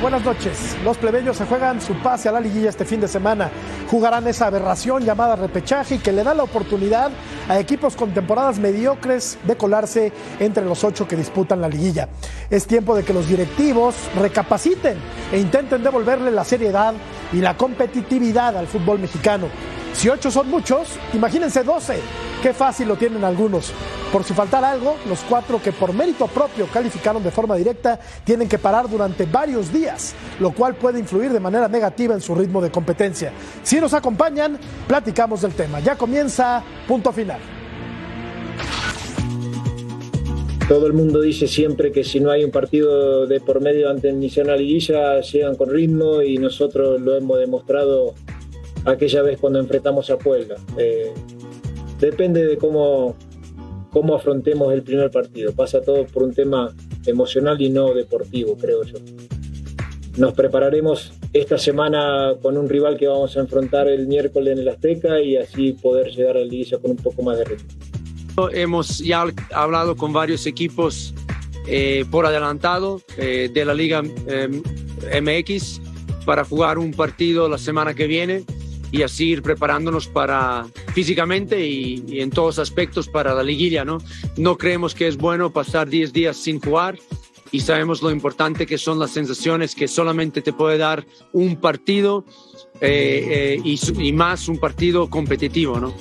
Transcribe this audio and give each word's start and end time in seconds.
Buenas 0.00 0.24
noches. 0.24 0.76
Los 0.82 0.96
plebeyos 0.96 1.36
se 1.36 1.44
juegan 1.44 1.80
su 1.80 1.94
pase 1.94 2.28
a 2.28 2.32
la 2.32 2.40
liguilla 2.40 2.70
este 2.70 2.84
fin 2.84 3.00
de 3.00 3.06
semana. 3.06 3.50
Jugarán 3.88 4.26
esa 4.26 4.46
aberración 4.46 5.04
llamada 5.04 5.36
repechaje 5.36 5.98
que 5.98 6.12
le 6.12 6.24
da 6.24 6.34
la 6.34 6.42
oportunidad 6.42 7.12
a 7.48 7.58
equipos 7.60 7.94
con 7.94 8.12
temporadas 8.12 8.58
mediocres 8.58 9.38
de 9.44 9.56
colarse 9.56 10.12
entre 10.40 10.64
los 10.64 10.82
ocho 10.82 11.06
que 11.06 11.14
disputan 11.14 11.60
la 11.60 11.68
liguilla. 11.68 12.08
Es 12.50 12.66
tiempo 12.66 12.96
de 12.96 13.04
que 13.04 13.12
los 13.12 13.28
directivos 13.28 13.94
recapaciten 14.18 14.96
e 15.30 15.38
intenten 15.38 15.84
devolverle 15.84 16.30
la 16.30 16.44
seriedad 16.44 16.94
y 17.32 17.36
la 17.36 17.56
competitividad 17.56 18.56
al 18.56 18.66
fútbol 18.66 18.98
mexicano. 18.98 19.48
Si 19.94 20.08
ocho 20.08 20.30
son 20.30 20.48
muchos, 20.48 20.98
imagínense 21.12 21.62
doce. 21.62 22.00
Qué 22.42 22.52
fácil 22.52 22.88
lo 22.88 22.96
tienen 22.96 23.22
algunos. 23.24 23.72
Por 24.12 24.24
si 24.24 24.34
faltara 24.34 24.70
algo, 24.70 24.96
los 25.08 25.20
cuatro 25.20 25.62
que 25.62 25.72
por 25.72 25.92
mérito 25.92 26.26
propio 26.26 26.66
calificaron 26.66 27.22
de 27.22 27.30
forma 27.30 27.56
directa 27.56 27.98
tienen 28.24 28.48
que 28.48 28.58
parar 28.58 28.88
durante 28.88 29.26
varios 29.26 29.72
días, 29.72 30.14
lo 30.40 30.50
cual 30.52 30.74
puede 30.74 30.98
influir 30.98 31.32
de 31.32 31.40
manera 31.40 31.68
negativa 31.68 32.14
en 32.14 32.20
su 32.20 32.34
ritmo 32.34 32.60
de 32.60 32.70
competencia. 32.70 33.32
Si 33.62 33.80
nos 33.80 33.94
acompañan, 33.94 34.58
platicamos 34.88 35.42
del 35.42 35.52
tema. 35.52 35.80
Ya 35.80 35.96
comienza 35.96 36.62
punto 36.88 37.12
final. 37.12 37.40
Todo 40.68 40.86
el 40.86 40.94
mundo 40.94 41.20
dice 41.20 41.46
siempre 41.46 41.92
que 41.92 42.02
si 42.02 42.18
no 42.18 42.30
hay 42.30 42.44
un 42.44 42.50
partido 42.50 43.26
de 43.26 43.40
por 43.40 43.60
medio 43.60 43.90
antes 43.90 44.04
de 44.04 44.10
iniciar 44.10 44.46
la 44.46 44.56
liguilla, 44.56 45.20
llegan 45.20 45.54
con 45.54 45.70
ritmo 45.70 46.22
y 46.22 46.38
nosotros 46.38 47.00
lo 47.00 47.16
hemos 47.16 47.38
demostrado 47.38 48.14
aquella 48.84 49.22
vez 49.22 49.38
cuando 49.38 49.58
enfrentamos 49.58 50.10
a 50.10 50.18
Puebla. 50.18 50.56
Eh, 50.78 51.12
depende 52.00 52.44
de 52.46 52.56
cómo, 52.56 53.16
cómo 53.90 54.14
afrontemos 54.14 54.72
el 54.72 54.82
primer 54.82 55.10
partido. 55.10 55.52
Pasa 55.52 55.80
todo 55.80 56.06
por 56.06 56.24
un 56.24 56.34
tema 56.34 56.74
emocional 57.06 57.60
y 57.60 57.70
no 57.70 57.94
deportivo, 57.94 58.56
creo 58.56 58.82
yo. 58.84 58.98
Nos 60.16 60.34
prepararemos 60.34 61.12
esta 61.32 61.56
semana 61.56 62.34
con 62.42 62.58
un 62.58 62.68
rival 62.68 62.98
que 62.98 63.06
vamos 63.06 63.36
a 63.36 63.40
enfrentar 63.40 63.88
el 63.88 64.06
miércoles 64.06 64.52
en 64.52 64.58
el 64.58 64.68
Azteca 64.68 65.20
y 65.20 65.36
así 65.36 65.72
poder 65.72 66.10
llegar 66.10 66.36
al 66.36 66.48
liguilla 66.48 66.78
con 66.78 66.90
un 66.90 66.98
poco 66.98 67.22
más 67.22 67.38
de 67.38 67.44
ritmo. 67.44 67.68
Hemos 68.52 68.98
ya 68.98 69.26
hablado 69.52 69.96
con 69.96 70.12
varios 70.12 70.46
equipos 70.46 71.14
eh, 71.66 72.04
por 72.10 72.26
adelantado 72.26 73.00
eh, 73.16 73.50
de 73.52 73.64
la 73.64 73.74
Liga 73.74 74.02
MX 74.02 75.80
para 76.24 76.44
jugar 76.44 76.78
un 76.78 76.92
partido 76.92 77.48
la 77.48 77.58
semana 77.58 77.94
que 77.94 78.06
viene 78.06 78.44
y 78.92 79.02
así 79.02 79.30
ir 79.30 79.42
preparándonos 79.42 80.06
para 80.06 80.66
físicamente 80.94 81.66
y, 81.66 82.20
en 82.20 82.30
todos 82.30 82.58
aspectos 82.58 83.08
para 83.08 83.34
la 83.34 83.42
liguilla, 83.42 83.84
¿no? 83.84 83.98
No 84.36 84.58
creemos 84.58 84.94
que 84.94 85.08
es 85.08 85.16
bueno 85.16 85.50
pasar 85.50 85.88
10 85.88 86.12
días 86.12 86.36
sin 86.36 86.60
jugar 86.60 86.98
y 87.50 87.60
sabemos 87.60 88.02
lo 88.02 88.10
importante 88.10 88.66
que 88.66 88.78
son 88.78 88.98
las 88.98 89.10
sensaciones 89.10 89.74
que 89.74 89.88
solamente 89.88 90.42
te 90.42 90.52
puede 90.52 90.78
dar 90.78 91.04
un 91.32 91.56
partido 91.56 92.24
eh, 92.80 93.58
eh, 93.58 93.78
y, 93.98 94.12
más 94.12 94.48
un 94.48 94.58
partido 94.58 95.08
competitivo, 95.08 95.80
¿no? 95.80 95.94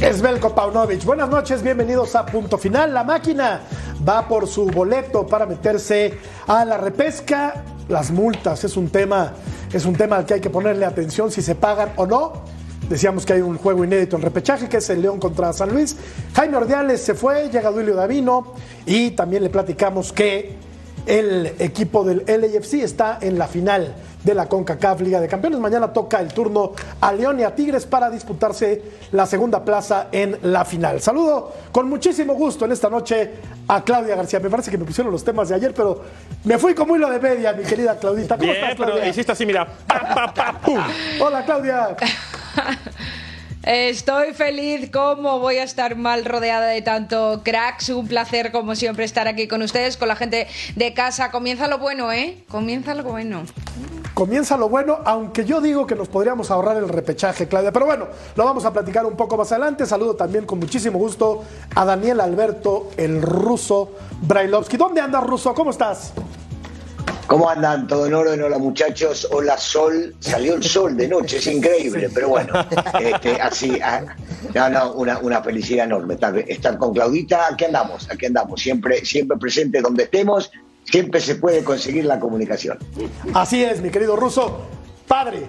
Es 0.00 0.20
Belko 0.20 0.54
Paunovic. 0.54 1.04
Buenas 1.04 1.30
noches, 1.30 1.62
bienvenidos 1.62 2.14
a 2.16 2.26
Punto 2.26 2.58
Final. 2.58 2.92
La 2.92 3.04
máquina 3.04 3.62
va 4.06 4.28
por 4.28 4.46
su 4.46 4.66
boleto 4.66 5.26
para 5.26 5.46
meterse 5.46 6.18
a 6.46 6.64
la 6.64 6.76
repesca. 6.76 7.73
Las 7.88 8.10
multas 8.10 8.64
es 8.64 8.76
un 8.76 8.88
tema 8.88 9.34
es 9.74 9.86
un 9.86 9.96
tema 9.96 10.16
al 10.16 10.24
que 10.24 10.34
hay 10.34 10.40
que 10.40 10.50
ponerle 10.50 10.86
atención 10.86 11.32
si 11.32 11.42
se 11.42 11.56
pagan 11.56 11.90
o 11.96 12.06
no. 12.06 12.32
Decíamos 12.88 13.26
que 13.26 13.32
hay 13.32 13.40
un 13.40 13.58
juego 13.58 13.84
inédito 13.84 14.14
en 14.14 14.22
repechaje, 14.22 14.68
que 14.68 14.76
es 14.76 14.88
el 14.88 15.02
León 15.02 15.18
contra 15.18 15.52
San 15.52 15.72
Luis. 15.72 15.96
Jaime 16.34 16.56
Ordiales 16.56 17.00
se 17.00 17.14
fue, 17.14 17.48
llega 17.50 17.70
Duilio 17.70 17.96
Davino 17.96 18.52
y 18.86 19.10
también 19.12 19.42
le 19.42 19.50
platicamos 19.50 20.12
que 20.12 20.54
el 21.06 21.54
equipo 21.58 22.04
del 22.04 22.24
LAFC 22.26 22.74
está 22.74 23.18
en 23.20 23.36
la 23.36 23.48
final 23.48 23.94
de 24.24 24.34
la 24.34 24.46
CONCACAF 24.46 25.02
Liga 25.02 25.20
de 25.20 25.28
Campeones. 25.28 25.60
Mañana 25.60 25.92
toca 25.92 26.18
el 26.20 26.32
turno 26.32 26.72
a 27.00 27.12
León 27.12 27.38
y 27.38 27.44
a 27.44 27.54
Tigres 27.54 27.86
para 27.86 28.10
disputarse 28.10 28.82
la 29.12 29.26
segunda 29.26 29.64
plaza 29.64 30.08
en 30.10 30.38
la 30.42 30.64
final. 30.64 31.00
Saludo 31.00 31.52
con 31.70 31.88
muchísimo 31.88 32.34
gusto 32.34 32.64
en 32.64 32.72
esta 32.72 32.88
noche 32.90 33.30
a 33.68 33.82
Claudia 33.82 34.16
García. 34.16 34.40
Me 34.40 34.50
parece 34.50 34.70
que 34.70 34.78
me 34.78 34.84
pusieron 34.84 35.12
los 35.12 35.22
temas 35.22 35.50
de 35.50 35.54
ayer, 35.54 35.72
pero 35.74 36.02
me 36.44 36.58
fui 36.58 36.74
como 36.74 36.96
hilo 36.96 37.10
de 37.10 37.20
media, 37.20 37.52
mi 37.52 37.62
querida 37.62 37.96
Claudita. 37.98 38.36
¿Cómo 38.36 38.50
estás, 38.50 38.74
Claudia? 38.74 38.94
Pero 38.96 39.08
hiciste 39.08 39.32
así, 39.32 39.46
mira. 39.46 39.68
Hola, 41.20 41.44
Claudia. 41.44 41.96
Estoy 43.66 44.34
feliz, 44.34 44.90
¿cómo 44.92 45.38
voy 45.38 45.56
a 45.56 45.62
estar 45.62 45.96
mal 45.96 46.26
rodeada 46.26 46.66
de 46.66 46.82
tanto 46.82 47.40
cracks? 47.42 47.88
Un 47.88 48.06
placer, 48.06 48.52
como 48.52 48.74
siempre, 48.74 49.06
estar 49.06 49.26
aquí 49.26 49.48
con 49.48 49.62
ustedes, 49.62 49.96
con 49.96 50.08
la 50.08 50.16
gente 50.16 50.46
de 50.76 50.92
casa. 50.92 51.30
Comienza 51.30 51.66
lo 51.66 51.78
bueno, 51.78 52.12
¿eh? 52.12 52.44
Comienza 52.50 52.94
lo 52.94 53.04
bueno. 53.04 53.44
Comienza 54.12 54.58
lo 54.58 54.68
bueno, 54.68 54.98
aunque 55.06 55.46
yo 55.46 55.62
digo 55.62 55.86
que 55.86 55.94
nos 55.94 56.08
podríamos 56.08 56.50
ahorrar 56.50 56.76
el 56.76 56.90
repechaje, 56.90 57.48
Claudia. 57.48 57.72
Pero 57.72 57.86
bueno, 57.86 58.08
lo 58.36 58.44
vamos 58.44 58.66
a 58.66 58.72
platicar 58.72 59.06
un 59.06 59.16
poco 59.16 59.38
más 59.38 59.50
adelante. 59.50 59.86
Saludo 59.86 60.14
también 60.14 60.44
con 60.44 60.58
muchísimo 60.58 60.98
gusto 60.98 61.42
a 61.74 61.86
Daniel 61.86 62.20
Alberto, 62.20 62.90
el 62.98 63.22
ruso 63.22 63.92
Brailovsky. 64.20 64.76
¿Dónde 64.76 65.00
andas, 65.00 65.24
ruso? 65.24 65.54
¿Cómo 65.54 65.70
estás? 65.70 66.12
¿Cómo 67.34 67.50
andan? 67.50 67.88
Todo 67.88 68.06
en 68.06 68.14
orden, 68.14 68.40
hola 68.44 68.58
muchachos, 68.58 69.26
hola 69.28 69.58
sol, 69.58 70.14
salió 70.20 70.54
el 70.54 70.62
sol 70.62 70.96
de 70.96 71.08
noche, 71.08 71.38
es 71.38 71.46
increíble, 71.48 72.08
pero 72.14 72.28
bueno, 72.28 72.52
este, 73.00 73.40
así, 73.42 73.76
ah, 73.82 74.04
no, 74.70 74.92
una, 74.92 75.42
felicidad 75.42 75.86
enorme 75.86 76.16
estar, 76.46 76.78
con 76.78 76.94
Claudita, 76.94 77.48
aquí 77.50 77.64
andamos, 77.64 78.08
aquí 78.08 78.26
andamos, 78.26 78.60
siempre, 78.60 79.04
siempre 79.04 79.36
presente 79.36 79.80
donde 79.80 80.04
estemos, 80.04 80.52
siempre 80.84 81.20
se 81.20 81.34
puede 81.34 81.64
conseguir 81.64 82.04
la 82.04 82.20
comunicación. 82.20 82.78
Así 83.34 83.64
es, 83.64 83.80
mi 83.80 83.90
querido 83.90 84.14
Ruso, 84.14 84.68
padre, 85.08 85.48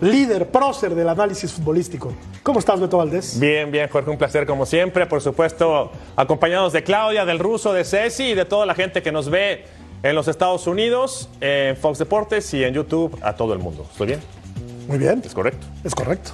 líder, 0.00 0.50
prócer 0.50 0.94
del 0.94 1.10
análisis 1.10 1.52
futbolístico. 1.52 2.14
¿Cómo 2.42 2.60
estás, 2.60 2.80
Beto 2.80 2.96
Valdés? 2.96 3.38
Bien, 3.38 3.70
bien, 3.70 3.90
Jorge, 3.90 4.08
un 4.08 4.16
placer 4.16 4.46
como 4.46 4.64
siempre, 4.64 5.04
por 5.04 5.20
supuesto, 5.20 5.92
acompañados 6.16 6.72
de 6.72 6.82
Claudia, 6.82 7.26
del 7.26 7.38
Ruso, 7.40 7.74
de 7.74 7.84
Ceci 7.84 8.28
y 8.28 8.34
de 8.34 8.46
toda 8.46 8.64
la 8.64 8.74
gente 8.74 9.02
que 9.02 9.12
nos 9.12 9.28
ve 9.28 9.66
en 10.02 10.14
los 10.14 10.28
Estados 10.28 10.66
Unidos, 10.66 11.28
en 11.40 11.76
Fox 11.76 11.98
Deportes 11.98 12.52
y 12.54 12.64
en 12.64 12.74
YouTube 12.74 13.18
a 13.22 13.34
todo 13.34 13.52
el 13.52 13.58
mundo. 13.58 13.86
¿Estoy 13.90 14.08
bien? 14.08 14.20
Muy 14.88 14.96
bien. 14.96 15.22
Es 15.24 15.34
correcto. 15.34 15.66
Es 15.84 15.94
correcto. 15.94 16.30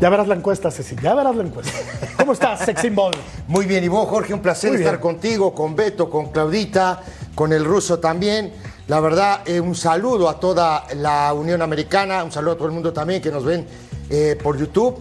Ya 0.00 0.10
verás 0.10 0.26
la 0.26 0.34
encuesta, 0.34 0.70
Ceci. 0.70 0.96
Ya 1.00 1.14
verás 1.14 1.36
la 1.36 1.44
encuesta. 1.44 1.72
¿Cómo 2.18 2.32
estás, 2.32 2.64
Sexy 2.64 2.90
Ball? 2.90 3.14
Muy 3.46 3.66
bien. 3.66 3.84
Y 3.84 3.88
vos, 3.88 4.08
Jorge, 4.08 4.34
un 4.34 4.40
placer 4.40 4.74
estar 4.74 4.98
contigo, 4.98 5.54
con 5.54 5.76
Beto, 5.76 6.10
con 6.10 6.32
Claudita, 6.32 7.00
con 7.36 7.52
el 7.52 7.64
ruso 7.64 8.00
también. 8.00 8.52
La 8.88 8.98
verdad, 8.98 9.42
eh, 9.46 9.60
un 9.60 9.76
saludo 9.76 10.28
a 10.28 10.40
toda 10.40 10.84
la 10.96 11.32
Unión 11.32 11.62
Americana, 11.62 12.24
un 12.24 12.32
saludo 12.32 12.52
a 12.52 12.56
todo 12.56 12.66
el 12.66 12.74
mundo 12.74 12.92
también 12.92 13.22
que 13.22 13.30
nos 13.30 13.44
ven 13.44 13.64
eh, 14.10 14.36
por 14.42 14.58
YouTube. 14.58 15.00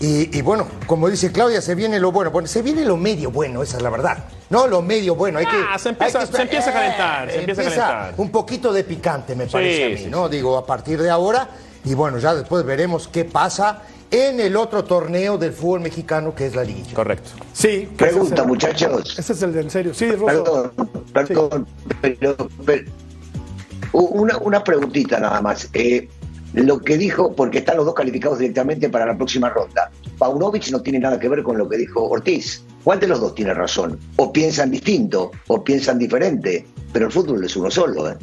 Y, 0.00 0.42
bueno, 0.42 0.66
como 0.86 1.08
dice 1.08 1.32
Claudia, 1.32 1.62
se 1.62 1.74
viene 1.74 1.98
lo 1.98 2.12
bueno. 2.12 2.30
Bueno, 2.30 2.46
se 2.46 2.60
viene 2.60 2.84
lo 2.84 2.98
medio 2.98 3.30
bueno, 3.30 3.62
esa 3.62 3.78
es 3.78 3.82
la 3.82 3.88
verdad. 3.88 4.24
No, 4.54 4.68
lo 4.68 4.82
medio 4.82 5.16
bueno. 5.16 5.40
Hay 5.40 5.46
que, 5.46 5.56
ah, 5.68 5.76
se 5.76 5.88
empieza, 5.88 6.20
a 6.20 6.26
calentar. 6.28 7.28
se 7.28 7.40
empieza, 7.40 7.60
a 7.60 7.64
calentar. 7.64 8.14
Un 8.18 8.30
poquito 8.30 8.72
de 8.72 8.84
picante, 8.84 9.34
me 9.34 9.46
parece 9.46 9.84
a 9.84 9.88
mí, 9.88 10.06
¿no? 10.08 10.28
Digo, 10.28 10.56
a 10.56 10.64
partir 10.64 11.02
de 11.02 11.10
ahora. 11.10 11.48
Y 11.84 11.94
bueno, 11.94 12.18
ya 12.18 12.36
después 12.36 12.64
veremos 12.64 13.08
qué 13.08 13.24
pasa 13.24 13.82
en 14.12 14.38
el 14.38 14.54
otro 14.54 14.84
torneo 14.84 15.38
del 15.38 15.52
fútbol 15.52 15.80
mexicano 15.80 16.36
que 16.36 16.46
es 16.46 16.54
la 16.54 16.62
Liguilla. 16.62 16.94
Correcto. 16.94 17.30
Sí. 17.52 17.88
Pregunta, 17.96 18.44
muchachos. 18.44 19.18
Ese 19.18 19.32
es 19.32 19.42
el 19.42 19.52
de 19.54 19.60
en 19.62 19.70
serio. 19.70 19.92
Sí, 19.92 20.06
Perdón, 20.06 20.70
perdón. 21.12 21.66
una, 23.90 24.38
una 24.38 24.62
preguntita 24.62 25.18
nada 25.18 25.40
más. 25.42 25.68
Eh, 25.72 26.08
lo 26.62 26.78
que 26.80 26.96
dijo, 26.96 27.32
porque 27.32 27.58
están 27.58 27.76
los 27.76 27.86
dos 27.86 27.94
calificados 27.94 28.38
directamente 28.38 28.88
para 28.88 29.06
la 29.06 29.16
próxima 29.16 29.50
ronda. 29.50 29.90
Paunovic 30.18 30.70
no 30.70 30.80
tiene 30.80 31.00
nada 31.00 31.18
que 31.18 31.28
ver 31.28 31.42
con 31.42 31.58
lo 31.58 31.68
que 31.68 31.76
dijo 31.76 32.02
Ortiz. 32.04 32.62
¿Cuál 32.84 33.00
de 33.00 33.08
los 33.08 33.20
dos 33.20 33.34
tiene 33.34 33.52
razón? 33.54 33.98
O 34.16 34.32
piensan 34.32 34.70
distinto, 34.70 35.32
o 35.48 35.64
piensan 35.64 35.98
diferente, 35.98 36.64
pero 36.92 37.06
el 37.06 37.12
fútbol 37.12 37.42
es 37.44 37.56
uno 37.56 37.70
solo. 37.70 38.08
¿eh? 38.08 38.16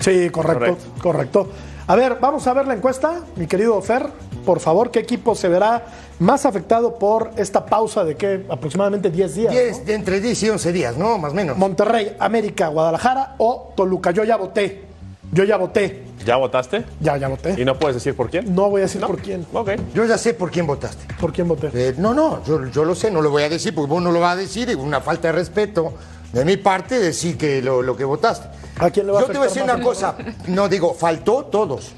Sí, 0.00 0.30
correcto, 0.30 0.78
correcto, 1.00 1.48
A 1.86 1.94
ver, 1.94 2.18
vamos 2.20 2.46
a 2.46 2.54
ver 2.54 2.66
la 2.66 2.74
encuesta, 2.74 3.22
mi 3.36 3.46
querido 3.46 3.80
Fer. 3.82 4.06
Por 4.44 4.60
favor, 4.60 4.90
¿qué 4.90 5.00
equipo 5.00 5.34
se 5.34 5.48
verá 5.48 5.84
más 6.18 6.46
afectado 6.46 6.98
por 6.98 7.30
esta 7.36 7.66
pausa 7.66 8.04
de 8.04 8.16
qué? 8.16 8.46
Aproximadamente 8.48 9.10
10 9.10 9.34
días. 9.34 9.52
10, 9.52 9.86
de 9.86 9.94
entre 9.94 10.20
10 10.20 10.42
y 10.42 10.50
11 10.50 10.72
días, 10.72 10.96
¿no? 10.96 11.18
Más 11.18 11.32
o 11.32 11.34
menos. 11.34 11.58
Monterrey, 11.58 12.16
América, 12.18 12.68
Guadalajara 12.68 13.34
o 13.38 13.74
Toluca. 13.76 14.10
Yo 14.10 14.24
ya 14.24 14.36
voté. 14.36 14.87
Yo 15.32 15.44
ya 15.44 15.56
voté. 15.56 16.04
¿Ya 16.24 16.36
votaste? 16.36 16.84
Ya, 17.00 17.16
ya 17.16 17.28
voté. 17.28 17.54
¿Y 17.58 17.64
no 17.64 17.78
puedes 17.78 17.96
decir 17.96 18.14
por 18.14 18.30
quién? 18.30 18.54
No 18.54 18.70
voy 18.70 18.80
a 18.80 18.84
decir 18.84 19.00
por 19.00 19.20
quién. 19.20 19.46
Ok. 19.52 19.70
Yo 19.94 20.04
ya 20.04 20.18
sé 20.18 20.34
por 20.34 20.50
quién 20.50 20.66
votaste. 20.66 21.14
¿Por 21.20 21.32
quién 21.32 21.48
voté? 21.48 21.70
Eh, 21.72 21.94
no, 21.98 22.14
no, 22.14 22.42
yo, 22.44 22.84
lo 22.84 22.94
sé, 22.94 23.10
no 23.10 23.20
lo 23.20 23.30
voy 23.30 23.42
a 23.42 23.48
decir 23.48 23.74
porque 23.74 23.90
vos 23.90 24.02
no 24.02 24.10
lo 24.10 24.20
vas 24.20 24.34
a 24.34 24.36
decir, 24.36 24.68
es 24.70 24.76
una 24.76 25.00
falta 25.00 25.28
de 25.28 25.32
respeto 25.32 25.94
de 26.32 26.44
mi 26.44 26.56
parte 26.56 26.98
decir 26.98 27.36
que 27.38 27.62
lo, 27.62 27.96
que 27.96 28.04
votaste. 28.04 28.48
¿A 28.78 28.90
quién 28.90 29.06
le 29.06 29.12
va 29.12 29.20
Yo 29.20 29.26
te 29.26 29.32
voy 29.32 29.46
a 29.46 29.48
decir 29.48 29.62
una 29.62 29.80
cosa, 29.80 30.16
no 30.48 30.68
digo, 30.68 30.94
faltó 30.94 31.44
todos. 31.44 31.92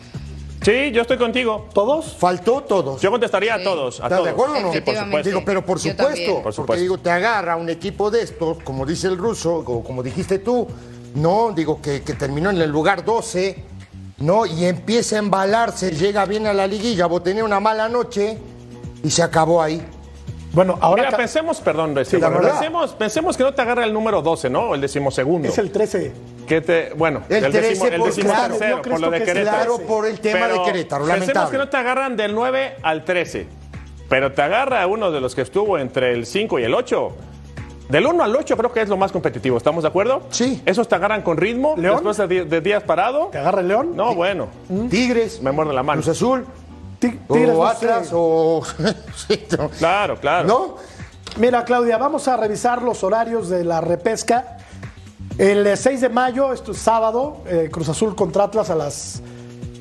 Sí, 0.63 0.91
yo 0.93 1.03
estoy 1.03 1.17
contigo. 1.17 1.69
¿Todos? 1.73 2.15
Faltó 2.19 2.63
todos. 2.63 3.01
Yo 3.01 3.11
contestaría 3.11 3.55
a 3.55 3.63
todos. 3.63 3.95
¿Estás 3.95 4.23
de 4.23 4.31
acuerdo 4.31 4.57
o 4.57 4.61
no? 4.61 4.73
Sí, 4.73 4.83
por 4.83 4.95
supuesto. 4.95 5.29
Digo, 5.29 5.43
pero 5.45 5.65
por 5.65 5.79
supuesto, 5.79 6.43
por 6.43 6.53
supuesto. 6.53 6.67
Porque 6.67 6.83
digo, 6.83 6.99
te 6.99 7.11
agarra 7.11 7.57
un 7.57 7.71
equipo 7.71 8.11
de 8.11 8.23
estos, 8.23 8.59
como 8.63 8.85
dice 8.85 9.07
el 9.09 9.17
ruso, 9.17 9.57
o 9.57 9.83
como 9.83 10.03
dijiste 10.03 10.39
tú, 10.39 10.69
¿no? 11.15 11.53
Digo 11.53 11.81
que, 11.83 12.03
que 12.03 12.15
terminó 12.15 12.51
en 12.51 12.61
el 12.61 12.71
lugar 12.71 13.05
12, 13.05 13.63
¿no? 14.19 14.47
Y 14.47 14.65
empieza 14.67 15.17
a 15.17 15.19
embalarse, 15.21 15.91
llega 15.93 16.25
bien 16.27 16.47
a 16.47 16.53
la 16.53 16.67
liguilla, 16.67 17.07
vos 17.07 17.23
tenés 17.23 17.43
una 17.43 17.61
mala 17.61 17.89
noche 17.89 18.39
y 19.03 19.11
se 19.11 19.23
acabó 19.23 19.63
ahí. 19.63 19.83
Bueno, 20.53 20.77
ahora 20.81 21.05
Mira, 21.05 21.17
pensemos, 21.17 21.61
perdón, 21.61 21.95
Reci, 21.95 22.19
la 22.19 22.29
verdad. 22.29 22.51
pensemos, 22.53 22.93
pensemos 22.95 23.37
que 23.37 23.45
no 23.45 23.55
te 23.55 23.63
agarra 23.63 23.85
el 23.85 23.93
número 23.93 24.21
12, 24.21 24.51
¿no? 24.51 24.71
O 24.71 24.75
el 24.75 24.81
decimosegundo. 24.81 25.49
es 25.49 25.59
el 25.59 25.71
13. 25.71 26.13
Que 26.49 26.61
te, 26.61 26.93
bueno, 26.95 27.23
El 27.29 27.45
el, 27.45 27.53
13 27.53 27.69
decimo, 27.69 27.87
el 27.87 27.99
por 28.01 28.07
decimotercero, 28.09 28.59
claro, 28.59 28.83
por 28.83 29.01
lo 29.01 29.11
de 29.13 29.23
Querétaro. 29.23 29.77
Claro, 29.77 29.79
por 29.87 30.07
el 30.07 30.19
tema 30.19 30.49
de 30.49 30.63
Querétaro, 30.65 31.05
Pensemos 31.05 31.21
lamentable. 31.29 31.51
que 31.53 31.59
no 31.59 31.69
te 31.69 31.77
agarran 31.77 32.17
del 32.17 32.35
9 32.35 32.77
al 32.83 33.05
13, 33.05 33.47
pero 34.09 34.33
te 34.33 34.43
agarra 34.43 34.85
uno 34.89 35.13
de 35.13 35.21
los 35.21 35.37
que 35.37 35.43
estuvo 35.43 35.79
entre 35.79 36.13
el 36.13 36.27
5 36.27 36.59
y 36.59 36.65
el 36.65 36.75
8. 36.75 37.13
Del 37.91 38.07
1 38.07 38.23
al 38.23 38.37
8 38.37 38.57
creo 38.57 38.73
que 38.73 38.83
es 38.83 38.89
lo 38.89 38.97
más 38.97 39.11
competitivo, 39.11 39.57
¿estamos 39.57 39.83
de 39.83 39.89
acuerdo? 39.89 40.23
Sí. 40.31 40.63
Esos 40.65 40.87
te 40.89 40.95
agarran 40.95 41.23
con 41.23 41.37
ritmo, 41.37 41.75
¿León? 41.77 41.97
después 42.05 42.29
de, 42.29 42.45
de 42.45 42.61
días 42.61 42.83
parado. 42.85 43.27
¿Te 43.33 43.39
agarra 43.39 43.61
el 43.61 43.69
León? 43.69 43.97
No, 43.97 44.15
bueno, 44.15 44.49
Tigres, 44.89 45.43
me 45.43 45.51
muerde 45.51 45.73
la 45.75 45.83
mano. 45.83 46.01
Cruz 46.01 46.17
Azul, 46.17 46.47
Ti- 47.01 47.19
Tigres, 47.33 47.51
o. 47.55 47.67
Atlas, 47.67 48.11
o... 48.13 48.63
Sí, 49.29 49.45
no. 49.59 49.69
Claro, 49.71 50.17
claro. 50.21 50.47
¿No? 50.49 50.77
Mira, 51.37 51.65
Claudia, 51.65 51.97
vamos 51.99 52.29
a 52.29 52.37
revisar 52.37 52.83
los 52.83 53.03
horarios 53.03 53.49
de 53.49 53.65
la 53.65 53.81
repesca. 53.81 54.57
El 55.39 55.67
eh, 55.67 55.77
6 55.77 56.01
de 56.03 56.09
mayo, 56.09 56.53
esto 56.53 56.73
es 56.73 56.79
sábado, 56.79 57.39
eh, 57.47 57.69
Cruz 57.73 57.89
Azul 57.89 58.15
contra 58.15 58.45
Atlas 58.45 58.71
a 58.71 58.75
las 58.75 59.23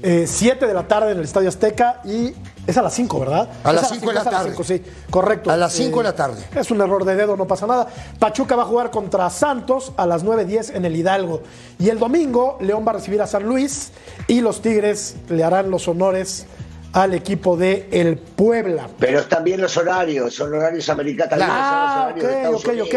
eh, 0.01 0.25
7 0.27 0.65
de 0.65 0.73
la 0.73 0.87
tarde 0.87 1.11
en 1.11 1.17
el 1.17 1.23
Estadio 1.25 1.49
Azteca 1.49 2.01
y 2.05 2.33
es 2.69 2.77
a 2.77 2.81
las 2.83 2.93
5, 2.93 3.19
¿verdad? 3.19 3.49
A 3.63 3.73
las 3.73 3.89
5 3.89 4.07
de 4.07 4.13
la 4.13 4.23
tarde. 4.23 4.49
5, 4.49 4.63
sí, 4.63 4.83
correcto. 5.09 5.49
A 5.49 5.57
las 5.57 5.73
5 5.73 5.97
de 5.97 6.03
la 6.03 6.15
tarde. 6.15 6.43
Es 6.55 6.69
un 6.69 6.79
error 6.81 7.03
de 7.03 7.15
dedo, 7.15 7.35
no 7.35 7.47
pasa 7.47 7.65
nada. 7.65 7.87
Pachuca 8.19 8.55
va 8.55 8.63
a 8.63 8.65
jugar 8.65 8.91
contra 8.91 9.29
Santos 9.29 9.91
a 9.97 10.05
las 10.05 10.23
9.10 10.23 10.75
en 10.75 10.85
el 10.85 10.95
Hidalgo. 10.95 11.41
Y 11.79 11.89
el 11.89 11.97
domingo, 11.97 12.57
León 12.61 12.85
va 12.85 12.91
a 12.91 12.95
recibir 12.95 13.21
a 13.21 13.27
San 13.27 13.43
Luis 13.43 13.91
y 14.27 14.41
los 14.41 14.61
Tigres 14.61 15.15
le 15.29 15.43
harán 15.43 15.71
los 15.71 15.87
honores 15.87 16.45
al 16.93 17.13
equipo 17.13 17.55
de 17.57 17.87
el 17.91 18.17
Puebla. 18.17 18.87
Pero 18.99 19.19
están 19.19 19.43
bien 19.43 19.61
los 19.61 19.75
horarios, 19.77 20.33
son 20.33 20.53
horarios 20.53 20.89
americanos. 20.89 21.39
Ah, 21.41 22.13
ok, 22.15 22.55
ok, 22.55 22.69
ok. 22.83 22.95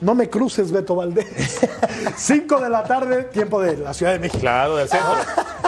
No 0.00 0.14
me 0.14 0.28
cruces, 0.28 0.70
Beto 0.70 0.96
Valdés. 0.96 1.26
5 2.16 2.60
de 2.60 2.70
la 2.70 2.84
tarde, 2.84 3.24
tiempo 3.24 3.60
de 3.60 3.76
la 3.76 3.94
Ciudad 3.94 4.12
de 4.12 4.18
México. 4.18 4.40
Claro, 4.40 4.76
del 4.76 4.88
centro. 4.88 5.14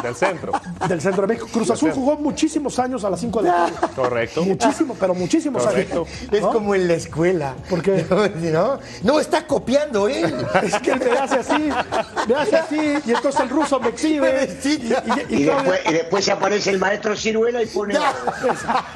Del 0.03 0.15
centro. 0.15 0.53
Del 0.89 1.01
centro 1.01 1.23
de 1.23 1.29
México. 1.35 1.49
Cruz 1.53 1.71
Azul 1.71 1.93
jugó 1.93 2.17
muchísimos 2.17 2.79
años 2.79 3.05
a 3.05 3.11
las 3.11 3.21
5 3.21 3.43
de 3.43 3.49
la 3.49 3.55
tarde. 3.67 3.75
Correcto. 3.97 4.45
Muchísimo, 4.45 4.97
pero 4.99 5.15
muchísimos 5.15 5.63
Correcto. 5.65 6.07
años. 6.07 6.33
Es 6.33 6.41
¿no? 6.43 6.53
como 6.53 6.75
en 6.75 6.89
la 6.89 6.95
escuela. 6.95 7.55
¿Por 7.69 7.83
qué? 7.83 8.05
¿No? 8.53 8.79
No, 9.03 9.21
está 9.21 9.47
copiando 9.47 10.09
él. 10.09 10.35
Es 10.63 10.79
que 10.81 10.93
él 10.93 11.01
me 11.05 11.19
hace 11.19 11.37
así, 11.41 11.69
me 12.29 12.35
hace 12.35 12.57
así, 12.57 12.95
y 13.05 13.11
entonces 13.11 13.41
el 13.41 13.49
ruso 13.51 13.79
me 13.81 13.89
exhibe. 13.89 14.59
Y, 14.65 14.69
y- 14.69 15.41
y 15.41 15.45
después, 15.45 15.81
y 15.89 15.93
después 15.93 16.25
se 16.25 16.33
aparece 16.33 16.71
el 16.71 16.79
maestro 16.79 17.17
Ciruela 17.17 17.63
y 17.63 17.67
pone. 17.67 17.95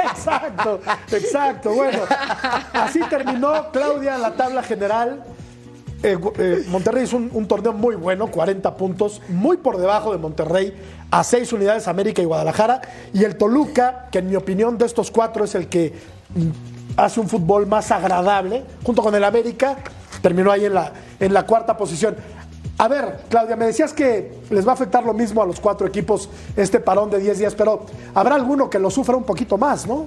Exacto, 0.03 0.81
exacto. 1.13 1.73
Bueno, 1.73 2.01
así 2.73 3.01
terminó 3.11 3.71
Claudia 3.73 4.19
la 4.19 4.33
tabla 4.35 4.63
general. 4.63 5.23
Eh, 6.03 6.17
eh, 6.39 6.65
Monterrey 6.69 7.05
es 7.05 7.13
un, 7.13 7.29
un 7.33 7.49
torneo 7.49 7.73
muy 7.73 7.97
bueno, 7.97 8.31
40 8.31 8.77
puntos, 8.77 9.21
muy 9.29 9.57
por 9.57 9.79
debajo 9.79 10.13
de 10.13 10.19
Monterrey, 10.19 10.73
a 11.11 11.25
6 11.25 11.53
unidades 11.53 11.89
América 11.89 12.23
y 12.23 12.25
Guadalajara. 12.25 12.81
Y 13.13 13.25
el 13.25 13.37
Toluca, 13.37 14.09
que 14.13 14.19
en 14.19 14.29
mi 14.29 14.37
opinión 14.37 14.79
de 14.79 14.87
estos 14.87 15.11
cuatro 15.11 15.45
es 15.45 15.55
el 15.57 15.69
que 15.69 15.93
mm, 16.35 16.49
hace 16.97 17.21
un 17.21 17.29
fútbol 17.29 17.67
más 17.67 17.91
agradable, 17.91 18.65
junto 18.85 19.03
con 19.03 19.15
el 19.15 19.25
América, 19.25 19.77
terminó 20.23 20.53
ahí 20.53 20.67
en 20.67 20.75
la, 20.75 20.93
en 21.19 21.35
la 21.35 21.45
cuarta 21.47 21.77
posición. 21.77 22.17
A 22.79 22.87
ver, 22.87 23.23
Claudia, 23.29 23.57
me 23.57 23.67
decías 23.67 23.93
que 23.93 24.39
les 24.51 24.65
va 24.65 24.71
a 24.71 24.75
afectar 24.75 25.05
lo 25.05 25.13
mismo 25.13 25.43
a 25.43 25.47
los 25.47 25.59
cuatro 25.59 25.85
equipos 25.85 26.29
este 26.57 26.79
parón 26.79 27.11
de 27.11 27.19
10 27.19 27.39
días, 27.39 27.55
pero 27.57 27.87
habrá 28.15 28.37
alguno 28.37 28.71
que 28.71 28.79
lo 28.79 28.89
sufra 28.89 29.17
un 29.17 29.25
poquito 29.25 29.59
más, 29.59 29.85
¿no? 29.85 30.07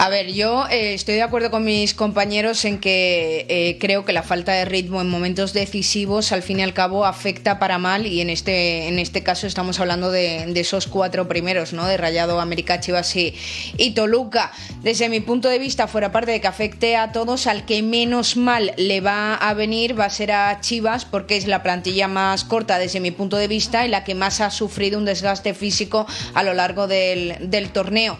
A 0.00 0.10
ver, 0.10 0.32
yo 0.32 0.64
eh, 0.70 0.94
estoy 0.94 1.16
de 1.16 1.22
acuerdo 1.22 1.50
con 1.50 1.64
mis 1.64 1.92
compañeros 1.92 2.64
en 2.64 2.78
que 2.78 3.46
eh, 3.48 3.78
creo 3.80 4.04
que 4.04 4.12
la 4.12 4.22
falta 4.22 4.52
de 4.52 4.64
ritmo 4.64 5.00
en 5.00 5.08
momentos 5.08 5.52
decisivos 5.52 6.30
al 6.30 6.44
fin 6.44 6.60
y 6.60 6.62
al 6.62 6.72
cabo 6.72 7.04
afecta 7.04 7.58
para 7.58 7.78
mal 7.78 8.06
y 8.06 8.20
en 8.20 8.30
este, 8.30 8.86
en 8.86 9.00
este 9.00 9.24
caso 9.24 9.48
estamos 9.48 9.80
hablando 9.80 10.12
de, 10.12 10.46
de 10.46 10.60
esos 10.60 10.86
cuatro 10.86 11.26
primeros, 11.26 11.72
¿no? 11.72 11.84
De 11.84 11.96
Rayado, 11.96 12.38
América, 12.38 12.78
Chivas 12.78 13.16
y, 13.16 13.34
y 13.76 13.90
Toluca. 13.90 14.52
Desde 14.84 15.08
mi 15.08 15.18
punto 15.18 15.48
de 15.48 15.58
vista, 15.58 15.88
fuera 15.88 16.12
parte 16.12 16.30
de 16.30 16.40
que 16.40 16.46
afecte 16.46 16.94
a 16.94 17.10
todos, 17.10 17.48
al 17.48 17.66
que 17.66 17.82
menos 17.82 18.36
mal 18.36 18.74
le 18.76 19.00
va 19.00 19.34
a 19.34 19.52
venir 19.54 19.98
va 19.98 20.04
a 20.04 20.10
ser 20.10 20.30
a 20.30 20.60
Chivas 20.60 21.06
porque 21.06 21.36
es 21.36 21.48
la 21.48 21.64
plantilla 21.64 22.06
más 22.06 22.44
corta 22.44 22.78
desde 22.78 23.00
mi 23.00 23.10
punto 23.10 23.36
de 23.36 23.48
vista 23.48 23.84
y 23.84 23.88
la 23.88 24.04
que 24.04 24.14
más 24.14 24.40
ha 24.42 24.52
sufrido 24.52 24.96
un 24.96 25.06
desgaste 25.06 25.54
físico 25.54 26.06
a 26.34 26.44
lo 26.44 26.54
largo 26.54 26.86
del, 26.86 27.50
del 27.50 27.70
torneo. 27.70 28.16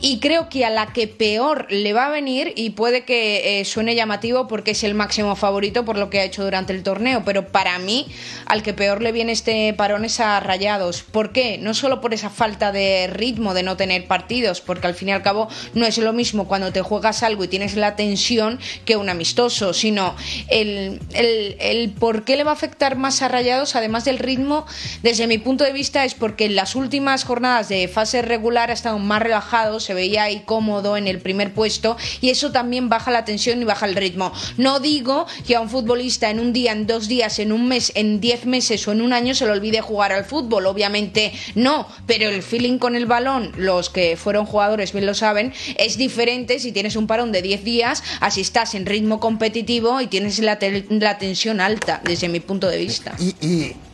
Y 0.00 0.18
creo 0.18 0.48
que 0.48 0.64
a 0.64 0.70
la 0.70 0.92
que 0.92 1.06
peor 1.06 1.66
le 1.70 1.92
va 1.92 2.06
a 2.06 2.10
venir, 2.10 2.52
y 2.56 2.70
puede 2.70 3.04
que 3.04 3.60
eh, 3.60 3.64
suene 3.64 3.94
llamativo 3.94 4.48
porque 4.48 4.72
es 4.72 4.84
el 4.84 4.94
máximo 4.94 5.36
favorito 5.36 5.84
por 5.84 5.98
lo 5.98 6.10
que 6.10 6.20
ha 6.20 6.24
hecho 6.24 6.42
durante 6.42 6.72
el 6.72 6.82
torneo, 6.82 7.22
pero 7.24 7.48
para 7.48 7.78
mí 7.78 8.06
al 8.46 8.62
que 8.62 8.72
peor 8.72 9.02
le 9.02 9.12
viene 9.12 9.32
este 9.32 9.72
parón 9.74 10.04
es 10.04 10.20
a 10.20 10.40
Rayados. 10.40 11.02
¿Por 11.02 11.32
qué? 11.32 11.58
No 11.58 11.74
solo 11.74 12.00
por 12.00 12.14
esa 12.14 12.30
falta 12.30 12.72
de 12.72 13.08
ritmo 13.08 13.54
de 13.54 13.62
no 13.62 13.76
tener 13.76 14.06
partidos, 14.06 14.60
porque 14.60 14.86
al 14.86 14.94
fin 14.94 15.08
y 15.08 15.12
al 15.12 15.22
cabo 15.22 15.48
no 15.74 15.86
es 15.86 15.98
lo 15.98 16.12
mismo 16.12 16.48
cuando 16.48 16.72
te 16.72 16.82
juegas 16.82 17.22
algo 17.22 17.44
y 17.44 17.48
tienes 17.48 17.76
la 17.76 17.96
tensión 17.96 18.58
que 18.84 18.96
un 18.96 19.08
amistoso, 19.08 19.74
sino 19.74 20.16
el, 20.48 21.00
el, 21.12 21.56
el 21.60 21.90
por 21.90 22.24
qué 22.24 22.36
le 22.36 22.44
va 22.44 22.52
a 22.52 22.54
afectar 22.54 22.96
más 22.96 23.22
a 23.22 23.28
Rayados, 23.28 23.76
además 23.76 24.04
del 24.04 24.18
ritmo, 24.18 24.66
desde 25.02 25.26
mi 25.26 25.38
punto 25.38 25.64
de 25.64 25.72
vista 25.72 26.04
es 26.04 26.14
porque 26.14 26.46
en 26.46 26.56
las 26.56 26.74
últimas 26.74 27.24
jornadas 27.24 27.68
de 27.68 27.88
fase 27.88 28.22
regular 28.22 28.70
ha 28.70 28.74
estado 28.74 28.98
más 28.98 29.22
relajado, 29.22 29.80
se 29.90 29.94
veía 29.94 30.22
ahí 30.22 30.42
cómodo 30.46 30.96
en 30.96 31.08
el 31.08 31.18
primer 31.18 31.52
puesto 31.52 31.96
y 32.20 32.30
eso 32.30 32.52
también 32.52 32.88
baja 32.88 33.10
la 33.10 33.24
tensión 33.24 33.60
y 33.60 33.64
baja 33.64 33.86
el 33.86 33.96
ritmo. 33.96 34.32
No 34.56 34.78
digo 34.78 35.26
que 35.44 35.56
a 35.56 35.60
un 35.60 35.68
futbolista 35.68 36.30
en 36.30 36.38
un 36.38 36.52
día, 36.52 36.70
en 36.70 36.86
dos 36.86 37.08
días, 37.08 37.40
en 37.40 37.50
un 37.50 37.66
mes, 37.66 37.90
en 37.96 38.20
diez 38.20 38.46
meses 38.46 38.86
o 38.86 38.92
en 38.92 39.02
un 39.02 39.12
año 39.12 39.34
se 39.34 39.46
le 39.46 39.50
olvide 39.50 39.80
jugar 39.80 40.12
al 40.12 40.24
fútbol, 40.24 40.66
obviamente 40.66 41.32
no, 41.56 41.88
pero 42.06 42.28
el 42.28 42.44
feeling 42.44 42.78
con 42.78 42.94
el 42.94 43.06
balón, 43.06 43.50
los 43.56 43.90
que 43.90 44.16
fueron 44.16 44.46
jugadores 44.46 44.92
bien 44.92 45.06
lo 45.06 45.14
saben, 45.14 45.52
es 45.76 45.96
diferente 45.96 46.60
si 46.60 46.70
tienes 46.70 46.94
un 46.94 47.08
parón 47.08 47.32
de 47.32 47.42
10 47.42 47.64
días, 47.64 48.04
así 48.20 48.42
estás 48.42 48.76
en 48.76 48.86
ritmo 48.86 49.18
competitivo 49.18 50.00
y 50.00 50.06
tienes 50.06 50.38
la, 50.38 50.56
la 50.88 51.18
tensión 51.18 51.60
alta, 51.60 52.00
desde 52.04 52.28
mi 52.28 52.38
punto 52.38 52.68
de 52.68 52.78
vista. 52.78 53.16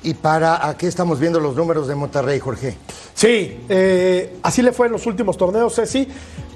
Y 0.06 0.14
para 0.14 0.68
aquí 0.68 0.86
estamos 0.86 1.18
viendo 1.18 1.40
los 1.40 1.56
números 1.56 1.88
de 1.88 1.96
Monterrey, 1.96 2.38
Jorge. 2.38 2.76
Sí, 3.12 3.64
eh, 3.68 4.36
así 4.40 4.62
le 4.62 4.70
fue 4.70 4.86
en 4.86 4.92
los 4.92 5.04
últimos 5.04 5.36
torneos, 5.36 5.74
Ceci. 5.74 6.06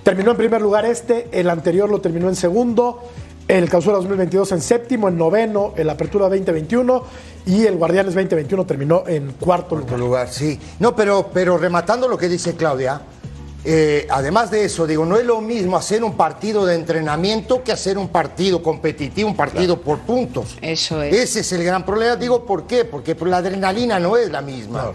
Terminó 0.04 0.30
en 0.30 0.36
primer 0.36 0.62
lugar 0.62 0.86
este, 0.86 1.28
el 1.32 1.50
anterior 1.50 1.90
lo 1.90 2.00
terminó 2.00 2.28
en 2.28 2.36
segundo, 2.36 3.02
el 3.48 3.68
Clausura 3.68 3.96
2022 3.96 4.52
en 4.52 4.60
séptimo, 4.60 5.08
en 5.08 5.18
noveno, 5.18 5.74
el 5.76 5.90
Apertura 5.90 6.28
2021 6.28 7.02
y 7.46 7.66
el 7.66 7.76
Guardianes 7.76 8.14
2021 8.14 8.64
terminó 8.66 9.02
en 9.08 9.32
cuarto 9.32 9.70
Cuarto 9.70 9.96
lugar. 9.96 9.98
lugar, 9.98 10.28
sí. 10.28 10.56
No, 10.78 10.94
pero, 10.94 11.30
pero 11.34 11.58
rematando 11.58 12.06
lo 12.06 12.16
que 12.16 12.28
dice 12.28 12.54
Claudia, 12.54 13.02
eh, 13.64 14.06
además 14.10 14.50
de 14.50 14.64
eso, 14.64 14.86
digo, 14.86 15.04
no 15.04 15.16
es 15.16 15.24
lo 15.24 15.40
mismo 15.40 15.76
hacer 15.76 16.02
un 16.02 16.16
partido 16.16 16.64
de 16.64 16.74
entrenamiento 16.74 17.62
que 17.62 17.72
hacer 17.72 17.98
un 17.98 18.08
partido 18.08 18.62
competitivo, 18.62 19.28
un 19.28 19.36
partido 19.36 19.80
por 19.80 19.98
puntos. 20.00 20.56
Eso 20.62 21.02
es. 21.02 21.14
Ese 21.14 21.40
es 21.40 21.52
el 21.52 21.64
gran 21.64 21.84
problema. 21.84 22.16
Digo, 22.16 22.46
¿por 22.46 22.66
qué? 22.66 22.84
Porque 22.84 23.14
la 23.26 23.38
adrenalina 23.38 24.00
no 24.00 24.16
es 24.16 24.30
la 24.30 24.40
misma. 24.40 24.92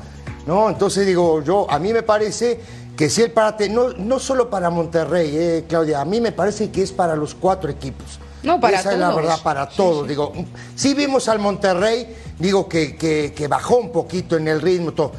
¿no? 0.48 0.70
Entonces 0.70 1.06
digo, 1.06 1.44
yo, 1.44 1.70
a 1.70 1.78
mí 1.78 1.94
me 1.94 2.02
parece 2.02 2.60
que 2.98 3.10
si 3.10 3.22
el 3.22 3.32
parate, 3.32 3.70
no, 3.70 3.90
no 3.90 4.20
solo 4.20 4.50
para 4.50 4.70
Monterrey, 4.70 5.32
eh, 5.36 5.66
Claudia, 5.68 6.02
a 6.02 6.06
mí 6.06 6.20
me 6.20 6.32
parece 6.32 6.72
que 6.72 6.82
es 6.82 6.92
para 6.92 7.16
los 7.16 7.36
cuatro 7.36 7.70
equipos. 7.70 8.20
No, 8.42 8.60
para 8.60 8.80
Esa 8.80 8.94
es 8.94 9.00
la 9.00 9.14
verdad, 9.14 9.40
para 9.44 9.68
todos. 9.68 10.08
Digo, 10.08 10.32
sí 10.76 10.94
vimos 10.94 11.28
al 11.28 11.40
Monterrey, 11.40 12.16
digo 12.40 12.70
que, 12.70 12.96
que, 12.96 13.34
que 13.36 13.48
bajó 13.48 13.78
un 13.78 13.92
poquito 13.92 14.38
en 14.38 14.48
el 14.48 14.62
ritmo, 14.62 14.92
todo. 14.92 15.12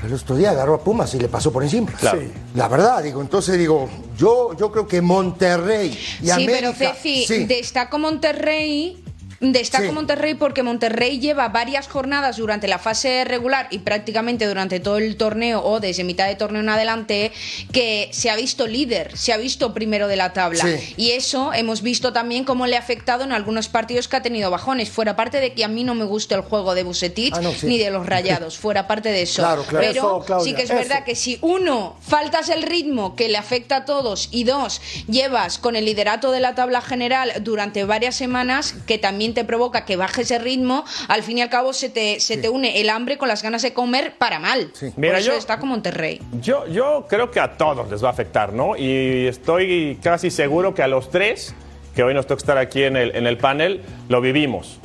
Pero 0.00 0.14
el 0.14 0.20
otro 0.20 0.36
día 0.36 0.50
agarró 0.50 0.74
a 0.74 0.80
Pumas 0.82 1.14
y 1.14 1.18
le 1.18 1.28
pasó 1.28 1.52
por 1.52 1.62
encima. 1.62 1.90
Claro. 1.92 2.20
Sí. 2.20 2.32
La 2.54 2.68
verdad, 2.68 3.02
digo, 3.02 3.20
entonces 3.20 3.58
digo, 3.58 3.88
yo, 4.16 4.56
yo 4.56 4.72
creo 4.72 4.86
que 4.86 5.02
Monterrey 5.02 5.90
y 6.20 6.24
sí, 6.24 6.30
América. 6.30 6.58
pero 6.58 6.72
Ceci, 6.72 7.26
sí. 7.26 7.44
destaco 7.44 7.98
Monterrey. 7.98 9.04
Destaco 9.40 9.86
Sí. 9.86 9.92
Monterrey 9.92 10.34
porque 10.34 10.62
Monterrey 10.62 11.18
lleva 11.18 11.48
varias 11.48 11.88
jornadas 11.88 12.36
durante 12.36 12.68
la 12.68 12.78
fase 12.78 13.24
regular 13.24 13.68
y 13.70 13.78
prácticamente 13.78 14.46
durante 14.46 14.80
todo 14.80 14.98
el 14.98 15.16
torneo 15.16 15.62
o 15.64 15.80
desde 15.80 16.04
mitad 16.04 16.26
de 16.28 16.34
torneo 16.36 16.60
en 16.60 16.68
adelante 16.68 17.32
que 17.72 18.10
se 18.12 18.28
ha 18.28 18.36
visto 18.36 18.66
líder, 18.66 19.16
se 19.16 19.32
ha 19.32 19.38
visto 19.38 19.72
primero 19.72 20.08
de 20.08 20.16
la 20.16 20.34
tabla. 20.34 20.62
Sí. 20.64 20.94
Y 20.98 21.10
eso 21.12 21.54
hemos 21.54 21.80
visto 21.80 22.12
también 22.12 22.44
cómo 22.44 22.66
le 22.66 22.76
ha 22.76 22.80
afectado 22.80 23.24
en 23.24 23.32
algunos 23.32 23.68
partidos 23.68 24.08
que 24.08 24.16
ha 24.16 24.22
tenido 24.22 24.50
bajones. 24.50 24.90
Fuera 24.90 25.16
parte 25.16 25.40
de 25.40 25.54
que 25.54 25.64
a 25.64 25.68
mí 25.68 25.84
no 25.84 25.94
me 25.94 26.04
gusta 26.04 26.34
el 26.34 26.42
juego 26.42 26.74
de 26.74 26.82
Bucetich 26.82 27.32
Ah, 27.34 27.40
no, 27.40 27.52
sí. 27.52 27.66
ni 27.66 27.78
de 27.78 27.90
los 27.90 28.04
rayados, 28.04 28.58
fuera 28.58 28.86
parte 28.86 29.10
de 29.10 29.22
eso. 29.22 29.40
Claro, 29.42 29.62
claro. 29.64 29.86
Pero 29.86 30.00
Eso, 30.00 30.24
Claudia, 30.26 30.44
sí 30.44 30.54
que 30.54 30.62
es 30.64 30.70
eso. 30.70 30.78
verdad 30.78 31.04
que 31.04 31.14
si 31.14 31.38
uno 31.40 31.96
faltas 32.06 32.50
el 32.50 32.62
ritmo 32.62 33.16
que 33.16 33.30
le 33.30 33.38
afecta 33.38 33.76
a 33.76 33.84
todos 33.86 34.28
y 34.32 34.44
dos 34.44 34.82
llevas 35.08 35.56
con 35.58 35.76
el 35.76 35.86
liderato 35.86 36.30
de 36.30 36.40
la 36.40 36.54
tabla 36.54 36.82
general 36.82 37.32
durante 37.40 37.84
varias 37.84 38.16
semanas 38.16 38.74
que 38.86 38.98
también 38.98 39.29
también 39.30 39.34
te 39.34 39.44
provoca 39.44 39.84
que 39.84 39.96
baje 39.96 40.22
ese 40.22 40.38
ritmo, 40.38 40.84
al 41.08 41.22
fin 41.22 41.38
y 41.38 41.42
al 41.42 41.48
cabo 41.50 41.72
se 41.72 41.88
te, 41.88 42.20
se 42.20 42.36
te 42.36 42.48
une 42.48 42.80
el 42.80 42.88
hambre 42.90 43.16
con 43.18 43.28
las 43.28 43.42
ganas 43.42 43.62
de 43.62 43.72
comer 43.72 44.14
para 44.18 44.38
mal. 44.38 44.70
Por 44.78 44.92
Mira, 44.96 45.18
eso 45.18 45.32
yo- 45.32 45.38
está 45.38 45.58
como 45.58 45.70
Monterrey. 45.70 46.20
Yo, 46.40 46.66
yo 46.66 47.06
creo 47.08 47.30
que 47.30 47.38
a 47.40 47.56
todos 47.56 47.88
les 47.90 48.02
va 48.02 48.08
a 48.08 48.10
afectar, 48.12 48.52
¿no? 48.52 48.76
Y 48.76 49.26
estoy 49.26 49.98
casi 50.02 50.30
seguro 50.30 50.74
que 50.74 50.82
a 50.82 50.88
los 50.88 51.10
tres, 51.10 51.54
que 51.94 52.02
hoy 52.02 52.12
nos 52.14 52.26
toca 52.26 52.38
estar 52.40 52.58
aquí 52.58 52.82
en 52.82 52.96
el, 52.96 53.14
en 53.14 53.26
el 53.26 53.36
panel, 53.38 53.82
lo 54.08 54.20
vivimos. 54.20 54.78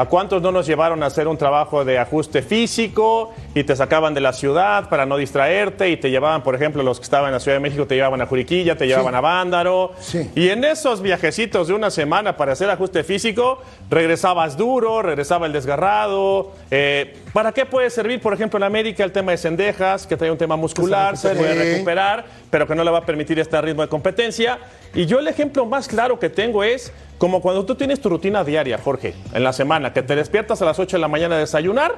¿A 0.00 0.06
cuántos 0.06 0.40
no 0.40 0.50
nos 0.50 0.66
llevaron 0.66 1.02
a 1.02 1.06
hacer 1.06 1.28
un 1.28 1.36
trabajo 1.36 1.84
de 1.84 1.98
ajuste 1.98 2.40
físico 2.40 3.34
y 3.54 3.64
te 3.64 3.76
sacaban 3.76 4.14
de 4.14 4.22
la 4.22 4.32
ciudad 4.32 4.88
para 4.88 5.04
no 5.04 5.18
distraerte 5.18 5.90
y 5.90 5.98
te 5.98 6.08
llevaban, 6.08 6.42
por 6.42 6.54
ejemplo, 6.54 6.82
los 6.82 6.98
que 6.98 7.04
estaban 7.04 7.26
en 7.26 7.32
la 7.34 7.40
Ciudad 7.40 7.58
de 7.58 7.60
México 7.60 7.86
te 7.86 7.96
llevaban 7.96 8.18
a 8.22 8.26
Juriquilla, 8.26 8.78
te 8.78 8.86
llevaban 8.86 9.14
a 9.14 9.20
Vándaro? 9.20 9.92
Sí. 10.00 10.30
Y 10.34 10.48
en 10.48 10.64
esos 10.64 11.02
viajecitos 11.02 11.68
de 11.68 11.74
una 11.74 11.90
semana 11.90 12.38
para 12.38 12.52
hacer 12.52 12.70
ajuste 12.70 13.04
físico, 13.04 13.60
regresabas 13.90 14.56
duro, 14.56 15.02
regresaba 15.02 15.44
el 15.44 15.52
desgarrado. 15.52 16.52
Eh, 16.70 17.18
¿Para 17.32 17.52
qué 17.52 17.64
puede 17.64 17.88
servir, 17.90 18.20
por 18.20 18.32
ejemplo, 18.34 18.56
en 18.58 18.64
América 18.64 19.04
el 19.04 19.12
tema 19.12 19.30
de 19.30 19.38
Cendejas, 19.38 20.04
que 20.04 20.16
trae 20.16 20.32
un 20.32 20.38
tema 20.38 20.56
muscular, 20.56 21.16
se 21.16 21.28
puede 21.36 21.54
recuperar, 21.74 22.24
pero 22.50 22.66
que 22.66 22.74
no 22.74 22.82
le 22.82 22.90
va 22.90 22.98
a 22.98 23.06
permitir 23.06 23.38
este 23.38 23.60
ritmo 23.60 23.82
de 23.82 23.88
competencia? 23.88 24.58
Y 24.94 25.06
yo 25.06 25.20
el 25.20 25.28
ejemplo 25.28 25.64
más 25.64 25.86
claro 25.86 26.18
que 26.18 26.28
tengo 26.28 26.64
es 26.64 26.92
como 27.18 27.40
cuando 27.40 27.64
tú 27.64 27.76
tienes 27.76 28.00
tu 28.00 28.08
rutina 28.08 28.42
diaria, 28.42 28.78
Jorge, 28.78 29.14
en 29.32 29.44
la 29.44 29.52
semana, 29.52 29.92
que 29.92 30.02
te 30.02 30.16
despiertas 30.16 30.60
a 30.60 30.64
las 30.64 30.78
8 30.80 30.96
de 30.96 31.00
la 31.00 31.06
mañana 31.08 31.36
a 31.36 31.38
desayunar 31.38 31.94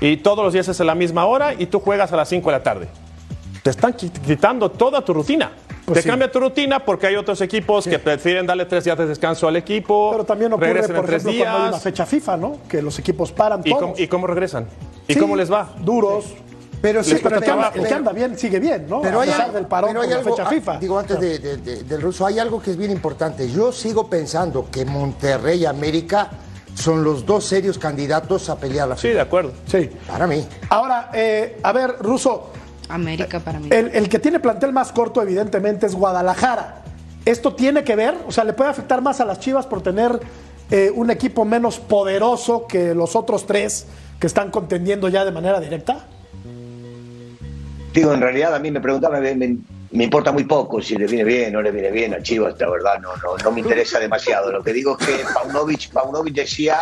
y 0.00 0.16
todos 0.16 0.42
los 0.42 0.54
días 0.54 0.66
es 0.68 0.80
a 0.80 0.84
la 0.84 0.94
misma 0.94 1.26
hora 1.26 1.52
y 1.52 1.66
tú 1.66 1.78
juegas 1.80 2.10
a 2.12 2.16
las 2.16 2.28
5 2.30 2.48
de 2.50 2.56
la 2.56 2.62
tarde. 2.62 2.88
Te 3.62 3.68
están 3.68 3.92
qui- 3.92 4.10
quitando 4.24 4.70
toda 4.70 5.04
tu 5.04 5.12
rutina. 5.12 5.52
Pues 5.84 5.96
te 5.96 6.02
sí. 6.02 6.08
cambia 6.08 6.30
tu 6.32 6.40
rutina 6.40 6.82
porque 6.84 7.06
hay 7.08 7.16
otros 7.16 7.40
equipos 7.42 7.86
que 7.86 7.98
prefieren 7.98 8.46
darle 8.46 8.64
tres 8.64 8.84
días 8.84 8.96
de 8.96 9.06
descanso 9.06 9.46
al 9.46 9.56
equipo. 9.56 10.10
Pero 10.12 10.24
también 10.24 10.52
ocurre, 10.52 10.68
por 10.68 10.78
ejemplo, 10.78 11.02
cuando 11.04 11.28
hay 11.30 11.40
una 11.42 11.68
días. 11.70 11.82
fecha 11.82 12.06
FIFA, 12.06 12.36
¿no? 12.38 12.58
Que 12.68 12.80
los 12.80 12.98
equipos 12.98 13.32
paran 13.32 13.60
¿Y 13.64 13.70
todos. 13.70 13.82
cómo, 13.82 13.94
¿Y 13.98 14.08
cómo 14.08 14.26
regresan? 14.26 14.66
¿Y 15.06 15.14
Sí, 15.14 15.20
cómo 15.20 15.36
les 15.36 15.52
va? 15.52 15.74
Duros. 15.80 16.24
Pero 16.80 17.02
sí, 17.02 17.16
Pero 17.22 17.36
el 17.36 17.42
que, 17.42 17.50
anda, 17.50 17.72
el 17.74 17.86
que 17.86 17.94
anda 17.94 18.12
bien 18.12 18.38
sigue 18.38 18.60
bien, 18.60 18.86
¿no? 18.88 19.00
Pero 19.00 19.18
a 19.18 19.22
hay, 19.22 19.28
pesar 19.28 19.44
algo- 19.46 19.54
del 19.56 19.66
parón 19.66 19.90
pero 19.90 20.02
hay 20.02 20.08
la 20.10 20.16
algo- 20.16 20.30
fecha 20.36 20.42
ah, 20.46 20.50
FIFA. 20.50 20.78
Digo, 20.78 20.98
antes 20.98 21.18
de- 21.20 21.38
de- 21.38 21.56
de- 21.56 21.82
del 21.84 22.02
ruso, 22.02 22.26
hay 22.26 22.38
algo 22.38 22.60
que 22.60 22.72
es 22.72 22.76
bien 22.76 22.90
importante. 22.90 23.50
Yo 23.50 23.72
sigo 23.72 24.08
pensando 24.10 24.66
que 24.70 24.84
Monterrey 24.84 25.60
y 25.62 25.66
América 25.66 26.28
son 26.74 27.02
los 27.04 27.24
dos 27.24 27.44
serios 27.44 27.78
candidatos 27.78 28.50
a 28.50 28.56
pelear 28.58 28.88
la 28.88 28.96
Sí, 28.98 29.08
de 29.08 29.20
acuerdo. 29.20 29.52
Sí. 29.66 29.88
Para 30.06 30.26
mí. 30.26 30.46
Ahora, 30.68 31.10
eh, 31.14 31.58
a 31.62 31.72
ver, 31.72 31.96
Ruso, 32.00 32.50
América 32.88 33.40
para 33.40 33.58
mí. 33.60 33.68
el, 33.70 33.90
el 33.94 34.08
que 34.08 34.18
tiene 34.18 34.40
plantel 34.40 34.72
más 34.72 34.92
corto, 34.92 35.22
evidentemente, 35.22 35.86
es 35.86 35.94
Guadalajara. 35.94 36.82
¿Esto 37.24 37.54
tiene 37.54 37.84
que 37.84 37.96
ver? 37.96 38.14
O 38.26 38.32
sea, 38.32 38.44
¿le 38.44 38.52
puede 38.52 38.70
afectar 38.70 39.00
más 39.00 39.20
a 39.20 39.24
las 39.24 39.40
Chivas 39.40 39.66
por 39.66 39.82
tener 39.82 40.20
eh, 40.70 40.92
un 40.94 41.10
equipo 41.10 41.44
menos 41.44 41.78
poderoso 41.78 42.66
que 42.66 42.94
los 42.94 43.16
otros 43.16 43.46
tres 43.46 43.86
que 44.20 44.26
están 44.26 44.50
contendiendo 44.50 45.08
ya 45.08 45.24
de 45.24 45.30
manera 45.32 45.58
directa? 45.60 46.04
Digo, 47.94 48.12
en 48.12 48.20
realidad 48.20 48.54
a 48.54 48.58
mí 48.58 48.70
me 48.70 48.80
preguntaba, 48.80 49.20
me, 49.20 49.34
me- 49.34 49.56
me 49.94 50.04
importa 50.04 50.32
muy 50.32 50.42
poco 50.42 50.82
si 50.82 50.96
le 50.96 51.06
viene 51.06 51.22
bien 51.22 51.54
o 51.54 51.58
no 51.58 51.62
le 51.62 51.70
viene 51.70 51.92
bien 51.92 52.14
a 52.14 52.20
Chivas, 52.20 52.56
la 52.58 52.68
verdad 52.68 53.00
no, 53.00 53.10
no, 53.16 53.36
no 53.42 53.52
me 53.52 53.60
interesa 53.60 54.00
demasiado. 54.00 54.50
Lo 54.50 54.62
que 54.62 54.72
digo 54.72 54.96
es 54.98 55.06
que 55.06 55.24
Paunovic, 55.32 55.92
Paunovic 55.92 56.34
decía, 56.34 56.78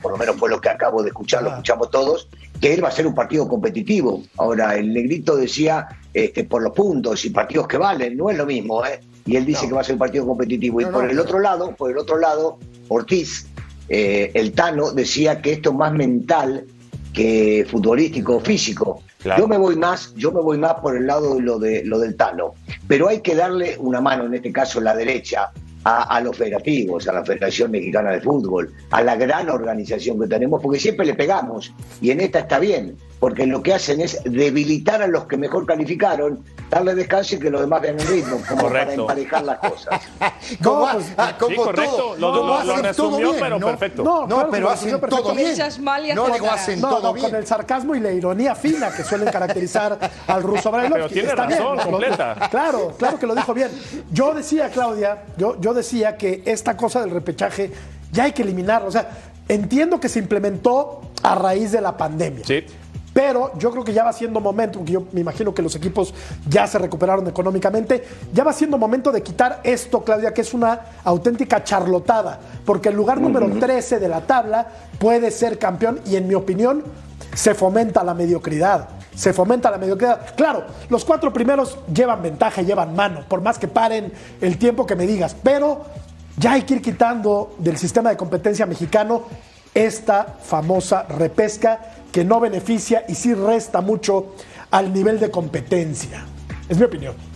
por 0.00 0.12
lo 0.12 0.18
menos 0.18 0.36
fue 0.36 0.48
lo 0.48 0.60
que 0.60 0.68
acabo 0.68 1.02
de 1.02 1.08
escuchar, 1.08 1.42
lo 1.42 1.50
escuchamos 1.50 1.90
todos, 1.90 2.28
que 2.60 2.72
él 2.72 2.84
va 2.84 2.88
a 2.88 2.92
ser 2.92 3.08
un 3.08 3.16
partido 3.16 3.48
competitivo. 3.48 4.22
Ahora, 4.36 4.76
el 4.76 4.94
negrito 4.94 5.34
decía 5.34 5.88
este, 6.14 6.44
por 6.44 6.62
los 6.62 6.72
puntos 6.72 7.24
y 7.24 7.30
partidos 7.30 7.66
que 7.66 7.78
valen, 7.78 8.16
no 8.16 8.30
es 8.30 8.38
lo 8.38 8.46
mismo, 8.46 8.86
¿eh? 8.86 9.00
Y 9.26 9.34
él 9.34 9.44
dice 9.44 9.66
que 9.66 9.74
va 9.74 9.80
a 9.80 9.84
ser 9.84 9.94
un 9.94 9.98
partido 9.98 10.24
competitivo. 10.24 10.80
Y 10.80 10.84
por 10.84 11.10
el 11.10 11.18
otro 11.18 11.40
lado, 11.40 11.74
por 11.74 11.90
el 11.90 11.98
otro 11.98 12.16
lado, 12.16 12.58
Ortiz, 12.88 13.48
eh, 13.88 14.30
el 14.34 14.52
Tano, 14.52 14.92
decía 14.92 15.42
que 15.42 15.52
esto 15.52 15.70
es 15.70 15.76
más 15.76 15.92
mental 15.92 16.64
que 17.12 17.66
futbolístico, 17.68 18.40
físico. 18.40 19.02
Claro. 19.18 19.42
Yo 19.42 19.48
me 19.48 19.58
voy 19.58 19.76
más, 19.76 20.14
yo 20.16 20.32
me 20.32 20.40
voy 20.40 20.58
más 20.58 20.74
por 20.74 20.96
el 20.96 21.06
lado 21.06 21.36
de 21.36 21.42
lo 21.42 21.58
de 21.58 21.84
lo 21.84 21.98
del 21.98 22.16
Tano. 22.16 22.54
Pero 22.88 23.08
hay 23.08 23.20
que 23.20 23.34
darle 23.34 23.76
una 23.78 24.00
mano, 24.00 24.24
en 24.24 24.34
este 24.34 24.52
caso 24.52 24.80
la 24.80 24.94
derecha, 24.94 25.52
a, 25.84 26.16
a 26.16 26.20
los 26.20 26.36
federativos, 26.36 27.08
a 27.08 27.12
la 27.12 27.24
Federación 27.24 27.70
Mexicana 27.70 28.10
de 28.10 28.20
Fútbol, 28.20 28.72
a 28.90 29.02
la 29.02 29.16
gran 29.16 29.50
organización 29.50 30.20
que 30.20 30.26
tenemos, 30.26 30.62
porque 30.62 30.78
siempre 30.78 31.06
le 31.06 31.14
pegamos. 31.14 31.72
Y 32.00 32.10
en 32.10 32.20
esta 32.20 32.40
está 32.40 32.58
bien, 32.58 32.96
porque 33.22 33.46
lo 33.46 33.62
que 33.62 33.72
hacen 33.72 34.00
es 34.00 34.18
debilitar 34.24 35.00
a 35.00 35.06
los 35.06 35.26
que 35.26 35.36
mejor 35.36 35.64
calificaron, 35.64 36.42
darle 36.68 36.96
descanso 36.96 37.36
y 37.36 37.38
que 37.38 37.50
los 37.50 37.60
demás 37.60 37.80
vean 37.80 38.00
el 38.00 38.06
ritmo, 38.08 38.38
como 38.48 38.62
para 38.68 38.92
emparejar 38.92 39.44
las 39.44 39.58
cosas. 39.58 40.00
Pues, 40.60 41.06
ah, 41.18 41.36
como 41.38 41.50
sí, 41.50 41.56
correcto. 41.56 41.96
todo. 41.96 42.16
Lo- 42.16 42.32
No, 42.32 42.42
lo- 42.46 42.54
hacen 42.56 42.66
lo 42.68 42.74
todo 42.74 42.82
resumió, 43.10 43.28
bien, 43.30 43.40
pero 43.44 43.58
¿no? 43.60 43.66
perfecto. 43.68 44.02
No, 44.02 44.20
No, 44.22 44.26
claro 44.26 44.48
pero 44.50 44.62
lo 44.64 44.70
hacen 44.70 44.90
perfecto. 44.90 45.16
todo 45.22 45.34
bien. 45.36 45.46
Piensas 45.46 45.78
mal 45.78 46.04
y 46.04 46.12
No 46.14 46.26
digo 46.30 46.50
hacen 46.50 46.80
No, 46.80 46.88
todo 46.88 47.02
no, 47.02 47.12
bien. 47.12 47.26
con 47.26 47.36
el 47.36 47.46
sarcasmo 47.46 47.94
y 47.94 48.00
la 48.00 48.10
ironía 48.10 48.56
fina 48.56 48.90
que 48.90 49.04
suelen 49.04 49.28
caracterizar 49.30 49.98
al 50.26 50.42
ruso 50.42 50.72
Brailovsky. 50.72 50.98
Pero 51.00 51.08
tiene 51.08 51.28
Está 51.28 51.46
razón, 51.46 51.76
lo- 51.76 51.82
completa. 51.84 52.48
Claro, 52.50 52.94
claro 52.98 53.18
que 53.20 53.26
lo 53.28 53.36
dijo 53.36 53.54
bien. 53.54 53.70
Yo 54.10 54.34
decía, 54.34 54.68
Claudia, 54.70 55.22
yo, 55.36 55.60
yo 55.60 55.72
decía 55.74 56.16
que 56.16 56.42
esta 56.44 56.76
cosa 56.76 57.00
del 57.00 57.10
repechaje 57.10 57.70
ya 58.10 58.24
hay 58.24 58.32
que 58.32 58.42
eliminarlo. 58.42 58.88
O 58.88 58.92
sea, 58.92 59.08
entiendo 59.48 60.00
que 60.00 60.08
se 60.08 60.18
implementó 60.18 61.02
a 61.22 61.36
raíz 61.36 61.70
de 61.70 61.80
la 61.80 61.96
pandemia. 61.96 62.44
Sí. 62.44 62.64
Pero 63.12 63.52
yo 63.58 63.70
creo 63.70 63.84
que 63.84 63.92
ya 63.92 64.04
va 64.04 64.12
siendo 64.12 64.40
momento, 64.40 64.78
porque 64.78 64.92
yo 64.92 65.04
me 65.12 65.20
imagino 65.20 65.52
que 65.52 65.62
los 65.62 65.74
equipos 65.76 66.14
ya 66.48 66.66
se 66.66 66.78
recuperaron 66.78 67.26
económicamente, 67.26 68.02
ya 68.32 68.42
va 68.42 68.52
siendo 68.52 68.78
momento 68.78 69.12
de 69.12 69.22
quitar 69.22 69.60
esto, 69.64 70.02
Claudia, 70.02 70.32
que 70.32 70.40
es 70.40 70.54
una 70.54 70.80
auténtica 71.04 71.62
charlotada, 71.62 72.40
porque 72.64 72.88
el 72.88 72.96
lugar 72.96 73.20
número 73.20 73.50
13 73.50 73.98
de 73.98 74.08
la 74.08 74.22
tabla 74.22 74.66
puede 74.98 75.30
ser 75.30 75.58
campeón 75.58 76.00
y 76.06 76.16
en 76.16 76.26
mi 76.26 76.34
opinión 76.34 76.84
se 77.34 77.54
fomenta 77.54 78.02
la 78.02 78.14
mediocridad. 78.14 78.88
Se 79.14 79.34
fomenta 79.34 79.70
la 79.70 79.76
mediocridad. 79.76 80.34
Claro, 80.34 80.64
los 80.88 81.04
cuatro 81.04 81.32
primeros 81.34 81.76
llevan 81.92 82.22
ventaja, 82.22 82.62
llevan 82.62 82.96
mano, 82.96 83.24
por 83.28 83.42
más 83.42 83.58
que 83.58 83.68
paren 83.68 84.10
el 84.40 84.56
tiempo 84.56 84.86
que 84.86 84.96
me 84.96 85.06
digas, 85.06 85.36
pero 85.42 85.84
ya 86.38 86.52
hay 86.52 86.62
que 86.62 86.74
ir 86.74 86.82
quitando 86.82 87.54
del 87.58 87.76
sistema 87.76 88.08
de 88.08 88.16
competencia 88.16 88.64
mexicano 88.64 89.24
esta 89.74 90.36
famosa 90.42 91.04
repesca 91.04 92.01
que 92.12 92.24
no 92.24 92.38
beneficia 92.38 93.04
y 93.08 93.14
sí 93.14 93.34
resta 93.34 93.80
mucho 93.80 94.34
al 94.70 94.92
nivel 94.92 95.18
de 95.18 95.30
competencia. 95.30 96.24
Es 96.68 96.78
mi 96.78 96.84
opinión. 96.84 97.31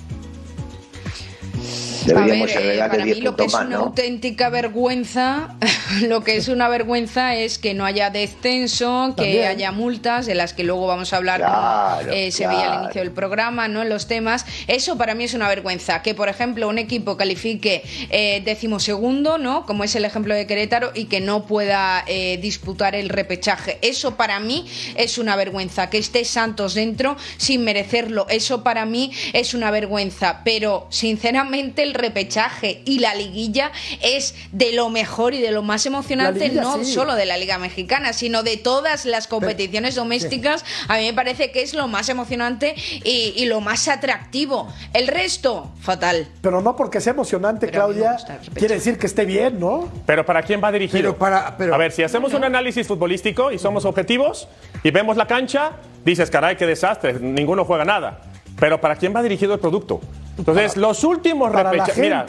Deberíamos 2.07 2.55
a 2.55 2.61
ver, 2.61 2.77
eh, 2.77 2.79
para 2.79 3.05
10 3.05 3.17
mí 3.17 3.23
lo 3.23 3.37
que 3.37 3.45
es 3.45 3.53
más, 3.53 3.67
una 3.67 3.77
¿no? 3.77 3.85
auténtica 3.85 4.49
vergüenza, 4.49 5.57
lo 6.03 6.23
que 6.25 6.37
es 6.37 6.49
una 6.49 6.69
vergüenza 6.69 7.35
es 7.35 7.59
que 7.59 7.75
no 7.75 7.85
haya 7.85 8.11
descenso, 8.11 9.15
que 9.17 9.23
También. 9.23 9.47
haya 9.49 9.73
multas 9.73 10.27
de 10.27 10.35
las 10.35 10.53
que 10.53 10.65
luego 10.65 10.87
vamos 10.87 11.13
a 11.13 11.17
hablar 11.17 11.41
Claro, 11.41 11.99
como, 12.01 12.13
eh, 12.13 12.31
se 12.31 12.47
veía 12.47 12.73
al 12.73 12.85
inicio 12.85 13.03
del 13.03 13.13
programa, 13.13 13.69
¿no? 13.69 13.83
En 13.83 13.89
los 13.89 14.07
temas. 14.07 14.47
Eso 14.67 14.97
para 14.97 15.15
mí 15.15 15.25
es 15.25 15.35
una 15.35 15.49
vergüenza. 15.49 16.03
Que, 16.03 16.15
por 16.15 16.29
ejemplo, 16.29 16.69
un 16.69 16.79
equipo 16.79 17.17
califique 17.17 17.83
eh, 18.11 18.43
decimosegundo, 18.45 19.39
¿no? 19.39 19.67
Como 19.67 19.85
es 19.85 19.95
el 19.97 20.05
ejemplo 20.05 20.35
de 20.35 20.47
Querétaro, 20.47 20.93
y 20.95 21.07
que 21.07 21.21
no 21.21 21.47
pueda 21.47 22.05
eh, 22.07 22.39
disputar 22.41 22.95
el 22.95 23.09
repechaje. 23.09 23.79
Eso 23.83 24.17
para 24.17 24.41
mí 24.41 24.67
es 24.97 25.19
una 25.19 25.37
vergüenza. 25.37 25.91
Que 25.91 25.99
esté 25.99 26.25
Santos 26.25 26.75
dentro 26.75 27.17
sin 27.37 27.65
merecerlo. 27.65 28.27
Eso 28.29 28.63
para 28.63 28.85
mí 28.87 29.13
es 29.33 29.55
una 29.55 29.71
vergüenza. 29.71 30.41
Pero, 30.45 30.87
sinceramente, 30.91 31.83
el 31.83 31.95
repechaje 31.97 32.83
y 32.85 32.99
la 32.99 33.15
liguilla 33.15 33.73
es 34.03 34.35
de 34.53 34.73
lo 34.73 34.89
mejor 34.89 35.35
y 35.35 35.41
de 35.41 35.51
lo 35.51 35.63
más 35.63 35.87
emocionante, 35.87 36.41
liguilla, 36.49 36.63
no 36.63 36.85
sí. 36.85 36.93
solo 36.93 37.15
de 37.15 37.27
la 37.27 37.37
Liga 37.37 37.59
Mexicana, 37.59 38.13
sino 38.13 38.43
de 38.43 38.57
todas 38.57 39.05
las 39.05 39.27
competiciones 39.27 39.95
domésticas. 39.95 40.65
A 40.89 40.97
mí 40.99 41.07
me 41.07 41.15
parece 41.15 41.51
que 41.51 41.63
es 41.63 41.75
lo 41.75 41.89
más 41.89 42.09
emocionante 42.09 42.75
y, 43.05 43.33
y 43.37 43.45
lo 43.47 43.61
más 43.61 43.89
atractivo. 43.89 44.69
El 44.93 45.09
resto, 45.09 45.71
fatal. 45.81 46.29
Pero 46.41 46.61
no 46.63 46.77
porque 46.77 47.01
sea 47.01 47.13
emocionante, 47.13 47.67
Pero 47.67 47.87
Claudia, 47.87 48.17
quiere 48.55 48.75
decir 48.75 48.99
que 48.99 49.07
esté 49.07 49.25
bien, 49.25 49.59
¿no? 49.61 49.89
Pero 50.07 50.25
¿para 50.27 50.43
quién 50.43 50.63
va 50.63 50.73
dirigido? 50.73 51.01
Pero 51.03 51.19
para- 51.19 51.57
pero- 51.57 51.75
a 51.75 51.79
ver, 51.79 51.93
si 51.93 52.03
hacemos 52.03 52.33
un 52.35 52.45
análisis 52.45 52.87
futbolístico 52.87 53.53
y 53.53 53.59
somos 53.59 53.85
objetivos 53.85 54.49
y 54.83 54.91
vemos 54.91 55.17
la 55.17 55.27
cancha, 55.27 55.73
dices, 56.05 56.31
caray, 56.31 56.57
qué 56.57 56.67
desastre, 56.67 57.15
ninguno 57.21 57.65
juega 57.65 57.85
nada. 57.85 58.21
Pero 58.59 58.81
¿para 58.81 58.97
quién 58.97 59.15
va 59.15 59.23
dirigido 59.23 59.55
el 59.55 59.61
producto? 59.61 60.01
Entonces, 60.39 60.77
los 60.77 61.03
últimos 61.05 61.51
repechajes. 61.53 61.99
Mira, 61.99 62.27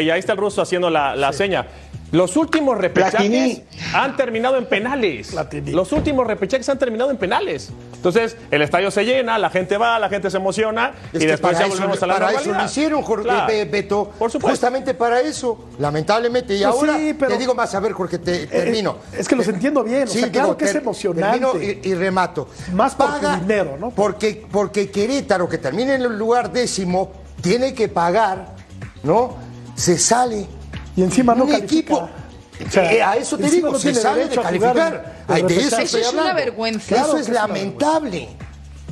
y, 0.00 0.10
ahí 0.10 0.18
está 0.18 0.32
el 0.32 0.38
ruso 0.38 0.62
haciendo 0.62 0.90
la, 0.90 1.16
la 1.16 1.32
seña. 1.32 1.66
Los 2.10 2.38
últimos 2.38 2.78
repechajes 2.78 3.16
Platini. 3.28 3.62
han 3.92 4.16
terminado 4.16 4.56
en 4.56 4.64
penales. 4.64 5.28
Platini. 5.28 5.72
Los 5.72 5.92
últimos 5.92 6.26
repechajes 6.26 6.66
han 6.70 6.78
terminado 6.78 7.10
en 7.10 7.18
penales. 7.18 7.70
Entonces, 7.94 8.34
el 8.50 8.62
estadio 8.62 8.90
se 8.90 9.04
llena, 9.04 9.36
la 9.38 9.50
gente 9.50 9.76
va, 9.76 9.98
la 9.98 10.08
gente 10.08 10.30
se 10.30 10.38
emociona 10.38 10.92
Es 11.12 11.22
y 11.22 11.26
después 11.26 11.58
ya 11.58 11.66
eso, 11.66 11.74
volvemos 11.74 12.02
a 12.02 12.06
la 12.06 12.14
para 12.14 12.30
eso 12.32 12.54
lo 12.54 12.64
hicieron, 12.64 13.02
Jorge 13.02 13.24
Claro. 13.24 13.46
Be- 13.48 13.64
Beto. 13.66 14.10
Por 14.18 14.30
supuesto. 14.30 14.48
Justamente 14.48 14.94
para 14.94 15.20
eso, 15.20 15.66
lamentablemente. 15.78 16.54
Y 16.54 16.62
Pues 16.62 16.66
ahora 16.74 16.96
sí, 16.96 17.12
pero- 17.12 17.32
te 17.32 17.38
digo 17.38 17.54
más, 17.54 17.74
a 17.74 17.80
ver, 17.80 17.92
Jorge, 17.92 18.18
te 18.18 18.46
termino. 18.46 18.96
es 19.12 19.28
que 19.28 19.36
los 19.36 19.46
entiendo 19.48 19.84
bien, 19.84 20.04
o 20.04 20.06
sea, 20.06 20.30
claro 20.32 20.56
que 20.56 20.64
es 20.64 20.74
emocionante. 20.76 21.38
Termino 21.40 21.62
y, 21.62 21.88
y 21.90 21.94
remato. 21.94 22.48
Más 22.72 22.94
por 22.94 23.20
tu 23.20 23.28
dinero, 23.40 23.76
¿no? 23.78 23.90
Porque, 23.90 24.46
porque 24.50 24.90
Querétaro, 24.90 25.46
que 25.46 25.58
termina 25.58 25.94
en 25.94 26.00
el 26.00 26.16
lugar 26.16 26.50
décimo, 26.50 27.10
tiene 27.40 27.74
que 27.74 27.88
pagar, 27.88 28.54
¿no? 29.02 29.36
Se 29.74 29.98
sale. 29.98 30.46
Y 30.96 31.02
encima 31.02 31.34
no 31.34 31.44
un 31.44 31.50
califica. 31.50 31.94
equipo. 31.94 32.08
Eh, 32.80 33.02
a 33.02 33.16
eso 33.16 33.38
te 33.38 33.48
digo, 33.48 33.70
no 33.70 33.78
se 33.78 33.94
sale 33.94 34.26
de 34.26 34.36
jugar 34.36 34.44
calificar. 34.46 35.24
el 35.28 35.34
Ay, 35.34 35.42
de 35.42 35.56
eso 35.58 35.78
es 35.78 36.12
una 36.12 36.32
vergüenza. 36.32 36.88
Claro 36.88 37.08
Eso 37.08 37.18
es 37.18 37.28
lamentable. 37.28 38.28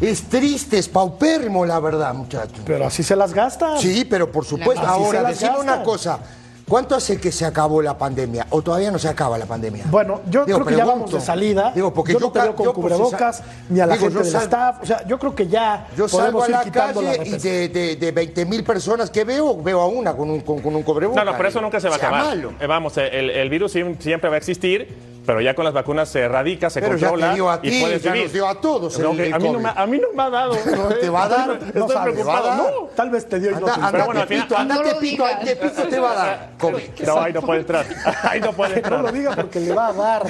Es 0.01 0.25
triste, 0.25 0.79
es 0.79 0.89
paupérrimo, 0.89 1.65
la 1.65 1.81
verdad, 1.81 2.15
muchachos. 2.15 2.61
Pero 2.67 2.87
así 2.87 3.03
se 3.03 3.17
las 3.17 3.33
gasta. 3.33 3.79
Sí, 3.79 4.05
pero 4.05 4.31
por 4.31 4.45
supuesto. 4.45 4.87
Ahora, 4.87 5.25
decime 5.25 5.59
una 5.59 5.83
cosa. 5.83 6.21
¿Cuánto 6.69 6.97
hace 6.97 7.21
que 7.21 7.31
se 7.31 7.45
acabó 7.45 7.81
la 7.81 7.97
pandemia? 7.97 8.49
¿O 8.51 8.61
todavía 8.61 8.91
no 8.91 8.99
se 8.99 9.09
acaba 9.09 9.39
la 9.39 9.47
pandemia? 9.47 9.85
Bueno, 9.89 10.21
yo 10.29 10.45
Digo, 10.45 10.59
creo 10.59 10.67
que 10.67 10.73
ya 10.75 10.79
pregunto. 10.85 11.05
vamos 11.07 11.13
de 11.13 11.21
salida. 11.21 11.71
Digo, 11.73 11.95
porque 11.95 12.13
yo, 12.15 12.19
yo 12.19 12.27
no 12.27 12.33
te 12.33 12.41
veo 12.41 12.57
con 12.57 12.67
si 12.67 12.73
cubrebocas 12.73 13.37
sa- 13.37 13.45
ni 13.69 13.79
a 13.79 13.87
la 13.87 13.95
digo, 13.95 14.07
gente 14.07 14.23
del 14.25 14.33
sal- 14.33 14.43
staff. 14.43 14.83
O 14.83 14.87
sea, 14.87 15.07
yo 15.07 15.17
creo 15.17 15.33
que 15.37 15.47
ya 15.47 15.87
Yo 15.97 16.09
salgo 16.09 16.39
podemos 16.41 16.43
a 16.43 16.47
ir 16.47 16.53
la 16.57 16.65
quitando 16.65 17.03
la 17.03 17.17
calle 17.17 17.31
y 17.31 17.39
de, 17.39 17.69
de, 17.69 17.97
de 17.97 18.11
20 18.13 18.45
mil 18.47 18.65
personas 18.65 19.11
que 19.11 19.23
veo, 19.23 19.63
veo 19.63 19.81
a 19.81 19.87
una 19.87 20.17
con 20.17 20.29
un, 20.29 20.41
con, 20.41 20.59
con 20.61 20.75
un 20.75 20.83
cubrebocas. 20.83 21.25
No, 21.25 21.31
no, 21.31 21.37
pero 21.37 21.49
eso 21.51 21.61
nunca 21.61 21.79
se 21.79 21.89
va 21.89 21.95
a 21.95 21.99
acabar. 21.99 22.25
malo. 22.25 22.53
Eh, 22.59 22.67
vamos, 22.67 22.97
el, 22.97 23.31
el 23.31 23.49
virus 23.49 23.73
siem- 23.77 23.97
siempre 24.01 24.29
va 24.29 24.35
a 24.35 24.39
existir, 24.39 24.89
pero 25.27 25.41
ya 25.41 25.55
con 25.55 25.65
las 25.65 25.75
vacunas 25.75 26.09
se 26.09 26.21
erradica, 26.21 26.71
se 26.71 26.81
Pero 26.81 26.97
ya 26.97 27.09
controla 27.09 27.29
te 27.31 27.35
dio 27.35 27.51
a 27.51 27.57
y 27.63 27.71
ti, 27.71 27.81
puedes 27.81 28.03
ya 28.03 28.13
vivir. 28.13 28.27
nos 28.27 28.33
dio 28.33 28.47
a 28.49 28.61
todos 28.61 28.99
el- 28.99 29.17
que 29.17 29.27
el 29.27 29.35
a, 29.35 29.39
mí 29.39 29.49
no 29.51 29.59
me, 29.61 29.69
a 29.75 29.87
mí 29.87 29.99
no 29.99 30.09
me 30.15 30.23
ha 30.23 30.31
dado. 30.31 30.55
No 30.77 30.89
te 30.89 31.11
va 31.11 31.25
a 31.25 31.29
dar, 31.29 31.51
Estoy 31.51 31.73
no 31.81 31.89
sabes, 31.89 32.13
preocupado. 32.15 32.47
dar. 32.47 32.57
No. 32.59 32.89
Tal 32.95 33.11
vez 33.11 33.29
te 33.29 33.41
dio 33.41 33.51
y 33.51 33.55
no 33.55 33.59
Anda, 33.59 33.75
te 33.75 33.81
anda, 33.81 33.91
dio. 33.99 34.05
bueno, 34.07 34.21
al 34.21 34.29
final- 34.29 34.43
Tepito, 34.49 34.59
anda, 34.61 34.75
No 34.77 35.01
digas. 35.01 35.33
ay, 35.41 35.45
Tepito 35.47 35.83
te 35.89 35.99
va 36.01 36.11
a 36.13 36.15
dar 36.15 36.51
COVID. 36.59 36.83
No, 37.07 37.21
ahí 37.21 37.33
no 37.33 37.43
puede 37.43 37.61
entrar. 37.61 37.87
Ahí 38.23 38.41
no 38.41 38.53
puede 38.53 38.75
Que 38.75 38.81
no 38.83 38.87
entrar. 38.97 39.05
lo 39.05 39.13
diga 39.13 39.37
porque 39.37 39.61
le 39.61 39.73
va 39.75 39.89
a 39.89 39.93
dar. 39.93 40.23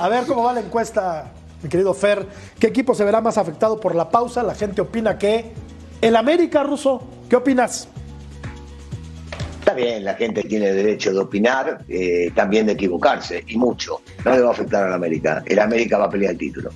A 0.00 0.08
ver 0.08 0.26
cómo 0.26 0.42
va 0.44 0.52
la 0.52 0.60
encuesta, 0.60 1.30
mi 1.62 1.68
querido 1.68 1.94
Fer. 1.94 2.26
¿Qué 2.60 2.66
equipo 2.66 2.94
se 2.94 3.04
verá 3.04 3.20
más 3.20 3.38
afectado 3.38 3.80
por 3.80 3.94
la 3.94 4.10
pausa? 4.10 4.42
La 4.42 4.54
gente 4.54 4.80
opina 4.82 5.16
que 5.18 5.52
el 6.00 6.14
América, 6.14 6.62
Ruso. 6.62 7.02
¿Qué 7.30 7.36
opinas? 7.36 7.88
Bien, 9.76 10.02
la 10.04 10.14
gente 10.14 10.42
tiene 10.42 10.72
derecho 10.72 11.12
de 11.12 11.18
opinar, 11.20 11.78
eh, 11.88 12.30
también 12.34 12.66
de 12.66 12.72
equivocarse, 12.72 13.44
y 13.46 13.56
mucho. 13.56 14.00
No 14.24 14.32
le 14.34 14.40
va 14.40 14.48
a 14.48 14.52
afectar 14.52 14.84
a 14.84 14.88
la 14.90 14.96
América. 14.96 15.42
El 15.46 15.58
América 15.58 15.98
va 15.98 16.06
a 16.06 16.10
pelear 16.10 16.32
el 16.32 16.38
título. 16.38 16.70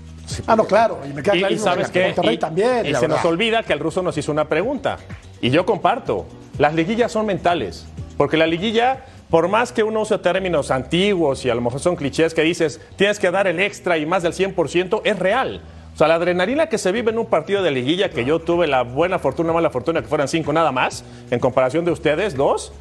Ah, 0.46 0.54
no, 0.54 0.64
claro. 0.64 1.00
Y 1.08 1.12
me 1.12 1.22
queda 1.22 1.34
Y, 1.34 1.38
y 1.38 1.40
clarísimo 1.40 1.64
sabes 1.70 1.88
que 1.90 2.14
Y- 2.32 2.36
también. 2.38 2.86
y 2.86 2.90
la 2.90 3.00
se 3.00 3.06
verdad. 3.06 3.16
nos 3.16 3.24
olvida 3.24 3.62
que 3.64 3.72
el 3.72 3.78
ruso 3.80 4.02
nos 4.02 4.16
hizo 4.16 4.30
una 4.30 4.48
pregunta. 4.48 4.98
Y 5.40 5.50
yo 5.50 5.64
comparto. 5.66 6.26
Las 6.58 6.74
liguillas 6.74 7.10
son 7.10 7.26
mentales. 7.26 7.86
Porque 8.16 8.36
la 8.36 8.46
liguilla, 8.46 9.04
por 9.30 9.48
más 9.48 9.72
que 9.72 9.82
uno 9.82 10.02
use 10.02 10.18
términos 10.18 10.70
antiguos 10.70 11.44
y 11.46 11.50
a 11.50 11.54
lo 11.54 11.62
mejor 11.62 11.80
son 11.80 11.96
clichés 11.96 12.34
que 12.34 12.42
dices, 12.42 12.80
tienes 12.96 13.18
que 13.18 13.30
dar 13.30 13.46
el 13.46 13.58
extra 13.58 13.96
y 13.98 14.04
más 14.06 14.22
del 14.22 14.34
100%, 14.34 15.00
es 15.04 15.18
real. 15.18 15.62
O 15.94 15.96
sea, 15.96 16.06
la 16.06 16.14
adrenalina 16.14 16.68
que 16.68 16.78
se 16.78 16.92
vive 16.92 17.10
en 17.10 17.18
un 17.18 17.26
partido 17.26 17.62
de 17.62 17.70
liguilla, 17.72 18.10
que 18.10 18.24
yo 18.24 18.38
tuve 18.38 18.66
la 18.66 18.82
buena 18.82 19.18
fortuna, 19.18 19.52
mala 19.52 19.70
fortuna, 19.70 20.00
que 20.02 20.06
fueran 20.08 20.28
cinco 20.28 20.52
nada 20.52 20.70
más, 20.70 21.04
en 21.30 21.40
comparación 21.40 21.84
de 21.84 21.90
ustedes, 21.90 22.36
dos, 22.36 22.72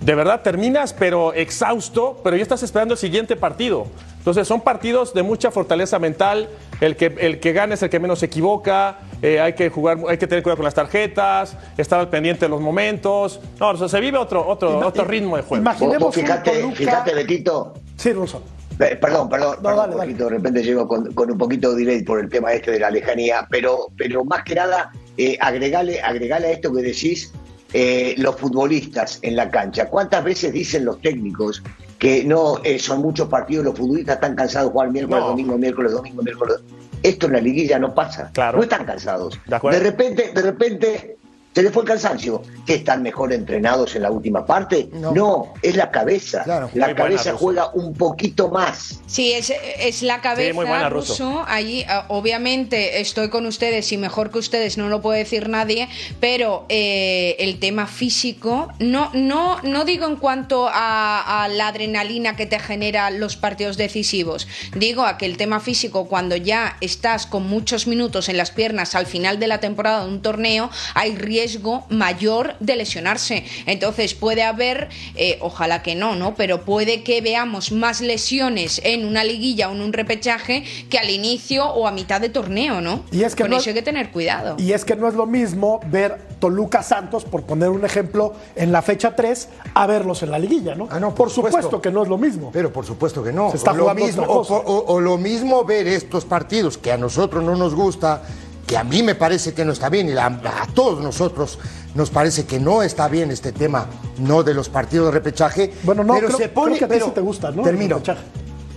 de 0.00 0.14
verdad 0.14 0.40
terminas 0.42 0.92
pero 0.92 1.32
exhausto, 1.34 2.20
pero 2.24 2.36
ya 2.36 2.42
estás 2.42 2.62
esperando 2.62 2.94
el 2.94 2.98
siguiente 2.98 3.36
partido. 3.36 3.86
Entonces 4.18 4.46
son 4.46 4.60
partidos 4.60 5.14
de 5.14 5.22
mucha 5.22 5.50
fortaleza 5.50 5.98
mental. 5.98 6.48
El 6.80 6.96
que, 6.96 7.06
el 7.20 7.40
que 7.40 7.52
gana 7.52 7.74
es 7.74 7.82
el 7.82 7.90
que 7.90 7.98
menos 8.00 8.18
se 8.20 8.26
equivoca. 8.26 8.98
eh, 9.22 9.40
hay 9.40 9.52
que 9.54 9.68
jugar, 9.70 9.98
hay 10.08 10.16
que 10.18 10.26
tener 10.26 10.42
cuidado 10.42 10.56
con 10.58 10.64
las 10.64 10.74
tarjetas, 10.74 11.56
estar 11.76 12.00
al 12.00 12.08
pendiente 12.08 12.44
de 12.46 12.48
los 12.50 12.60
momentos. 12.60 13.40
No, 13.58 13.70
o 13.70 13.76
sea, 13.76 13.88
se 13.88 14.00
vive 14.00 14.18
otro, 14.18 14.46
otro, 14.46 14.78
Ima- 14.78 14.86
otro 14.86 15.04
ritmo 15.04 15.36
de 15.36 15.42
juego. 15.42 15.60
Imaginemos 15.62 15.98
vos 15.98 16.16
un 16.16 16.22
fijate, 16.22 16.50
Toluca- 16.60 16.76
fijate, 16.76 17.14
Betito, 17.14 17.74
Sí, 17.96 18.12
Ruso. 18.12 18.42
Eh, 18.78 18.96
Perdón, 18.96 19.28
perdón, 19.28 19.56
No, 19.56 19.62
perdón, 19.62 19.76
dale, 19.90 19.96
dale. 19.96 20.06
poquito, 20.12 20.24
de 20.24 20.30
repente 20.30 20.62
llego 20.62 20.88
con, 20.88 21.12
con 21.12 21.30
un 21.30 21.36
poquito 21.36 21.74
de 21.74 21.84
delay 21.84 22.02
por 22.02 22.18
el 22.18 22.30
tema 22.30 22.52
este 22.54 22.70
de 22.70 22.78
la 22.80 22.90
lejanía, 22.90 23.46
pero, 23.50 23.88
pero 23.98 24.24
más 24.24 24.42
que 24.42 24.54
nada, 24.54 24.90
eh, 25.18 25.36
agregale, 25.38 26.00
agregale 26.00 26.46
a 26.46 26.50
esto 26.52 26.72
que 26.72 26.80
decís, 26.80 27.30
eh, 27.72 28.14
los 28.18 28.36
futbolistas 28.36 29.18
en 29.22 29.36
la 29.36 29.50
cancha. 29.50 29.88
¿Cuántas 29.88 30.24
veces 30.24 30.52
dicen 30.52 30.84
los 30.84 31.00
técnicos 31.00 31.62
que 31.98 32.24
no 32.24 32.60
eh, 32.64 32.78
son 32.78 33.00
muchos 33.02 33.28
partidos, 33.28 33.64
los 33.64 33.78
futbolistas 33.78 34.16
están 34.16 34.34
cansados 34.34 34.68
de 34.68 34.72
jugar 34.72 34.90
miércoles, 34.90 35.22
No. 35.22 35.28
domingo, 35.30 35.58
miércoles, 35.58 35.92
domingo, 35.92 36.22
miércoles? 36.22 36.56
Esto 37.02 37.26
en 37.26 37.32
la 37.32 37.40
liguilla 37.40 37.78
no 37.78 37.94
pasa. 37.94 38.30
Claro. 38.32 38.58
No 38.58 38.62
están 38.64 38.84
cansados. 38.84 39.38
De 39.46 39.78
repente, 39.78 40.32
de 40.34 40.42
repente. 40.42 41.16
Se 41.52 41.64
les 41.64 41.72
fue 41.72 41.82
el 41.82 41.88
cansancio. 41.88 42.42
¿Que 42.64 42.76
están 42.76 43.02
mejor 43.02 43.32
entrenados 43.32 43.96
en 43.96 44.02
la 44.02 44.10
última 44.12 44.46
parte? 44.46 44.88
No. 44.92 45.10
No, 45.12 45.54
es 45.62 45.74
la 45.74 45.90
cabeza. 45.90 46.44
Claro. 46.44 46.70
La 46.74 46.94
cabeza 46.94 47.32
juega 47.34 47.70
un 47.72 47.92
poquito 47.94 48.48
más. 48.48 49.00
Sí, 49.06 49.32
es, 49.32 49.52
es 49.78 50.02
la 50.02 50.20
cabeza, 50.20 50.54
muy 50.54 50.66
buena, 50.66 50.88
ruso. 50.88 51.14
Russo. 51.14 51.44
Allí, 51.48 51.84
ah, 51.88 52.04
obviamente, 52.08 53.00
estoy 53.00 53.30
con 53.30 53.46
ustedes 53.46 53.90
y 53.90 53.96
mejor 53.96 54.30
que 54.30 54.38
ustedes 54.38 54.78
no 54.78 54.88
lo 54.88 55.02
puede 55.02 55.18
decir 55.18 55.48
nadie, 55.48 55.88
pero 56.20 56.66
eh, 56.68 57.34
el 57.40 57.58
tema 57.58 57.88
físico, 57.88 58.68
no, 58.78 59.10
no, 59.12 59.60
no 59.62 59.84
digo 59.84 60.06
en 60.06 60.16
cuanto 60.16 60.68
a, 60.68 61.42
a 61.42 61.48
la 61.48 61.68
adrenalina 61.68 62.36
que 62.36 62.46
te 62.46 62.60
genera 62.60 63.10
los 63.10 63.36
partidos 63.36 63.76
decisivos, 63.76 64.46
digo 64.76 65.02
a 65.04 65.18
que 65.18 65.26
el 65.26 65.36
tema 65.36 65.58
físico, 65.58 66.06
cuando 66.06 66.36
ya 66.36 66.76
estás 66.80 67.26
con 67.26 67.48
muchos 67.48 67.88
minutos 67.88 68.28
en 68.28 68.36
las 68.36 68.52
piernas 68.52 68.94
al 68.94 69.06
final 69.06 69.40
de 69.40 69.48
la 69.48 69.58
temporada 69.58 70.04
de 70.04 70.10
un 70.10 70.22
torneo, 70.22 70.70
hay 70.94 71.16
riesgo 71.16 71.39
mayor 71.88 72.54
de 72.60 72.76
lesionarse. 72.76 73.44
Entonces 73.66 74.14
puede 74.14 74.42
haber, 74.42 74.88
eh, 75.16 75.38
ojalá 75.40 75.82
que 75.82 75.94
no, 75.94 76.16
¿no? 76.16 76.34
Pero 76.34 76.64
puede 76.64 77.02
que 77.02 77.20
veamos 77.20 77.72
más 77.72 78.00
lesiones 78.00 78.80
en 78.84 79.04
una 79.04 79.24
liguilla 79.24 79.68
o 79.68 79.72
en 79.72 79.80
un 79.80 79.92
repechaje 79.92 80.64
que 80.88 80.98
al 80.98 81.10
inicio 81.10 81.66
o 81.66 81.86
a 81.86 81.92
mitad 81.92 82.20
de 82.20 82.28
torneo, 82.28 82.80
¿no? 82.80 83.04
Y 83.12 83.22
es 83.24 83.34
que 83.34 83.42
Con 83.44 83.50
no- 83.52 83.58
eso 83.58 83.70
hay 83.70 83.74
que 83.74 83.82
tener 83.82 84.10
cuidado. 84.10 84.56
Y 84.58 84.72
es 84.72 84.84
que 84.84 84.96
no 84.96 85.08
es 85.08 85.14
lo 85.14 85.26
mismo 85.26 85.80
ver 85.86 86.18
Toluca 86.40 86.82
Santos, 86.82 87.24
por 87.24 87.42
poner 87.42 87.68
un 87.68 87.84
ejemplo, 87.84 88.34
en 88.56 88.72
la 88.72 88.82
fecha 88.82 89.14
3, 89.14 89.48
a 89.74 89.86
verlos 89.86 90.22
en 90.22 90.30
la 90.30 90.38
liguilla, 90.38 90.74
¿no? 90.74 90.88
Ah, 90.90 90.98
no, 90.98 91.08
por 91.08 91.16
por 91.26 91.30
supuesto. 91.30 91.62
supuesto. 91.62 91.80
que 91.82 91.90
no 91.90 92.02
es 92.02 92.08
lo 92.08 92.18
mismo. 92.18 92.50
Pero 92.52 92.72
por 92.72 92.84
supuesto 92.86 93.22
que 93.22 93.32
no. 93.32 93.50
Se 93.50 93.56
está 93.58 93.72
o, 93.72 93.76
lo 93.76 93.94
mismo, 93.94 94.22
otra 94.22 94.34
o, 94.34 94.38
cosa. 94.38 94.54
o- 94.54 94.84
o 94.94 95.00
lo 95.00 95.16
mismo 95.18 95.64
ver 95.64 95.86
estos 95.86 96.24
partidos 96.24 96.76
que 96.78 96.90
a 96.92 96.96
nosotros 96.96 97.44
no 97.44 97.54
nos 97.56 97.74
gusta, 97.74 98.22
que 98.70 98.76
a 98.78 98.84
mí 98.84 99.02
me 99.02 99.16
parece 99.16 99.52
que 99.52 99.64
no 99.64 99.72
está 99.72 99.88
bien 99.88 100.08
y 100.08 100.12
la- 100.12 100.26
a 100.26 100.66
todos 100.72 101.00
nosotros 101.02 101.58
nos 101.96 102.08
parece 102.08 102.46
que 102.46 102.60
no 102.60 102.84
está 102.84 103.08
bien 103.08 103.32
este 103.32 103.50
tema, 103.50 103.86
no 104.18 104.44
de 104.44 104.54
los 104.54 104.68
partidos 104.68 105.06
de 105.06 105.10
repechaje. 105.10 105.72
Bueno, 105.82 106.04
no, 106.04 106.14
pero 106.14 106.28
creo- 106.28 106.38
se 106.38 106.48
pone, 106.50 106.76
creo 106.76 106.78
que 106.78 106.84
a 106.84 106.86
ti 106.88 106.94
pero- 106.94 107.06
sí 107.06 107.10
te 107.12 107.20
gusta, 107.20 107.50
¿no? 107.50 107.62
Termino. 107.64 108.00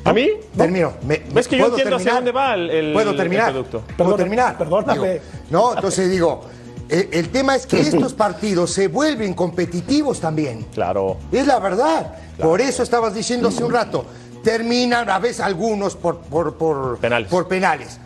¿A 0.05 0.11
mí? 0.11 0.29
Termino. 0.57 0.93
Me- 1.05 1.21
¿Ves 1.31 1.47
que 1.47 1.57
yo 1.57 1.65
¿puedo 1.65 1.75
entiendo 1.77 1.97
hacia 1.97 2.13
dónde 2.15 2.31
va 2.31 2.55
el- 2.55 2.71
el- 2.71 2.93
¿Puedo 2.93 3.11
el 3.11 3.17
terminar? 3.17 3.51
producto? 3.51 3.83
¿Puedo 3.95 4.15
terminar? 4.15 4.57
perdóname. 4.57 5.11
Digo, 5.13 5.23
no, 5.51 5.75
entonces 5.75 6.09
digo, 6.09 6.41
el, 6.89 7.09
el 7.11 7.29
tema 7.29 7.55
es 7.55 7.67
que 7.67 7.79
estos 7.81 8.15
partidos 8.15 8.71
se 8.71 8.87
vuelven 8.87 9.35
competitivos 9.35 10.19
también. 10.19 10.65
Claro. 10.73 11.17
Es 11.31 11.45
la 11.45 11.59
verdad. 11.59 12.15
Por 12.41 12.61
eso 12.61 12.81
estabas 12.81 13.13
diciendo 13.13 13.49
hace 13.49 13.63
un 13.63 13.71
rato. 13.71 14.05
Terminan 14.43 15.07
a 15.07 15.19
veces 15.19 15.39
algunos 15.41 15.95
por, 15.95 16.17
por, 16.21 16.55
por 16.57 16.97
Penales. 16.97 17.29
por 17.29 17.47
penales. 17.47 17.99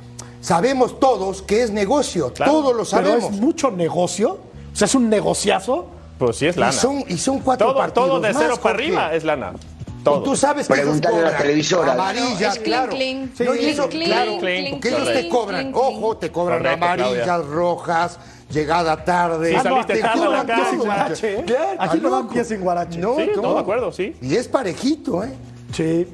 Sabemos 0.48 0.98
todos 0.98 1.42
que 1.42 1.62
es 1.62 1.72
negocio. 1.72 2.32
Claro. 2.34 2.52
Todos 2.54 2.72
lo 2.72 2.78
Pero 2.78 2.86
sabemos. 2.86 3.24
es 3.26 3.32
mucho 3.42 3.70
negocio. 3.70 4.38
O 4.72 4.76
sea, 4.76 4.86
es 4.86 4.96
un 4.96 5.10
negociazo. 5.10 5.88
Pues 6.18 6.38
sí 6.38 6.46
es 6.48 6.56
y, 6.56 6.60
lana. 6.62 6.72
son, 6.72 7.04
y 7.06 7.18
son 7.18 7.40
cuatro 7.40 7.68
todo, 7.68 7.78
partidos. 7.80 8.08
todo 8.08 8.20
de 8.22 8.32
más, 8.32 8.42
cero 8.42 8.56
para 8.64 8.76
arriba 8.76 9.14
es 9.14 9.26
lana. 9.26 9.52
Y 10.00 10.04
Todo. 10.06 10.24
tú 10.24 10.38
sabes 10.38 10.66
que 10.70 10.74
ellos 10.76 10.86
Pregúntale 10.86 11.18
a 11.18 11.20
la 11.20 11.26
cobran 11.32 11.42
televisora. 11.42 11.92
Amarilla, 11.92 12.48
Es 12.48 12.54
clink, 12.60 12.64
claro. 12.66 12.92
clink. 12.94 13.40
No, 13.42 13.56
y 13.56 13.58
Clink, 13.58 13.72
eso, 13.74 13.90
clink, 13.90 14.06
claro, 14.08 14.32
ellos 14.48 15.08
te 15.14 15.28
cobran, 15.30 15.72
ojo, 15.76 16.16
te 16.18 16.32
cobran 16.32 16.60
Correcto, 16.60 16.86
amarillas, 16.86 17.24
Claudia. 17.26 17.52
rojas, 17.54 18.20
llegada 18.50 19.04
tarde. 19.04 19.50
Sí, 19.50 19.56
Ah, 19.60 19.64
saliste 19.64 19.94
te 19.96 20.00
tarde 20.00 20.24
a 20.24 20.30
la 20.30 20.40
cobran 20.44 20.70
Sin 20.70 20.80
guarache, 20.80 21.40
¿eh? 21.40 21.46
Aquí 21.78 22.00
no 22.00 22.10
dan 22.10 22.30
pie 22.30 22.46
sin 22.46 22.62
guarache. 22.62 23.00
No, 23.00 23.16
Sí, 23.18 23.32
no. 23.36 23.42
todo 23.42 23.54
de 23.56 23.60
acuerdo, 23.60 23.92
sí. 23.92 24.16
Y 24.22 24.36
es 24.38 24.48
parejito, 24.48 25.26
¿eh? 25.26 25.34
Sí. 25.74 26.08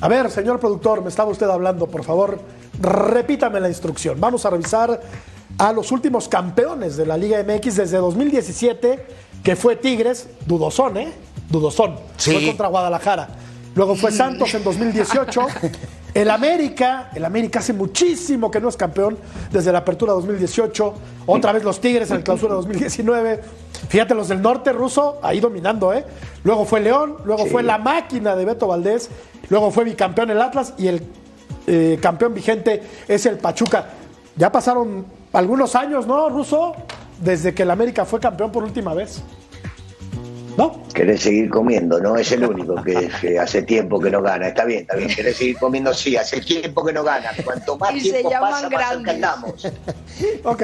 A 0.00 0.08
ver, 0.08 0.30
señor 0.30 0.58
productor, 0.58 1.02
me 1.02 1.10
estaba 1.10 1.30
usted 1.30 1.50
hablando, 1.50 1.86
por 1.86 2.02
favor, 2.02 2.40
repítame 2.80 3.60
la 3.60 3.68
instrucción. 3.68 4.20
Vamos 4.20 4.44
a 4.46 4.50
revisar 4.50 5.00
a 5.58 5.72
los 5.72 5.92
últimos 5.92 6.28
campeones 6.28 6.96
de 6.96 7.06
la 7.06 7.16
Liga 7.16 7.42
MX 7.42 7.76
desde 7.76 7.98
2017, 7.98 9.06
que 9.42 9.56
fue 9.56 9.76
Tigres, 9.76 10.28
dudosón, 10.46 10.96
¿eh? 10.96 11.12
Dudosón. 11.48 11.96
Sí. 12.16 12.32
Fue 12.32 12.46
contra 12.46 12.68
Guadalajara. 12.68 13.28
Luego 13.74 13.94
fue 13.94 14.10
Santos 14.10 14.52
en 14.54 14.64
2018. 14.64 15.46
El 16.12 16.28
América, 16.28 17.10
el 17.14 17.24
América 17.24 17.60
hace 17.60 17.72
muchísimo 17.72 18.50
que 18.50 18.60
no 18.60 18.68
es 18.68 18.76
campeón 18.76 19.16
desde 19.52 19.70
la 19.70 19.78
apertura 19.78 20.12
2018. 20.12 20.94
Otra 21.26 21.52
vez 21.52 21.62
los 21.62 21.80
Tigres 21.80 22.10
en 22.10 22.16
el 22.16 22.24
clausura 22.24 22.54
2019. 22.54 23.40
Fíjate, 23.88 24.14
los 24.14 24.28
del 24.28 24.42
norte 24.42 24.72
ruso 24.72 25.20
ahí 25.22 25.38
dominando, 25.38 25.92
¿eh? 25.92 26.04
Luego 26.42 26.64
fue 26.64 26.80
León, 26.80 27.18
luego 27.24 27.46
fue 27.46 27.62
la 27.62 27.78
máquina 27.78 28.34
de 28.34 28.44
Beto 28.44 28.66
Valdés, 28.66 29.08
luego 29.48 29.70
fue 29.70 29.84
bicampeón 29.84 30.30
el 30.30 30.40
Atlas 30.40 30.74
y 30.78 30.88
el 30.88 31.02
eh, 31.70 31.98
campeón 32.02 32.34
vigente 32.34 32.82
es 33.06 33.26
el 33.26 33.38
Pachuca. 33.38 33.86
Ya 34.36 34.50
pasaron 34.50 35.06
algunos 35.32 35.76
años, 35.76 36.06
¿no, 36.06 36.28
Ruso? 36.28 36.74
Desde 37.20 37.54
que 37.54 37.62
el 37.62 37.70
América 37.70 38.04
fue 38.04 38.18
campeón 38.18 38.50
por 38.50 38.64
última 38.64 38.92
vez. 38.92 39.22
¿No? 40.56 40.82
Querés 40.92 41.22
seguir 41.22 41.48
comiendo, 41.48 42.00
¿no? 42.00 42.16
Es 42.16 42.32
el 42.32 42.44
único 42.44 42.82
que, 42.82 43.08
que 43.20 43.38
hace 43.38 43.62
tiempo 43.62 44.00
que 44.00 44.10
no 44.10 44.20
gana. 44.20 44.48
Está 44.48 44.64
bien, 44.64 44.80
está 44.80 44.96
bien. 44.96 45.08
Querés 45.08 45.36
seguir 45.36 45.56
comiendo, 45.58 45.94
sí, 45.94 46.16
hace 46.16 46.40
tiempo 46.40 46.84
que 46.84 46.92
no 46.92 47.04
gana. 47.04 47.30
Cuanto 47.44 47.78
más 47.78 47.94
Y 47.94 48.00
se 48.00 48.10
tiempo 48.10 48.30
llaman 48.30 48.50
pasa, 48.50 48.68
más 48.68 48.70
cerca 48.70 48.88
grandes. 48.90 49.14
estamos. 49.14 49.64
Ok. 50.44 50.62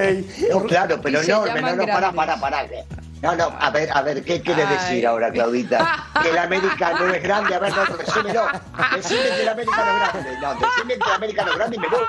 No, 0.51 0.62
claro, 0.64 1.01
pero 1.01 1.23
no, 1.23 1.47
no, 1.47 1.77
no, 1.77 1.87
pará, 1.87 2.11
grandes. 2.11 2.14
pará, 2.14 2.40
pará. 2.40 2.66
No, 3.22 3.35
no, 3.35 3.44
a 3.59 3.70
ver, 3.70 3.90
a 3.92 4.02
ver, 4.02 4.22
¿qué 4.22 4.42
quieres 4.42 4.68
decir 4.68 5.07
ahora, 5.07 5.33
Claudita? 5.33 6.07
Que 6.22 6.31
el 6.31 6.38
América 6.38 6.92
no 6.92 7.12
es 7.12 7.22
grande. 7.22 7.55
A 7.55 7.59
ver, 7.59 7.72
no, 7.74 7.96
decímelo. 7.96 8.46
Decime 8.94 9.22
que 9.22 9.42
el 9.42 9.48
América 9.48 9.85
no 9.85 9.90
es 9.90 9.98
grande. 9.98 10.38
No, 10.40 10.55
decime 10.55 10.98
que 10.98 11.09
el 11.09 11.14
América 11.14 11.44
no 11.44 11.50
es 11.50 11.57
grande 11.57 11.76
y 11.76 11.81
me 11.81 11.88
voy. 11.88 12.00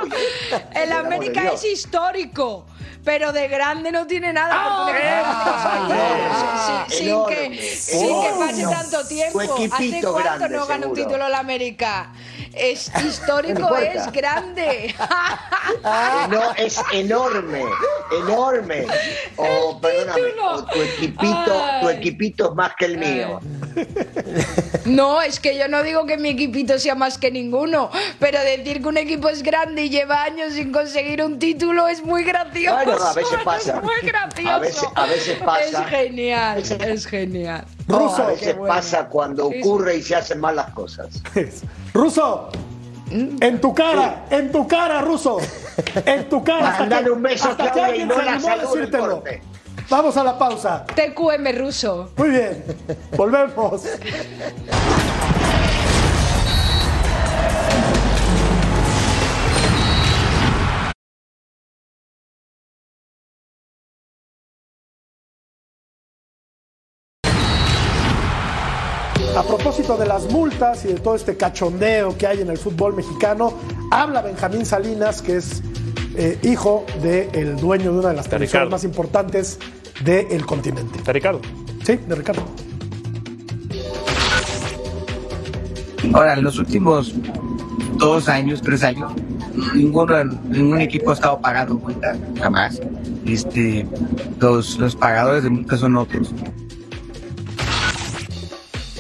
El 0.76 0.92
América 0.92 1.52
es 1.54 1.64
histórico 1.64 2.66
pero 3.08 3.32
de 3.32 3.48
grande 3.48 3.90
no 3.90 4.06
tiene 4.06 4.34
nada. 4.34 4.54
Ah, 4.54 4.86
sin, 6.90 7.26
que, 7.26 7.58
sin 7.78 8.22
que 8.22 8.30
pase 8.38 8.64
tanto 8.64 9.08
tiempo. 9.08 9.40
¿Hace 9.40 10.02
cuánto 10.02 10.50
no 10.50 10.66
gana 10.66 10.88
un 10.88 10.94
título 10.94 11.26
el 11.26 11.34
América? 11.34 12.12
Es 12.60 12.92
histórico, 13.06 13.76
es 13.78 14.12
grande. 14.12 14.94
no, 16.30 16.54
es 16.56 16.82
enorme, 16.92 17.64
enorme. 18.12 18.88
Oh, 19.40 19.80
perdóname, 19.80 20.22
tu 20.74 20.82
equipito, 20.82 21.62
tu 21.82 21.90
equipito 21.90 22.50
es 22.50 22.56
más 22.56 22.76
que 22.76 22.86
el 22.86 22.98
mío. 22.98 23.40
No, 24.86 25.22
es 25.22 25.40
que 25.40 25.56
yo 25.56 25.68
no 25.68 25.84
digo 25.84 26.08
que 26.08 26.18
mi 26.18 26.30
equipito 26.30 26.80
sea 26.80 26.96
más 26.96 27.20
que 27.20 27.30
ninguno, 27.30 27.92
pero 28.20 28.40
decir 28.40 28.82
que 28.82 28.88
un 28.88 28.98
equipo 28.98 29.30
es 29.30 29.44
grande 29.44 29.84
y 29.84 29.90
lleva 29.90 30.24
años 30.24 30.54
sin 30.54 30.72
conseguir 30.72 31.22
un 31.22 31.38
título 31.38 31.88
es 31.88 32.04
muy 32.04 32.24
gracioso. 32.24 32.78
Bueno, 32.84 33.04
a 33.04 33.14
veces 33.14 33.40
pasa. 33.44 33.78
Es 33.78 33.84
muy 33.84 34.02
gracioso. 34.02 34.52
A 34.52 34.60
veces, 34.60 34.84
a 34.96 35.06
veces 35.06 35.38
pasa. 35.38 35.84
Es 35.84 35.90
genial, 35.90 36.64
es 36.82 37.06
genial. 37.06 37.66
Ruso, 37.88 38.24
a 38.24 38.28
veces 38.28 38.56
pasa 38.68 39.08
cuando 39.08 39.48
ocurre 39.48 39.98
y 39.98 40.02
se 40.02 40.16
hacen 40.16 40.40
mal 40.40 40.56
las 40.56 40.72
cosas. 40.72 41.08
Ruso, 41.94 42.50
en 43.10 43.62
tu 43.62 43.74
cara, 43.74 44.26
en 44.30 44.52
tu 44.52 44.68
cara, 44.68 45.02
Ruso. 45.02 45.38
En 46.06 46.28
tu 46.28 46.44
cara. 46.44 46.86
Dale 46.90 47.12
un 47.12 47.22
beso, 47.22 47.50
hasta 47.50 47.72
que 47.72 47.82
alguien 47.82 48.10
se 48.10 48.22
animó 48.22 48.50
a 48.50 48.58
decírtelo. 48.58 49.24
Vamos 49.90 50.18
a 50.18 50.24
la 50.24 50.38
pausa. 50.38 50.86
TQM 50.86 51.58
ruso. 51.58 52.12
Muy 52.18 52.30
bien. 52.30 52.64
Volvemos. 53.16 53.84
de 69.98 70.06
las 70.06 70.32
multas 70.32 70.86
y 70.86 70.90
de 70.90 70.96
todo 70.96 71.16
este 71.16 71.38
cachondeo 71.38 72.18
que 72.18 72.28
hay 72.28 72.42
en 72.42 72.50
el 72.50 72.58
fútbol 72.58 72.96
mexicano, 72.96 73.54
habla 73.92 74.22
Benjamín 74.22 74.66
Salinas, 74.66 75.22
que 75.22 75.38
es 75.38 75.62
eh, 76.16 76.38
hijo 76.44 76.86
del 77.02 77.58
dueño 77.58 77.92
de 77.92 78.00
una 78.00 78.10
de 78.10 78.16
las 78.16 78.30
televisiones 78.30 78.70
más 78.70 78.84
importantes 78.84 79.60
del 80.04 80.46
continente. 80.46 81.02
¿De 81.02 81.14
Ricardo? 81.14 81.42
Sí, 81.84 81.98
de 82.08 82.16
Ricardo. 82.16 82.44
Ahora, 86.14 86.34
en 86.34 86.44
los 86.44 86.58
últimos 86.60 87.14
dos 87.98 88.30
años, 88.30 88.62
tres 88.62 88.84
años, 88.84 89.12
ninguno, 89.74 90.24
ningún 90.24 90.82
equipo 90.82 91.12
ha 91.12 91.14
estado 91.16 91.42
pagando 91.42 91.76
multa, 91.76 92.16
jamás. 92.40 92.80
Este, 93.26 93.86
los, 94.40 94.78
los 94.78 94.96
pagadores 94.96 95.44
de 95.44 95.50
multas 95.50 95.80
son 95.80 95.98
otros. 95.98 96.34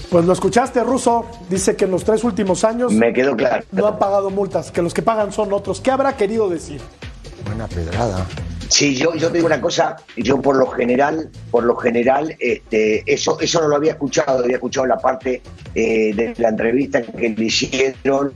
Pues 0.09 0.25
lo 0.25 0.33
escuchaste, 0.33 0.83
Ruso. 0.83 1.25
Dice 1.49 1.75
que 1.75 1.85
en 1.85 1.91
los 1.91 2.03
tres 2.03 2.23
últimos 2.23 2.63
años. 2.63 2.93
Me 2.93 3.13
quedó 3.13 3.35
claro. 3.35 3.63
No 3.71 3.87
han 3.87 3.99
pagado 3.99 4.29
multas, 4.29 4.71
que 4.71 4.81
los 4.81 4.93
que 4.93 5.01
pagan 5.01 5.31
son 5.31 5.51
otros. 5.51 5.81
¿Qué 5.81 5.91
habrá 5.91 6.15
querido 6.15 6.49
decir? 6.49 6.81
Buena 7.45 7.67
pedrada. 7.67 8.25
Sí, 8.69 8.95
yo, 8.95 9.15
yo 9.15 9.29
te 9.29 9.35
digo 9.37 9.47
una 9.47 9.61
cosa, 9.61 9.95
yo 10.15 10.41
por 10.41 10.57
lo 10.57 10.67
general, 10.67 11.29
por 11.51 11.63
lo 11.63 11.75
general, 11.75 12.35
este, 12.39 13.03
eso, 13.11 13.39
eso 13.39 13.61
no 13.61 13.69
lo 13.69 13.75
había 13.77 13.93
escuchado, 13.93 14.43
había 14.43 14.55
escuchado 14.55 14.87
la 14.87 14.97
parte 14.97 15.41
eh, 15.73 16.13
de 16.13 16.33
la 16.37 16.49
entrevista 16.49 17.01
que 17.01 17.29
le 17.29 17.45
hicieron 17.45 18.31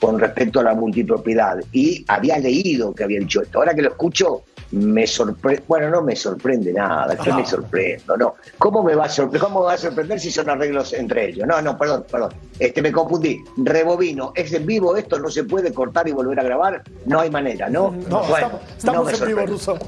con 0.00 0.18
respecto 0.18 0.60
a 0.60 0.62
la 0.62 0.74
multipropiedad 0.74 1.58
y 1.72 2.04
había 2.08 2.38
leído 2.38 2.94
que 2.94 3.04
había 3.04 3.20
dicho 3.20 3.42
esto. 3.42 3.58
Ahora 3.58 3.74
que 3.74 3.82
lo 3.82 3.90
escucho, 3.90 4.44
me 4.74 5.06
sorprende, 5.06 5.62
bueno, 5.68 5.88
no 5.90 6.02
me 6.02 6.16
sorprende 6.16 6.72
nada, 6.72 7.16
¿qué 7.16 7.32
me 7.32 7.46
sorprendo? 7.46 8.16
No, 8.16 8.34
¿cómo 8.58 8.82
me 8.82 8.94
va 8.94 9.04
a 9.04 9.08
sorprender? 9.08 9.40
¿Cómo 9.40 9.60
me 9.60 9.66
va 9.66 9.72
a 9.74 9.78
sorprender 9.78 10.18
si 10.18 10.30
son 10.30 10.50
arreglos 10.50 10.92
entre 10.94 11.28
ellos? 11.28 11.46
No, 11.46 11.62
no, 11.62 11.78
perdón, 11.78 12.04
perdón, 12.10 12.32
este 12.58 12.82
me 12.82 12.90
confundí. 12.90 13.38
Rebobino, 13.56 14.32
¿es 14.34 14.52
en 14.52 14.66
vivo 14.66 14.96
esto? 14.96 15.18
¿No 15.18 15.30
se 15.30 15.44
puede 15.44 15.72
cortar 15.72 16.08
y 16.08 16.12
volver 16.12 16.40
a 16.40 16.42
grabar? 16.42 16.82
No 17.06 17.20
hay 17.20 17.30
manera, 17.30 17.68
¿no? 17.68 17.94
No, 18.08 18.24
bueno, 18.24 18.60
estamos, 18.76 19.20
en 19.20 19.28
vivo, 19.28 19.40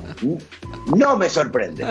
No 0.95 1.17
me 1.17 1.29
sorprende. 1.29 1.85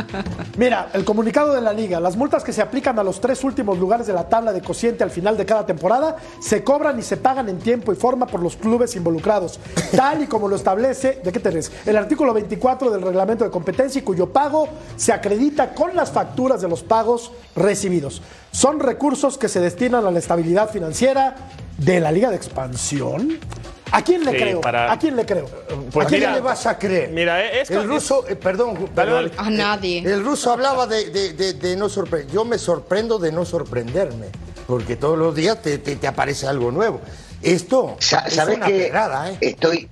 Mira, 0.58 0.90
el 0.94 1.04
comunicado 1.04 1.54
de 1.54 1.60
la 1.60 1.74
liga, 1.74 2.00
las 2.00 2.16
multas 2.16 2.46
que 2.46 2.54
se 2.54 2.62
aplican 2.62 2.98
a 2.98 3.04
los 3.04 3.20
tres 3.20 3.44
últimos 3.44 3.78
lugares 3.78 4.08
de 4.08 4.14
la 4.14 4.30
tabla 4.30 4.54
de 4.54 4.62
cociente 4.62 5.04
al 5.04 5.12
final 5.12 5.36
de 5.36 5.46
cada 5.46 5.66
temporada 5.66 6.16
se 6.40 6.64
cobran 6.64 6.98
y 6.98 7.02
se 7.02 7.18
pagan 7.18 7.50
en 7.50 7.60
tiempo 7.60 7.92
y 7.92 7.96
forma 7.96 8.26
por 8.26 8.42
los 8.42 8.56
clubes 8.56 8.96
involucrados, 8.96 9.60
tal 9.96 10.24
y 10.24 10.28
como 10.28 10.48
lo 10.48 10.56
establece, 10.56 11.20
¿de 11.24 11.32
qué 11.32 11.40
tenés? 11.40 11.72
El 11.86 11.98
artículo 11.98 12.34
24 12.34 12.90
del 12.90 13.02
reglamento 13.02 13.44
de 13.44 13.52
competencia 13.52 14.00
y 14.00 14.04
cuyo 14.04 14.32
pago 14.32 14.70
se 14.96 15.12
acredita 15.12 15.74
con 15.74 15.96
las 15.96 16.12
facturas 16.12 16.62
de 16.62 16.70
los 16.70 16.82
pagos 16.82 17.32
recibidos. 17.56 18.22
Son 18.52 18.80
recursos 18.80 19.38
que 19.38 19.50
se 19.50 19.60
destinan 19.60 20.06
a 20.06 20.12
la 20.12 20.20
estabilidad 20.20 20.70
financiera 20.70 21.36
de 21.78 22.00
la 22.00 22.12
Liga 22.12 22.30
de 22.30 22.38
Expansión. 22.38 23.40
¿A 23.92 24.04
quién 24.04 24.26
le 24.26 24.32
creo? 24.32 24.62
¿A 24.64 24.98
quién 25.00 25.16
le 25.16 25.26
creo? 25.26 25.48
Pues 25.92 26.08
¿A 26.08 26.10
quién 26.10 26.34
le 26.34 26.42
vas 26.42 26.66
a 26.66 26.78
creer? 26.78 27.10
Mira, 27.12 27.44
es 27.46 27.70
el 27.72 27.88
ruso, 27.88 28.26
eh, 28.28 28.36
perdón, 28.36 28.90
perdón, 28.94 29.32
a 29.38 29.50
nadie. 29.50 30.00
El 30.00 30.24
ruso 30.24 30.52
hablaba 30.52 30.88
de, 30.88 31.10
de, 31.10 31.54
de, 31.54 31.76
no 31.76 31.90
sorprender. 31.90 32.34
Yo 32.34 32.46
me 32.46 32.58
sorprendo 32.58 33.20
de 33.20 33.32
no 33.32 33.46
sorprenderme, 33.46 34.28
porque 34.68 34.96
todos 34.96 35.18
los 35.18 35.36
días 35.36 35.62
te, 35.62 35.78
te, 35.78 36.08
aparece 36.08 36.48
algo 36.48 36.72
nuevo. 36.72 37.02
Esto 37.42 37.96
¿sabes 38.00 38.38
es 38.38 38.48
una 38.48 38.66
que 38.66 38.88
¿eh? 38.88 39.38
Estoy, 39.42 39.90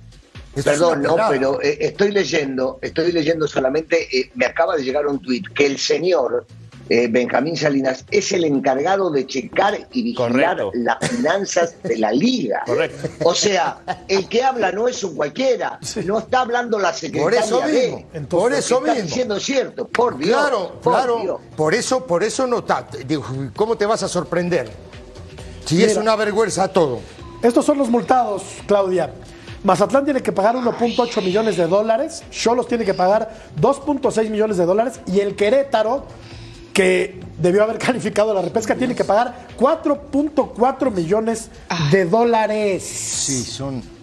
Perdón, 0.62 1.02
no, 1.02 1.16
pero 1.28 1.60
eh, 1.60 1.78
estoy 1.80 2.12
leyendo, 2.12 2.78
estoy 2.80 3.10
leyendo 3.10 3.48
solamente, 3.48 4.16
eh, 4.16 4.30
me 4.34 4.46
acaba 4.46 4.76
de 4.76 4.84
llegar 4.84 5.06
un 5.06 5.20
tuit 5.20 5.48
que 5.48 5.66
el 5.66 5.78
señor 5.78 6.46
eh, 6.88 7.08
Benjamín 7.08 7.56
Salinas 7.56 8.04
es 8.10 8.32
el 8.32 8.44
encargado 8.44 9.10
de 9.10 9.26
checar 9.26 9.88
y 9.92 10.02
vigilar 10.02 10.58
las 10.74 10.98
finanzas 11.08 11.76
de 11.82 11.98
la 11.98 12.12
liga. 12.12 12.62
Correcto. 12.66 13.08
O 13.24 13.34
sea, 13.34 13.78
el 14.08 14.28
que 14.28 14.42
habla 14.42 14.72
no 14.72 14.88
es 14.88 15.02
un 15.02 15.16
cualquiera, 15.16 15.78
no 16.04 16.18
está 16.18 16.40
hablando 16.40 16.78
la 16.78 16.92
secretaria 16.92 17.40
por 17.40 17.48
eso 17.48 17.62
mismo, 17.62 18.28
por 18.28 18.52
eso 18.52 18.80
mismo. 18.80 18.92
Está 18.92 19.06
diciendo 19.06 19.40
cierto, 19.40 19.88
por 19.88 20.18
Dios. 20.18 20.38
Claro, 20.38 20.80
claro. 20.82 21.40
Por 21.56 21.74
eso, 21.74 22.06
por 22.06 22.22
eso 22.22 22.46
no 22.46 22.58
está. 22.58 22.86
¿Cómo 23.56 23.76
te 23.76 23.86
vas 23.86 24.02
a 24.02 24.08
sorprender? 24.08 24.70
Si 25.64 25.82
es 25.82 25.96
una 25.96 26.16
vergüenza 26.16 26.68
todo. 26.68 27.00
Estos 27.42 27.64
son 27.64 27.78
los 27.78 27.88
multados, 27.88 28.42
Claudia. 28.66 29.12
Mazatlán 29.64 30.04
tiene 30.04 30.22
que 30.22 30.30
pagar 30.30 30.56
1.8 30.56 31.22
millones 31.22 31.56
de 31.56 31.66
dólares, 31.66 32.22
Cholos 32.30 32.68
tiene 32.68 32.84
que 32.84 32.92
pagar 32.92 33.34
2.6 33.58 34.28
millones 34.28 34.58
de 34.58 34.66
dólares 34.66 35.00
y 35.06 35.20
el 35.20 35.36
Querétaro, 35.36 36.04
que 36.74 37.20
debió 37.38 37.62
haber 37.62 37.78
calificado 37.86 38.34
la 38.34 38.42
repesca, 38.42 38.74
tiene 38.74 38.94
que 38.94 39.04
pagar 39.04 39.46
4.4 39.58 40.92
millones 40.92 41.48
de 41.90 42.04
dólares. 42.04 42.82
Sí, 42.82 43.42
son 43.42 43.93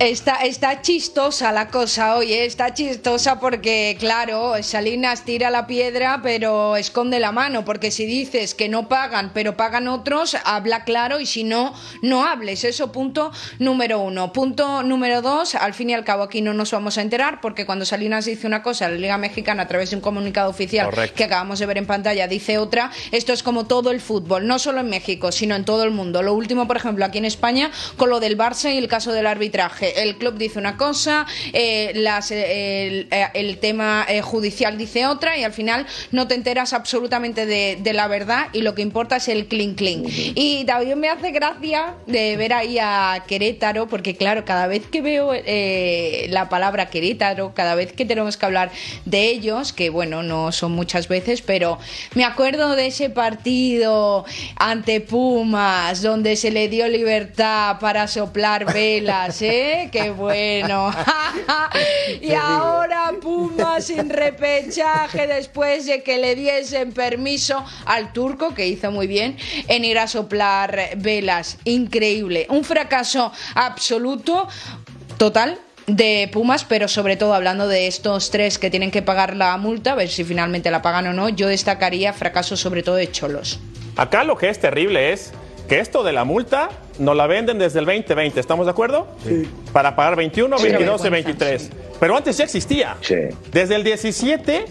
Está, 0.00 0.36
está 0.36 0.80
chistosa 0.80 1.52
la 1.52 1.68
cosa, 1.68 2.16
oye, 2.16 2.46
está 2.46 2.72
chistosa 2.72 3.38
porque, 3.38 3.98
claro, 4.00 4.54
Salinas 4.62 5.26
tira 5.26 5.50
la 5.50 5.66
piedra 5.66 6.20
pero 6.22 6.76
esconde 6.76 7.20
la 7.20 7.32
mano, 7.32 7.66
porque 7.66 7.90
si 7.90 8.06
dices 8.06 8.54
que 8.54 8.70
no 8.70 8.88
pagan 8.88 9.30
pero 9.34 9.58
pagan 9.58 9.88
otros, 9.88 10.38
habla 10.46 10.84
claro 10.84 11.20
y 11.20 11.26
si 11.26 11.44
no, 11.44 11.74
no 12.00 12.24
hables. 12.24 12.64
Eso 12.64 12.90
punto 12.92 13.30
número 13.58 14.00
uno. 14.00 14.32
Punto 14.32 14.82
número 14.82 15.20
dos, 15.20 15.54
al 15.54 15.74
fin 15.74 15.90
y 15.90 15.92
al 15.92 16.02
cabo 16.02 16.22
aquí 16.22 16.40
no 16.40 16.54
nos 16.54 16.70
vamos 16.70 16.96
a 16.96 17.02
enterar 17.02 17.42
porque 17.42 17.66
cuando 17.66 17.84
Salinas 17.84 18.24
dice 18.24 18.46
una 18.46 18.62
cosa, 18.62 18.88
la 18.88 18.96
Liga 18.96 19.18
Mexicana 19.18 19.64
a 19.64 19.68
través 19.68 19.90
de 19.90 19.96
un 19.96 20.02
comunicado 20.02 20.48
oficial 20.48 20.88
que 21.14 21.24
acabamos 21.24 21.58
de 21.58 21.66
ver 21.66 21.76
en 21.76 21.84
pantalla 21.84 22.26
dice 22.26 22.56
otra, 22.56 22.90
esto 23.12 23.34
es 23.34 23.42
como 23.42 23.66
todo 23.66 23.90
el 23.90 24.00
fútbol, 24.00 24.46
no 24.46 24.58
solo 24.58 24.80
en 24.80 24.88
México, 24.88 25.30
sino 25.30 25.56
en 25.56 25.66
todo 25.66 25.84
el 25.84 25.90
mundo. 25.90 26.22
Lo 26.22 26.32
último, 26.32 26.66
por 26.66 26.78
ejemplo, 26.78 27.04
aquí 27.04 27.18
en 27.18 27.26
España, 27.26 27.70
con 27.98 28.08
lo 28.08 28.18
del 28.18 28.38
Barça 28.38 28.74
y 28.74 28.78
el 28.78 28.88
caso 28.88 29.12
del 29.12 29.26
arbitraje 29.26 29.89
el 29.96 30.16
club 30.16 30.36
dice 30.36 30.58
una 30.58 30.76
cosa, 30.76 31.26
eh, 31.52 31.92
eh, 32.30 33.30
el, 33.34 33.58
tema 33.58 34.06
eh, 34.08 34.22
judicial 34.22 34.78
dice 34.78 35.06
otra 35.06 35.36
y 35.36 35.44
al 35.44 35.52
final 35.52 35.86
no 36.12 36.28
te 36.28 36.34
enteras 36.34 36.72
absolutamente 36.72 37.46
de, 37.46 37.92
la 37.92 38.06
verdad 38.06 38.48
y 38.52 38.62
lo 38.62 38.74
que 38.74 38.82
importa 38.82 39.16
es 39.16 39.28
el 39.28 39.46
clean 39.46 39.74
clean. 39.74 40.04
Y 40.06 40.64
también 40.64 40.98
me 41.00 41.08
hace 41.08 41.30
gracia 41.32 41.94
de 42.06 42.36
ver 42.36 42.52
ahí 42.52 42.78
a 42.78 43.24
Querétaro, 43.26 43.88
porque 43.88 44.16
claro, 44.16 44.44
cada 44.44 44.66
vez 44.66 44.86
que 44.86 45.02
veo 45.02 45.32
la 46.28 46.48
palabra 46.48 46.90
Querétaro, 46.90 47.52
cada 47.54 47.74
vez 47.74 47.92
que 47.92 48.04
tenemos 48.04 48.36
que 48.36 48.46
hablar 48.46 48.70
de 49.04 49.28
ellos, 49.28 49.72
que 49.72 49.90
bueno, 49.90 50.22
no 50.22 50.52
son 50.52 50.72
muchas 50.72 51.08
veces, 51.08 51.42
pero 51.42 51.78
me 52.14 52.24
acuerdo 52.24 52.76
de 52.76 52.86
ese 52.86 53.10
partido 53.10 54.24
ante 54.56 55.00
Pumas, 55.00 56.02
donde 56.02 56.36
se 56.36 56.50
le 56.50 56.68
dio 56.68 56.86
libertad 56.88 57.78
para 57.80 58.06
soplar 58.06 58.72
velas, 58.72 59.42
¿eh? 59.42 59.79
¿Eh? 59.80 59.88
¡Qué 59.90 60.10
bueno! 60.10 60.90
y 62.20 62.32
ahora 62.32 63.12
Pumas 63.20 63.86
sin 63.86 64.10
repechaje 64.10 65.26
después 65.26 65.86
de 65.86 66.02
que 66.02 66.18
le 66.18 66.34
diesen 66.34 66.92
permiso 66.92 67.64
al 67.86 68.12
turco, 68.12 68.54
que 68.54 68.66
hizo 68.66 68.90
muy 68.90 69.06
bien, 69.06 69.36
en 69.68 69.84
ir 69.84 69.98
a 69.98 70.06
soplar 70.06 70.90
velas. 70.96 71.58
Increíble. 71.64 72.46
Un 72.50 72.64
fracaso 72.64 73.32
absoluto, 73.54 74.48
total, 75.16 75.58
de 75.86 76.28
Pumas, 76.32 76.64
pero 76.64 76.86
sobre 76.88 77.16
todo 77.16 77.34
hablando 77.34 77.66
de 77.66 77.86
estos 77.86 78.30
tres 78.30 78.58
que 78.58 78.70
tienen 78.70 78.90
que 78.90 79.02
pagar 79.02 79.36
la 79.36 79.56
multa, 79.56 79.92
a 79.92 79.94
ver 79.96 80.08
si 80.08 80.24
finalmente 80.24 80.70
la 80.70 80.82
pagan 80.82 81.08
o 81.08 81.12
no, 81.12 81.28
yo 81.28 81.48
destacaría 81.48 82.12
fracaso 82.12 82.56
sobre 82.56 82.82
todo 82.82 82.94
de 82.94 83.10
Cholos. 83.10 83.58
Acá 83.96 84.24
lo 84.24 84.36
que 84.36 84.48
es 84.48 84.60
terrible 84.60 85.12
es 85.12 85.32
que 85.68 85.80
esto 85.80 86.02
de 86.04 86.12
la 86.12 86.24
multa 86.24 86.70
nos 87.00 87.16
la 87.16 87.26
venden 87.26 87.58
desde 87.58 87.80
el 87.80 87.86
2020, 87.86 88.38
¿estamos 88.38 88.66
de 88.66 88.70
acuerdo? 88.70 89.08
Sí. 89.26 89.48
Para 89.72 89.96
pagar 89.96 90.16
21, 90.16 90.56
Sí, 90.58 90.64
22 90.64 90.80
y 90.80 90.84
vergüenza, 90.84 91.10
23. 91.10 91.62
sí. 91.62 91.70
Pero 91.98 92.16
antes 92.16 92.36
ya 92.36 92.44
existía. 92.44 92.96
Sí. 93.00 93.14
Desde 93.50 93.74
el 93.74 93.84
17 93.84 94.66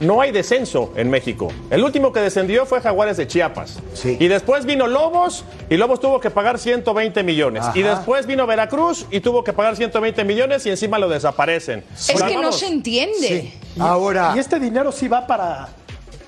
no 0.00 0.20
hay 0.20 0.30
descenso 0.30 0.92
en 0.96 1.10
México. 1.10 1.48
El 1.70 1.82
último 1.82 2.12
que 2.12 2.20
descendió 2.20 2.66
fue 2.66 2.80
Jaguares 2.80 3.16
de 3.16 3.26
Chiapas. 3.26 3.80
Sí. 3.94 4.16
Y 4.20 4.28
después 4.28 4.64
vino 4.64 4.86
Lobos 4.86 5.44
y 5.70 5.76
Lobos 5.76 5.98
tuvo 6.00 6.20
que 6.20 6.30
pagar 6.30 6.58
120 6.58 7.22
millones. 7.24 7.64
Y 7.74 7.82
después 7.82 8.26
vino 8.26 8.46
Veracruz 8.46 9.06
y 9.10 9.20
tuvo 9.20 9.42
que 9.42 9.52
pagar 9.52 9.74
120 9.76 10.22
millones 10.24 10.66
y 10.66 10.70
encima 10.70 10.98
lo 11.00 11.08
desaparecen. 11.08 11.82
Es 11.96 12.22
que 12.22 12.36
no 12.36 12.52
se 12.52 12.66
entiende. 12.68 13.52
Ahora, 13.80 14.34
Y 14.36 14.38
este 14.38 14.60
dinero 14.60 14.92
sí 14.92 15.08
va 15.08 15.26
para. 15.26 15.68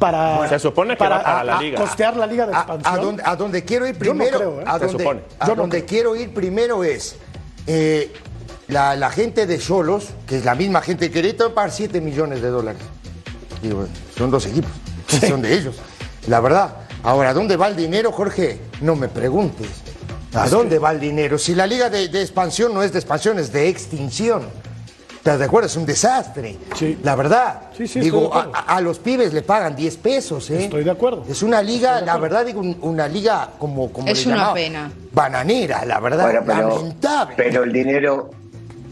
Para 0.00 0.48
Se 0.48 0.58
supone 0.58 0.96
que 0.96 1.04
va 1.06 1.22
para 1.22 1.44
la 1.44 1.60
liga. 1.60 1.80
costear 1.80 2.16
la 2.16 2.26
liga 2.26 2.46
de 2.46 2.52
expansión. 2.52 2.92
a 2.92 2.96
donde, 2.98 3.22
a 3.24 3.36
donde 3.36 3.64
quiero 3.64 3.86
ir 3.86 3.92
Yo 3.98 4.12
no 4.12 4.18
primero, 4.24 4.38
creo, 4.38 4.60
¿eh? 4.62 4.64
a 4.66 4.78
Se 4.80 4.86
donde, 4.86 5.04
supone. 5.04 5.20
a 5.38 5.46
Yo 5.46 5.54
no 5.54 5.62
donde 5.62 5.76
creo. 5.84 5.88
quiero 5.88 6.16
ir 6.16 6.34
primero 6.34 6.82
es 6.82 7.14
eh, 7.68 8.12
la, 8.66 8.96
la 8.96 9.10
gente 9.10 9.46
de 9.46 9.58
Cholos, 9.58 10.08
que 10.26 10.38
es 10.38 10.44
la 10.44 10.54
misma 10.56 10.80
gente 10.82 11.04
de 11.06 11.10
Querétaro, 11.12 11.54
pagar 11.54 11.70
7 11.70 12.00
millones 12.00 12.42
de 12.42 12.48
dólares. 12.48 12.82
Digo, 13.62 13.86
son 14.16 14.30
dos 14.30 14.46
equipos, 14.46 14.70
son 15.28 15.42
de 15.42 15.54
ellos. 15.54 15.76
La 16.26 16.40
verdad. 16.40 16.74
Ahora, 17.02 17.32
¿dónde 17.32 17.56
va 17.56 17.68
el 17.68 17.76
dinero, 17.76 18.10
Jorge? 18.12 18.60
No 18.82 18.94
me 18.96 19.08
preguntes. 19.08 19.68
¿A 20.34 20.48
dónde 20.48 20.78
va 20.78 20.92
el 20.92 21.00
dinero? 21.00 21.38
Si 21.38 21.54
la 21.54 21.66
liga 21.66 21.88
de, 21.90 22.08
de 22.08 22.20
expansión 22.22 22.72
no 22.74 22.82
es 22.82 22.92
de 22.92 22.98
expansión, 22.98 23.38
es 23.38 23.52
de 23.52 23.68
extinción. 23.68 24.42
¿Estás 25.20 25.38
de 25.38 25.44
acuerdo? 25.44 25.66
Es 25.66 25.76
un 25.76 25.84
desastre. 25.84 26.56
Sí. 26.74 26.98
La 27.02 27.14
verdad. 27.14 27.64
Sí, 27.76 27.86
sí, 27.86 27.98
estoy 27.98 28.02
Digo, 28.04 28.30
de 28.34 28.50
a, 28.54 28.80
los 28.80 28.98
pibes 29.00 29.34
le 29.34 29.42
pagan 29.42 29.76
10 29.76 29.96
pesos, 29.98 30.48
¿eh? 30.50 30.64
Estoy 30.64 30.82
de 30.82 30.90
acuerdo. 30.90 31.24
Es 31.28 31.42
una 31.42 31.60
liga, 31.60 32.00
la 32.00 32.16
verdad, 32.16 32.46
digo, 32.46 32.60
un- 32.60 32.78
una 32.80 33.06
liga 33.06 33.50
como, 33.58 33.92
como 33.92 34.08
Es 34.08 34.20
le 34.24 34.28
una 34.32 34.36
llamaba, 34.36 34.54
pena. 34.54 34.90
Bananera, 35.12 35.84
la 35.84 36.00
verdad, 36.00 36.24
Bueno, 36.24 36.40
pero, 36.46 36.68
lamentable. 36.78 37.34
pero 37.36 37.64
el 37.64 37.72
dinero, 37.72 38.30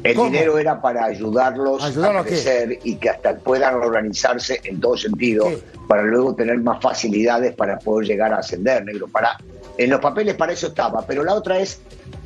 el 0.05 0.15
¿Cómo? 0.15 0.31
dinero 0.31 0.59
era 0.59 0.83
para 0.83 1.07
ayudarlos 1.07 1.83
¿Ayudarlos 1.83 2.23
a 2.23 2.27
crecer 2.27 2.79
y 2.85 2.97
que 2.97 3.09
hasta 3.09 3.35
puedan 3.37 3.77
organizarse 3.77 4.61
en 4.65 4.81
todo 4.81 4.99
sentido 4.99 5.47
¿Qué? 5.47 5.63
para 5.89 6.03
luego 6.03 6.35
tener 6.35 6.59
más 6.59 6.79
facilidades 6.83 7.55
para 7.55 7.79
poder 7.79 8.07
llegar 8.07 8.35
a 8.35 8.41
ascender, 8.41 8.85
negro. 8.85 9.09
Para, 9.09 9.39
en 9.79 9.89
los 9.89 9.99
papeles 10.01 10.35
para 10.35 10.53
eso 10.53 10.67
estaba, 10.67 11.01
pero 11.07 11.25
la 11.25 11.33
otra 11.33 11.59
es, 11.59 11.81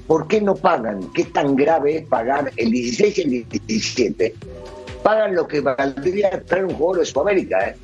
¿por 0.06 0.28
qué 0.28 0.40
no 0.40 0.54
pagan? 0.54 1.10
¿Qué 1.12 1.24
tan 1.24 1.56
grave 1.56 1.98
es 1.98 2.06
pagar 2.06 2.52
el 2.56 2.70
16 2.70 3.18
y 3.18 3.22
el 3.22 3.48
17? 3.48 4.34
Pagan 5.02 5.34
lo 5.34 5.48
que 5.48 5.60
valdría 5.60 6.42
traer 6.44 6.66
un 6.66 6.74
jugador 6.74 7.00
de 7.00 7.06
Sudamérica, 7.06 7.68
¿eh? 7.68 7.76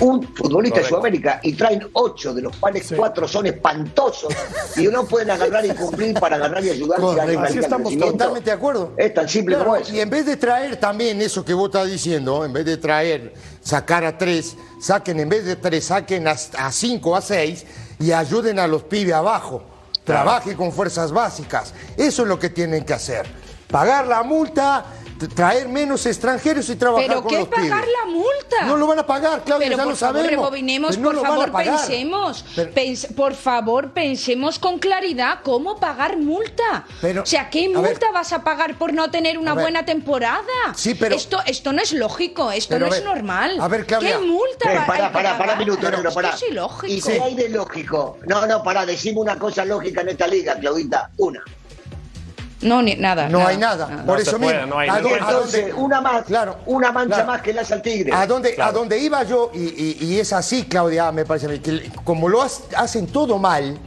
Un 0.00 0.22
futbolista 0.34 0.80
de. 0.80 0.86
Sudamérica 0.86 1.40
y 1.42 1.52
traen 1.52 1.86
ocho, 1.92 2.32
de 2.32 2.42
los 2.42 2.56
cuales 2.56 2.92
cuatro 2.96 3.28
son 3.28 3.46
espantosos 3.46 4.32
y 4.76 4.86
no 4.86 5.04
pueden 5.04 5.30
agarrar 5.30 5.64
y 5.66 5.70
cumplir 5.70 6.14
para 6.18 6.36
agarrar 6.36 6.64
y 6.64 6.70
ayudar 6.70 7.00
Así 7.44 7.58
estamos. 7.58 7.96
Totalmente 7.96 8.50
de 8.50 8.56
acuerdo. 8.56 8.92
Es 8.96 9.12
tan 9.12 9.28
simple 9.28 9.54
Claro, 9.54 9.70
como 9.70 9.82
eso. 9.82 9.94
Y 9.94 10.00
en 10.00 10.08
vez 10.08 10.24
de 10.24 10.36
traer 10.36 10.76
también 10.76 11.20
eso 11.20 11.44
que 11.44 11.52
vos 11.52 11.66
estás 11.66 11.90
diciendo, 11.90 12.44
en 12.44 12.52
vez 12.52 12.64
de 12.64 12.76
traer, 12.76 13.34
sacar 13.60 14.04
a 14.04 14.16
tres, 14.16 14.56
saquen, 14.80 15.20
en 15.20 15.28
vez 15.28 15.44
de 15.44 15.56
tres, 15.56 15.86
saquen 15.86 16.26
a, 16.26 16.32
a 16.32 16.72
cinco, 16.72 17.16
a 17.16 17.20
seis 17.20 17.66
y 17.98 18.12
ayuden 18.12 18.58
a 18.58 18.66
los 18.66 18.82
pibes 18.84 19.14
abajo. 19.14 19.71
Trabajen 20.04 20.56
con 20.56 20.72
fuerzas 20.72 21.12
básicas. 21.12 21.72
Eso 21.96 22.22
es 22.22 22.28
lo 22.28 22.38
que 22.38 22.50
tienen 22.50 22.84
que 22.84 22.94
hacer. 22.94 23.26
Pagar 23.68 24.06
la 24.06 24.22
multa, 24.22 24.84
traer 25.34 25.68
menos 25.68 26.04
extranjeros 26.06 26.68
y 26.68 26.76
trabajar 26.76 27.06
¿Pero 27.08 27.22
con 27.22 27.30
qué 27.30 27.38
los 27.38 27.48
pibes. 27.48 27.70
pagar 27.70 27.84
la 27.86 28.10
multa? 28.10 28.66
No 28.66 28.76
lo 28.76 28.86
van 28.86 28.98
a 28.98 29.06
pagar, 29.06 29.42
Claudia, 29.44 29.66
Pero 29.68 29.76
ya 29.78 29.82
por 29.84 29.92
lo 29.92 29.96
favor, 29.96 30.16
sabemos. 30.16 30.30
rebobinemos, 30.30 30.96
Pero 30.96 31.02
no 31.02 31.08
por 31.08 31.14
lo 31.14 31.22
favor, 31.22 31.52
pensemos. 31.52 32.44
Pero- 32.56 32.72
Pens- 32.72 33.14
por 33.14 33.34
favor, 33.34 33.90
pensemos 33.92 34.58
con 34.58 34.78
claridad 34.78 35.38
cómo 35.42 35.78
pagar 35.78 36.16
multa. 36.18 36.84
Pero, 37.00 37.22
o 37.22 37.26
sea, 37.26 37.48
¿qué 37.50 37.66
a 37.66 37.80
ver. 37.80 37.90
multa 37.90 38.10
vas 38.12 38.32
a 38.32 38.42
pagar 38.42 38.76
por 38.78 38.92
no 38.92 39.10
tener 39.10 39.38
una 39.38 39.54
buena 39.54 39.84
temporada? 39.84 40.42
Sí, 40.74 40.94
pero- 40.94 41.14
Esto, 41.14 41.40
esto 41.46 41.72
no 41.72 41.82
es 41.82 41.92
lógico, 41.92 42.50
esto 42.52 42.74
Pero, 42.74 42.86
no 42.88 42.94
es 42.94 43.04
normal. 43.04 43.58
a 43.60 43.68
ver, 43.68 43.86
Claudia. 43.86 44.18
¿Qué 44.18 44.24
multa 44.26 44.72
Eh, 44.72 44.76
va 44.78 44.86
pará, 44.86 45.04
hay 45.04 45.08
que 45.10 45.12
pará, 45.14 45.30
pará, 45.32 45.38
pagar? 45.38 45.58
minuto, 45.58 45.90
negro, 45.90 46.08
Esto 46.08 46.20
es 46.20 46.42
ilógico. 46.50 46.86
¿Y 46.92 47.00
qué 47.00 47.20
hay 47.22 47.34
de 47.34 47.48
lógico? 47.48 48.18
No, 48.26 48.46
no, 48.46 48.62
pará, 48.62 48.84
decime 48.86 49.20
una 49.20 49.38
cosa 49.38 49.64
lógica 49.64 50.00
en 50.02 50.08
esta 50.10 50.26
liga, 50.26 50.54
Claudita. 50.58 51.10
Una. 51.18 51.42
No, 52.62 52.80
ni, 52.82 52.94
nada. 52.96 53.28
No 53.28 53.46
hay 53.46 53.56
nada. 53.56 53.86
Por 53.86 54.06
No 54.06 54.16
eso 54.16 54.38
puede, 54.38 54.58
mismo. 54.58 54.74
no 54.74 54.78
hay 54.78 54.88
¿a 54.88 54.92
nada. 54.92 55.02
dónde- 55.02 55.20
a 55.20 55.32
dónde- 55.32 55.72
una 55.74 56.00
más, 56.00 56.24
Claro, 56.24 56.58
una 56.66 56.92
mancha 56.92 57.14
claro. 57.16 57.30
más 57.32 57.42
que 57.42 57.52
le 57.52 57.60
hace 57.60 57.74
al 57.74 57.82
tigre. 57.82 58.12
A 58.14 58.26
donde, 58.26 58.54
Claro. 58.54 58.70
a 58.70 58.72
donde 58.72 58.98
iba 58.98 59.22
yo, 59.24 59.50
y, 59.52 59.58
y- 59.58 59.96
y 60.00 60.18
es 60.20 60.32
así, 60.32 60.64
Claudia, 60.64 61.10
me 61.12 61.24
parece 61.24 61.46
a 61.46 61.48
mí, 61.50 61.58
que 61.58 61.90
como 62.04 62.28
lo 62.28 62.42
has- 62.42 62.62
hacen 62.76 63.06
todo 63.08 63.38
mal, 63.38 63.78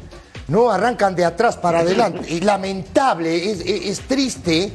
no 0.47 0.69
arrancan 0.69 1.15
de 1.15 1.25
atrás 1.25 1.57
para 1.57 1.79
adelante. 1.79 2.29
Y 2.31 2.41
lamentable, 2.41 3.51
es, 3.51 3.61
es- 3.61 3.85
es 3.85 4.01
triste. 4.01 4.71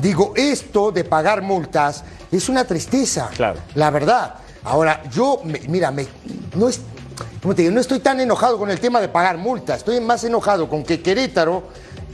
Digo, 0.00 0.32
esto 0.36 0.90
de 0.92 1.04
pagar 1.04 1.40
multas 1.40 2.04
es 2.32 2.48
una 2.48 2.64
tristeza. 2.64 3.30
Claro. 3.34 3.60
La 3.74 3.90
verdad. 3.90 4.34
Ahora, 4.64 5.02
yo, 5.12 5.40
me- 5.44 5.60
mira, 5.68 5.90
me, 5.90 6.06
no 6.56 6.68
es. 6.68 6.80
¿cómo 7.40 7.54
te 7.54 7.62
digo? 7.62 7.74
No 7.74 7.80
estoy 7.80 8.00
tan 8.00 8.18
enojado 8.20 8.58
con 8.58 8.70
el 8.70 8.80
tema 8.80 9.00
de 9.00 9.08
pagar 9.08 9.36
multas. 9.38 9.78
Estoy 9.78 10.00
más 10.00 10.24
enojado 10.24 10.68
con 10.68 10.82
que 10.82 11.00
Querétaro, 11.00 11.62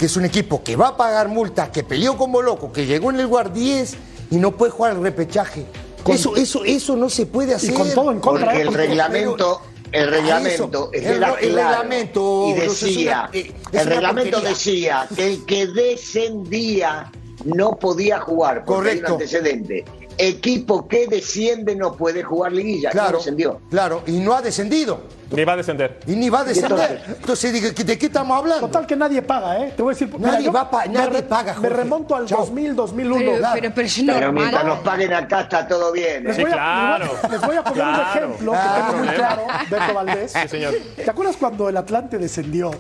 que 0.01 0.07
es 0.07 0.17
un 0.17 0.25
equipo 0.25 0.63
que 0.65 0.77
va 0.77 0.89
a 0.89 0.97
pagar 0.97 1.29
multas, 1.29 1.69
que 1.69 1.85
peleó 1.85 2.17
como 2.17 2.41
loco, 2.41 2.73
que 2.73 2.87
llegó 2.87 3.11
en 3.11 3.17
el 3.17 3.25
lugar 3.25 3.53
10 3.53 3.97
y 4.31 4.37
no 4.37 4.53
puede 4.57 4.73
jugar 4.73 4.93
el 4.97 5.03
repechaje. 5.03 5.67
Con- 6.03 6.15
eso, 6.15 6.35
eso, 6.37 6.65
eso 6.65 6.97
no 6.97 7.11
se 7.11 7.27
puede 7.27 7.53
hacer. 7.55 7.73
Y 7.73 7.75
con 7.75 7.91
todo 7.93 8.11
en 8.11 8.19
contra. 8.19 8.47
Porque 8.47 8.61
¿eh? 8.61 8.63
el 8.63 8.73
reglamento, 8.73 9.61
el 9.93 10.09
reglamento 10.11 10.89
Eso, 10.91 11.07
era 11.07 11.35
el- 11.35 11.45
el 11.45 11.51
claro 11.53 11.69
reglamento, 11.75 12.47
y 12.49 12.53
es 12.53 12.81
decía, 12.81 13.29
una- 13.31 13.41
es 13.41 13.53
el 13.83 13.87
reglamento 13.89 14.31
porquería. 14.39 14.49
decía 14.49 15.09
que 15.15 15.27
el 15.27 15.45
que 15.45 15.67
descendía 15.67 17.13
no 17.45 17.77
podía 17.79 18.21
jugar 18.21 18.65
porque 18.65 18.93
hay 18.93 18.97
un 18.97 19.03
Correcto. 19.03 19.13
antecedente. 19.13 19.85
Equipo 20.23 20.87
que 20.87 21.07
desciende 21.07 21.75
no 21.75 21.97
puede 21.97 22.23
jugar 22.23 22.53
liguilla, 22.53 22.91
no 22.91 22.93
Claro, 22.93 23.19
descendió. 23.19 23.61
claro, 23.71 24.03
y 24.07 24.19
no 24.19 24.35
ha 24.35 24.43
descendido. 24.43 25.01
Ni 25.31 25.45
va 25.45 25.53
a 25.53 25.57
descender. 25.57 26.01
Y 26.07 26.13
ni 26.17 26.29
va 26.29 26.41
a 26.41 26.45
descender. 26.45 27.03
entonces? 27.07 27.75
¿de 27.87 27.99
qué 27.99 28.07
estamos 28.07 28.37
hablando? 28.37 28.67
Total 28.67 28.87
que 28.87 28.97
nadie 28.97 29.23
paga, 29.23 29.61
¿eh? 29.65 29.73
Te 29.77 29.83
voy 29.83 29.93
a 29.93 29.95
decir. 29.95 30.13
Nadie 30.19 30.45
yo 30.45 30.53
va 30.53 30.63
a 30.63 30.71
pa- 30.71 30.87
me 30.87 30.93
nadie 30.95 31.23
paga, 31.23 31.53
Me 31.55 31.61
Jorge. 31.69 31.77
remonto 31.77 32.15
al 32.17 32.27
Chao. 32.27 32.41
2000, 32.41 32.75
2001. 32.75 33.19
Pero, 33.25 33.39
claro. 33.39 33.61
pero, 33.63 33.75
pero 34.15 34.33
mientras 34.33 34.65
nos 34.65 34.79
paguen 34.81 35.13
acá 35.15 35.41
está 35.43 35.67
todo 35.69 35.93
bien. 35.93 36.25
Les 36.25 36.37
¿eh? 36.37 36.43
voy, 36.43 36.51
a, 36.51 36.55
claro. 36.55 37.05
les 37.05 37.11
voy 37.13 37.21
a- 37.21 37.31
les 37.31 37.41
voy 37.41 37.57
a 37.57 37.65
poner 37.65 37.85
un 37.85 37.95
Claro. 37.95 38.11
ejemplo 38.11 38.53
que 38.53 38.59
tengo 38.59 38.99
muy 39.05 39.09
claro, 39.15 39.43
Beto 39.71 39.95
Valdés. 39.95 40.33
Sí, 40.33 40.49
señor. 40.49 40.75
¿Te 40.97 41.11
acuerdas 41.11 41.37
cuando 41.39 41.69
el 41.69 41.77
Atlante 41.77 42.19
descendió? 42.19 42.73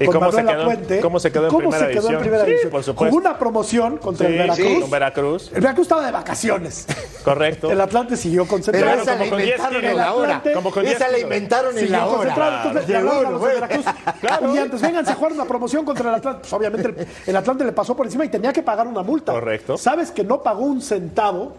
¿Y 0.00 0.04
con 0.06 0.14
cómo 0.14 0.32
se, 0.32 0.38
quedó, 0.42 0.54
Lapuente? 0.56 1.00
cómo 1.00 1.20
se 1.20 1.32
quedó 1.32 1.42
en 1.44 1.48
¿Cómo 1.50 1.58
primera 1.60 1.78
se 1.78 1.84
quedó 1.92 2.00
división? 2.00 2.14
en 2.14 2.20
primera 2.20 2.44
Sí, 2.44 2.50
división? 2.50 2.70
por 2.72 2.82
supuesto. 2.84 3.10
Jugó 3.16 3.28
una 3.28 3.38
promoción 3.38 3.96
contra 3.98 4.26
el 4.26 4.32
Veracruz. 4.38 4.66
sí, 4.66 4.80
con 4.80 4.90
Veracruz. 4.90 5.50
El 5.54 5.60
Veracruz 5.60 5.84
estaba 5.84 6.04
de 6.06 6.12
vacaciones. 6.12 6.86
Correcto. 7.24 7.70
El 7.70 7.80
Atlante 7.80 8.16
siguió 8.16 8.42
Pero 8.42 8.50
concentrado. 8.50 8.86
Claro, 8.86 9.02
esa 9.02 9.12
la 9.12 9.18
como 9.18 9.30
con 9.30 9.38
10 9.42 9.56
inventaron 9.56 9.84
en 9.84 9.96
la 9.96 10.12
hora. 10.14 10.42
Como 10.54 10.70
con 10.70 10.82
10 10.84 10.96
Esa 10.96 11.08
la 11.08 11.18
inventaron 11.18 11.78
en 11.78 11.92
la 11.92 12.06
hora. 12.06 12.34
Claro. 14.20 14.54
Y 14.54 14.58
antes, 14.58 14.80
vénganse 14.80 15.12
a 15.12 15.14
jugar 15.14 15.32
una 15.32 15.44
promoción 15.44 15.84
contra 15.84 16.08
el 16.08 16.14
Atlante. 16.16 16.40
Pues 16.40 16.52
obviamente 16.52 16.88
el, 16.88 17.06
el 17.26 17.36
Atlante 17.36 17.64
le 17.64 17.72
pasó 17.72 17.96
por 17.96 18.06
encima 18.06 18.24
y 18.24 18.28
tenía 18.28 18.52
que 18.52 18.62
pagar 18.62 18.86
una 18.86 19.02
multa. 19.02 19.32
Correcto. 19.32 19.76
¿Sabes 19.76 20.10
que 20.10 20.24
no 20.24 20.42
pagó 20.42 20.64
un 20.64 20.80
centavo? 20.82 21.56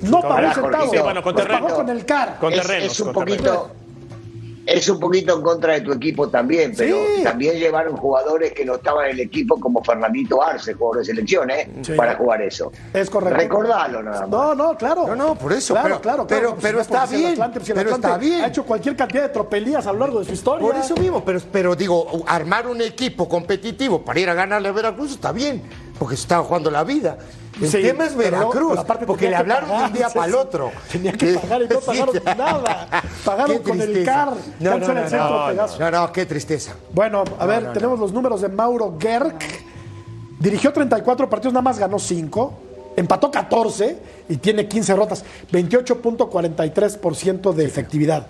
No 0.00 0.20
pagó 0.20 0.46
un 0.48 0.54
centavo. 0.54 0.90
Sí, 0.92 0.98
bueno, 0.98 1.22
con 1.22 1.32
Los 1.34 1.42
terreno. 1.42 1.64
pagó 1.66 1.76
con 1.76 1.88
el 1.88 2.04
CAR. 2.04 2.38
Con 2.38 2.52
es, 2.52 2.60
terrenos. 2.62 2.92
es 2.92 3.00
un 3.00 3.06
con 3.12 3.14
poquito 3.14 3.42
terrenos. 3.42 3.68
Es 4.64 4.88
un 4.88 5.00
poquito 5.00 5.34
en 5.36 5.42
contra 5.42 5.74
de 5.74 5.80
tu 5.80 5.92
equipo 5.92 6.28
también, 6.28 6.72
pero 6.76 6.96
Sí. 7.16 7.22
también 7.24 7.56
llevaron 7.58 7.96
jugadores 7.96 8.52
que 8.52 8.64
no 8.64 8.76
estaban 8.76 9.06
en 9.06 9.12
el 9.12 9.20
equipo 9.20 9.58
como 9.58 9.82
Fernandito 9.82 10.42
Arce, 10.42 10.74
jugador 10.74 10.98
de 11.00 11.04
selección, 11.06 11.50
¿eh? 11.50 11.68
Sí. 11.82 11.92
para 11.94 12.14
jugar 12.16 12.42
eso. 12.42 12.70
Es 12.92 13.10
correcto. 13.10 13.38
Recordalo 13.38 14.02
nada 14.02 14.20
más. 14.20 14.28
No, 14.28 14.54
no, 14.54 14.76
claro. 14.76 15.06
No, 15.08 15.16
no, 15.16 15.34
por 15.34 15.52
eso, 15.52 15.74
Claro, 15.74 15.88
pero- 15.88 16.00
claro, 16.00 16.26
pero- 16.26 16.40
claro. 16.48 16.58
pero 16.62 16.74
no, 16.76 16.82
está 16.82 17.06
bien, 17.06 17.32
Atlante- 17.32 17.60
pero 17.66 17.80
Atlante 17.80 18.06
está 18.06 18.18
bien. 18.18 18.40
Ha 18.42 18.46
hecho 18.46 18.64
cualquier 18.64 18.96
cantidad 18.96 19.22
de 19.24 19.28
tropelías 19.30 19.86
a 19.86 19.92
lo 19.92 19.98
largo 19.98 20.20
de 20.20 20.26
su 20.26 20.32
historia. 20.32 20.66
Por 20.66 20.76
eso 20.76 20.94
mismo, 20.96 21.24
pero, 21.24 21.40
pero 21.50 21.74
digo, 21.74 22.22
armar 22.26 22.66
un 22.68 22.80
equipo 22.82 23.28
competitivo 23.28 24.02
para 24.02 24.20
ir 24.20 24.28
a 24.30 24.34
ganarle 24.34 24.68
a 24.68 24.72
Veracruz 24.72 25.12
está 25.12 25.32
bien, 25.32 25.62
porque 25.98 26.16
se 26.16 26.22
estaba 26.22 26.44
jugando 26.44 26.70
la 26.70 26.84
vida. 26.84 27.18
El 27.62 27.70
Sí, 27.70 27.82
tema 27.82 28.06
es 28.06 28.16
Veracruz, 28.16 28.80
porque 29.06 29.30
le 29.30 29.36
hablaron 29.36 29.70
de 29.70 29.84
un 29.84 29.92
día 29.92 30.08
para 30.08 30.26
el 30.26 30.34
otro. 30.34 30.72
Tenía 30.90 31.12
que 31.12 31.34
pagar 31.34 31.62
y 31.62 31.68
no 31.68 31.78
pagaron 31.86 32.14
nada. 32.24 32.88
Pagaron 33.24 33.58
con 33.58 33.80
el. 33.80 34.04
CAR. 34.04 34.32
No, 34.58 35.90
no, 35.90 36.12
qué 36.12 36.26
tristeza. 36.26 36.74
Bueno, 36.92 37.22
a 37.38 37.46
ver, 37.46 37.72
tenemos 37.72 38.00
los 38.00 38.12
números 38.12 38.40
de 38.40 38.48
Mauro 38.48 38.96
Gerg. 39.00 39.38
Dirigió 40.40 40.72
34 40.72 41.30
partidos, 41.30 41.52
nada 41.52 41.62
más 41.62 41.78
ganó 41.78 42.00
5. 42.00 42.54
Empató 42.96 43.30
14 43.30 43.96
y 44.28 44.36
tiene 44.38 44.66
15 44.66 44.96
rotas. 44.96 45.24
28.43% 45.52 47.52
de 47.52 47.64
efectividad. 47.64 48.26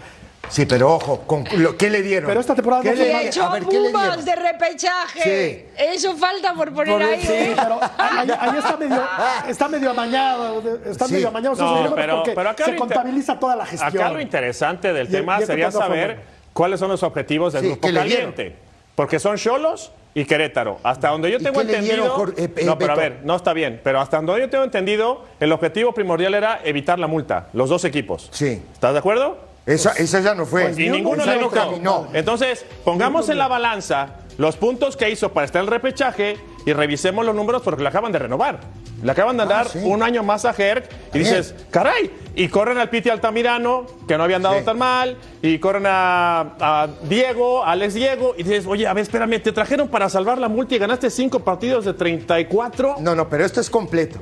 Sí, 0.49 0.67
pero 0.67 0.93
ojo, 0.95 1.21
con 1.27 1.45
lo, 1.57 1.77
¿qué 1.79 1.89
le 1.89 2.03
dieron? 2.03 2.29
Pero 2.29 2.41
esta 2.41 2.55
temporada 2.55 2.83
¿Qué 2.83 2.91
no 2.91 2.97
le- 2.97 3.29
echó 3.29 3.45
a 3.45 3.53
ver, 3.55 3.65
¿qué 3.65 3.81
le 3.81 3.89
Pumas 3.91 4.25
dieron? 4.25 4.25
de 4.45 4.51
repechaje. 4.53 5.69
Eso 5.77 6.15
falta 6.17 6.53
por 6.53 6.73
poner 6.75 6.93
Por- 6.93 7.03
ahí. 7.03 7.21
Sí, 7.23 7.33
¿eh? 7.33 7.53
pero 7.57 7.81
ahí, 7.97 8.29
ahí 8.39 8.59
está 8.59 8.77
medio, 8.77 9.03
está 9.49 9.69
medio 9.69 9.91
amañado, 9.91 10.63
está 10.85 11.07
Sí. 11.07 11.15
medio 11.15 11.29
amañado 11.29 11.55
No, 11.57 11.95
pero- 11.95 12.51
acá 12.51 12.65
se 12.67 12.77
contabiliza 12.77 13.39
toda 13.39 13.57
la 13.57 13.65
gestión. 13.67 14.03
Acá 14.03 14.13
lo 14.13 14.21
interesante 14.21 14.93
del 14.93 15.09
Y- 15.09 15.11
tema 15.11 15.41
y 15.41 15.47
sería 15.47 15.71
saber 15.71 16.21
cuáles 16.53 16.79
son 16.81 16.91
los 16.91 17.03
objetivos 17.03 17.53
del 17.55 17.63
Sí, 17.63 17.69
grupo 17.71 17.89
caliente. 17.93 18.57
Porque 18.95 19.19
son 19.19 19.39
Cholos 19.39 19.91
y 20.15 20.27
Querétaro. 20.27 20.79
Hasta 20.83 21.09
donde 21.09 21.31
yo 21.31 21.39
¿Y 21.39 21.43
tengo 21.43 21.63
entendido. 21.63 21.95
dieron, 21.95 22.11
Jorge- 22.11 22.45
eh, 22.45 22.51
eh, 22.57 22.65
no, 22.67 22.77
pero 22.77 22.93
a 22.93 22.97
ver, 22.97 23.21
no 23.25 23.37
está 23.37 23.55
bien. 23.55 23.81
Pero 23.83 24.01
hasta 24.03 24.19
donde 24.19 24.39
yo 24.39 24.51
tengo 24.51 24.65
entendido, 24.65 25.25
el 25.41 25.51
objetivo 25.51 25.95
primordial 25.95 26.35
era 26.35 26.61
evitar 26.63 26.99
la 26.99 27.07
multa. 27.07 27.49
Los 27.55 27.71
dos 27.71 27.87
equipos. 27.87 28.29
Sí. 28.33 28.61
¿Estás 28.75 28.93
de 28.93 28.99
acuerdo? 28.99 29.51
Esa, 29.67 29.93
esa 29.93 30.21
ya 30.21 30.35
no 30.35 30.45
fue. 30.47 30.65
Pues 30.65 30.79
Y 30.79 30.85
Ni 30.89 30.99
ninguno 30.99 31.23
uno 31.23 31.35
le. 31.73 31.79
No. 31.81 32.09
Entonces, 32.13 32.65
pongamos 32.85 33.29
en 33.29 33.39
la 33.39 33.49
balanza 33.49 34.17
los 34.39 34.57
puntos 34.57 34.97
que 34.97 35.09
hizo 35.11 35.33
para 35.33 35.45
estar 35.47 35.61
en 35.61 35.67
el 35.67 35.71
repechaje 35.73 36.37
y 36.67 36.73
revisemos 36.73 37.25
los 37.25 37.35
números 37.35 37.63
porque 37.63 37.83
le 37.83 37.89
acaban 37.89 38.11
de 38.13 38.19
renovar. 38.19 38.61
Le 39.03 39.11
acaban 39.11 39.37
de 39.37 39.45
dar 39.47 39.69
sí. 39.69 39.81
un 39.83 40.01
año 40.03 40.23
más 40.23 40.45
a 40.45 40.55
Herc 40.57 40.89
y 41.13 41.19
Bien. 41.19 41.25
dices, 41.25 41.55
caray, 41.71 42.09
y 42.37 42.47
corren 42.49 42.79
al 42.79 42.89
Piti 42.89 43.11
Altamirano, 43.11 43.85
que 44.07 44.17
no 44.17 44.23
habían 44.23 44.43
dado 44.43 44.59
Sí. 44.61 44.65
tan 44.65 44.79
mal, 44.79 45.17
y 45.43 45.59
corren 45.59 45.85
a, 45.87 46.41
a 46.61 46.89
Diego, 47.03 47.65
a 47.65 47.73
Alex 47.73 47.95
Diego, 47.95 48.35
y 48.39 48.45
dices, 48.45 48.65
oye, 48.67 48.87
a 48.87 48.93
ver, 48.95 49.03
espérame, 49.03 49.43
te 49.43 49.51
trajeron 49.51 49.89
para 49.89 50.09
salvar 50.09 50.39
la 50.39 50.49
multa 50.49 50.77
y 50.77 50.79
ganaste 50.79 51.11
cinco 51.11 51.41
partidos 51.41 51.85
de 51.85 51.95
34. 51.95 52.97
No, 53.01 53.17
no, 53.17 53.29
pero 53.29 53.45
esto 53.45 53.61
es 53.61 53.69
completo. 53.69 54.21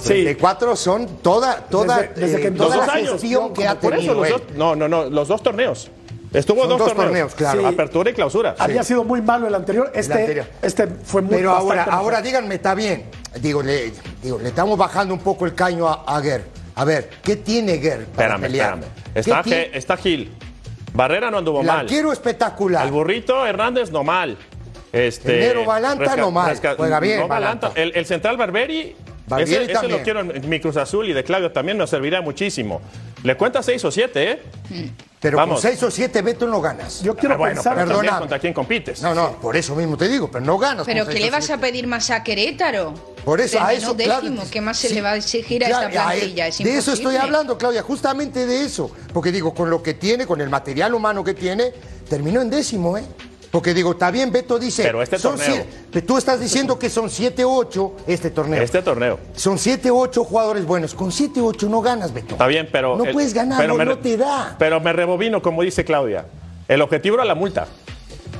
Sí. 0.00 0.24
De 0.24 0.36
cuatro 0.36 0.76
son 0.76 1.06
toda, 1.22 1.56
toda, 1.60 1.98
Desde- 2.02 2.20
desde 2.20 2.40
que 2.40 2.48
eh, 2.48 2.50
toda 2.52 2.76
los 2.76 2.86
la 2.86 2.92
años. 2.92 3.12
gestión 3.12 3.52
que 3.54 3.66
ha 3.68 3.78
Por 3.78 3.92
eso 3.94 4.00
tenido 4.00 4.14
los 4.14 4.26
él. 4.26 4.32
dos, 4.32 4.42
no, 4.56 4.76
no, 4.76 4.88
no, 4.88 5.04
los 5.10 5.28
dos 5.28 5.42
torneos. 5.42 5.90
Estuvo 6.32 6.60
Son 6.62 6.70
dos, 6.70 6.78
dos 6.80 6.88
torneos. 6.88 7.06
torneos, 7.06 7.34
claro. 7.36 7.60
Sí. 7.60 7.66
Apertura 7.66 8.10
y 8.10 8.12
clausura. 8.14 8.56
Había 8.58 8.82
sido 8.82 9.04
muy 9.04 9.22
malo 9.22 9.46
el 9.46 9.54
anterior. 9.54 9.92
Este, 9.94 10.12
anterior. 10.14 10.46
este 10.62 10.86
fue 10.88 11.22
muy 11.22 11.36
Pero 11.36 11.52
ahora, 11.52 11.84
mejor. 11.86 11.94
ahora 11.94 12.22
díganme, 12.22 12.56
está 12.56 12.74
bien. 12.74 13.04
Digo 13.40 13.62
le, 13.62 13.92
digo, 14.22 14.38
le 14.40 14.48
estamos 14.48 14.76
bajando 14.76 15.14
un 15.14 15.20
poco 15.20 15.44
el 15.46 15.54
caño 15.54 15.86
a, 15.88 16.02
a 16.06 16.20
Guer. 16.20 16.44
A 16.74 16.84
ver, 16.84 17.08
¿qué 17.22 17.36
tiene 17.36 17.74
Guer 17.76 18.06
para 18.06 18.34
Espérame, 18.34 18.40
pelear? 18.42 18.78
espérame. 18.78 19.12
¿Qué 19.14 19.20
Está? 19.20 19.42
Ge- 19.44 19.70
está 19.78 19.96
Gil. 19.96 20.32
Barrera 20.92 21.30
no 21.30 21.38
anduvo 21.38 21.60
El 21.60 21.66
mal. 21.68 21.80
arquero 21.80 22.12
espectacular. 22.12 22.84
El 22.84 22.90
burrito 22.92 23.46
Hernández 23.46 23.90
no 23.92 24.02
mal. 24.02 24.36
Este, 24.92 25.36
Enero 25.38 25.64
Balanta 25.64 26.16
no 26.16 26.30
mal. 26.32 26.56
Juega 26.76 26.98
bien, 27.00 27.20
no 27.20 27.28
Balanta. 27.28 27.68
Balanta. 27.68 27.80
El, 27.80 27.92
el 27.96 28.06
central 28.06 28.36
Barberi, 28.36 28.94
También. 29.28 29.66
lo 29.90 30.02
quiero 30.02 30.20
en 30.20 30.48
mi 30.48 30.60
Cruz 30.60 30.76
Azul 30.76 31.08
y 31.08 31.12
de 31.12 31.24
Claudio 31.24 31.50
también 31.50 31.78
nos 31.78 31.90
servirá 31.90 32.20
muchísimo. 32.20 32.80
Le 33.22 33.36
cuenta 33.36 33.62
seis 33.62 33.82
o 33.84 33.90
siete, 33.90 34.32
¿eh? 34.32 34.42
Pero 35.18 35.38
Vamos. 35.38 35.62
con 35.62 35.70
seis 35.70 35.82
o 35.82 35.90
siete 35.90 36.20
Beto 36.20 36.46
no 36.46 36.60
ganas. 36.60 37.02
Yo 37.02 37.16
quiero 37.16 37.36
Ah, 37.36 37.38
bueno, 37.38 37.54
pensar. 37.54 37.74
pero 37.76 37.86
Perdóname. 37.88 38.18
contra 38.18 38.38
quién 38.38 38.52
compites. 38.52 39.00
No, 39.00 39.14
no, 39.14 39.32
por 39.40 39.56
eso 39.56 39.74
mismo 39.74 39.96
te 39.96 40.06
digo, 40.08 40.30
pero 40.30 40.44
no 40.44 40.58
ganas. 40.58 40.84
Pero 40.84 41.06
¿qué 41.06 41.18
le 41.18 41.30
vas 41.30 41.48
a 41.48 41.56
pedir 41.56 41.86
más 41.86 42.10
a 42.10 42.22
Querétaro? 42.22 42.92
Por 43.24 43.40
eso, 43.40 43.58
a 43.62 43.72
eso, 43.72 43.96
claro, 43.96 44.20
décimo. 44.20 44.42
¿Qué 44.50 44.60
más 44.60 44.76
se 44.78 44.88
sí. 44.88 44.94
le 44.94 45.00
va 45.00 45.12
a 45.12 45.16
exigir 45.16 45.64
a 45.64 45.68
Claro, 45.68 45.88
esta 45.88 46.04
plantilla? 46.08 46.46
Es 46.48 46.58
de 46.58 46.76
eso 46.76 46.92
estoy 46.92 47.16
hablando, 47.16 47.56
Claudia, 47.56 47.82
justamente 47.82 48.46
de 48.46 48.62
eso. 48.64 48.90
Porque 49.14 49.32
digo, 49.32 49.54
con 49.54 49.70
lo 49.70 49.82
que 49.82 49.94
tiene, 49.94 50.26
con 50.26 50.42
el 50.42 50.50
material 50.50 50.92
humano 50.92 51.24
que 51.24 51.32
tiene, 51.32 51.72
terminó 52.06 52.42
en 52.42 52.50
décimo, 52.50 52.98
¿eh? 52.98 53.04
Porque 53.54 53.72
digo, 53.72 53.92
está 53.92 54.10
bien, 54.10 54.32
Beto 54.32 54.58
dice. 54.58 54.82
Pero 54.82 55.00
este 55.00 55.16
son 55.16 55.36
torneo. 55.36 55.54
siete- 55.54 55.70
pero 55.92 56.04
tú 56.06 56.18
estás 56.18 56.40
diciendo 56.40 56.76
que 56.76 56.90
son 56.90 57.08
7, 57.08 57.44
8 57.44 57.92
este 58.08 58.30
torneo. 58.30 58.60
Este 58.60 58.82
torneo. 58.82 59.20
Son 59.36 59.60
7, 59.60 59.92
8 59.92 60.24
jugadores 60.24 60.66
buenos. 60.66 60.92
Con 60.92 61.12
7, 61.12 61.40
8 61.40 61.68
no 61.68 61.80
ganas, 61.80 62.12
Beto. 62.12 62.32
Está 62.34 62.48
bien, 62.48 62.68
pero. 62.72 62.96
No 62.96 63.04
el- 63.04 63.12
puedes 63.12 63.32
ganar, 63.32 63.60
pero 63.60 63.74
no, 63.74 63.78
me- 63.78 63.84
no 63.84 63.98
te 63.98 64.16
da. 64.16 64.56
Pero 64.58 64.80
me 64.80 64.92
rebobino, 64.92 65.40
como 65.40 65.62
dice 65.62 65.84
Claudia. 65.84 66.24
El 66.66 66.82
objetivo 66.82 67.14
era 67.14 67.24
la 67.24 67.36
multa. 67.36 67.68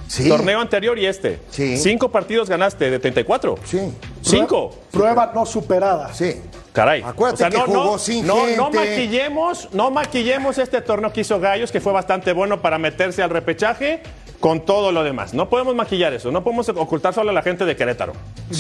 Sí. 0.09 0.29
Torneo 0.29 0.61
anterior 0.61 0.99
y 0.99 1.07
este. 1.07 1.39
Sí. 1.49 1.77
Cinco 1.77 2.11
partidos 2.11 2.49
ganaste 2.49 2.91
de 2.91 2.99
34. 2.99 3.55
Sí. 3.65 3.93
Cinco. 4.21 4.75
Prueba 4.91 5.31
no 5.33 5.47
superada. 5.47 6.13
Sí. 6.13 6.41
Caray. 6.73 7.03
Acuérdate 7.07 7.55
que 7.55 7.61
jugó 7.63 7.99
sin 8.01 8.27
no, 8.27 8.35
no 8.57 8.65
gente. 8.65 8.79
maquillemos, 8.81 9.69
no 9.73 9.93
maquillemos 9.93 10.59
este 10.59 10.81
torneo 10.83 11.13
que 11.13 11.21
hizo 11.21 11.39
Gallos, 11.39 11.71
que 11.71 11.81
fue 11.81 11.93
bastante 11.93 12.33
bueno 12.33 12.61
para 12.61 12.79
meterse 12.79 13.23
al 13.23 13.31
repechaje 13.31 14.03
con 14.41 14.65
todo 14.65 14.93
lo 14.93 15.03
demás. 15.03 15.35
No 15.35 15.49
podemos 15.49 15.75
maquillar 15.75 16.13
eso, 16.13 16.31
no 16.31 16.45
podemos 16.45 16.69
ocultar 16.69 17.15
solo 17.15 17.31
a 17.31 17.33
la 17.33 17.43
gente 17.43 17.65
de 17.65 17.77
Querétaro. 17.77 18.13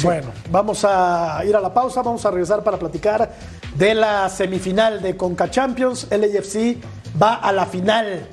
Bueno, 0.03 0.29
vamos 0.51 0.85
a 0.85 1.43
ir 1.47 1.55
a 1.55 1.61
la 1.61 1.73
pausa, 1.73 2.03
vamos 2.03 2.25
a 2.25 2.31
regresar 2.31 2.63
para 2.63 2.79
platicar 2.79 3.33
de 3.75 3.95
la 3.95 4.29
semifinal 4.29 5.03
de 5.03 5.17
Conca 5.17 5.51
Champions. 5.51 6.07
El 6.11 6.25
AFC 6.25 6.79
va 7.21 7.35
a 7.35 7.53
la 7.53 7.67
final 7.67 8.27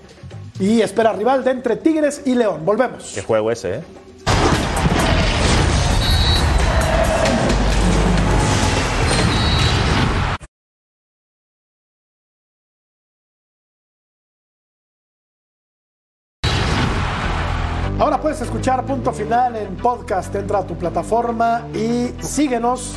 y 0.59 0.81
espera 0.81 1.13
rival 1.13 1.43
de 1.43 1.51
entre 1.51 1.75
Tigres 1.75 2.21
y 2.25 2.35
León. 2.35 2.65
Volvemos. 2.65 3.11
Qué 3.13 3.21
juego 3.21 3.51
ese, 3.51 3.75
¿eh? 3.75 3.83
Puedes 18.41 18.55
escuchar 18.55 18.83
Punto 18.85 19.11
Final 19.11 19.55
en 19.55 19.75
podcast. 19.77 20.33
Entra 20.33 20.59
a 20.59 20.63
tu 20.65 20.75
plataforma 20.75 21.67
y 21.75 22.11
síguenos 22.23 22.93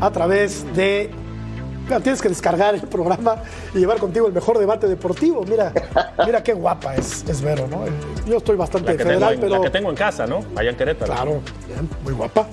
a 0.00 0.08
través 0.10 0.64
de. 0.76 1.10
Tienes 2.02 2.22
que 2.22 2.28
descargar 2.28 2.76
el 2.76 2.82
programa 2.82 3.36
y 3.74 3.78
llevar 3.78 3.98
contigo 3.98 4.28
el 4.28 4.32
mejor 4.32 4.56
debate 4.56 4.86
deportivo. 4.86 5.44
Mira, 5.48 5.72
mira 6.24 6.42
qué 6.44 6.52
guapa 6.52 6.94
es, 6.94 7.24
es 7.28 7.42
Vero, 7.42 7.66
¿no? 7.66 7.84
Yo 8.24 8.36
estoy 8.36 8.56
bastante 8.56 8.92
La 8.92 8.96
que, 8.96 9.02
federal, 9.04 9.36
pero. 9.40 9.56
la 9.56 9.60
que 9.62 9.70
tengo 9.70 9.90
en 9.90 9.96
casa, 9.96 10.28
¿no? 10.28 10.44
Allá 10.54 10.70
en 10.70 10.76
Querétaro. 10.76 11.12
Claro, 11.12 11.40
bien, 11.66 11.90
muy 12.04 12.12
guapa. 12.12 12.46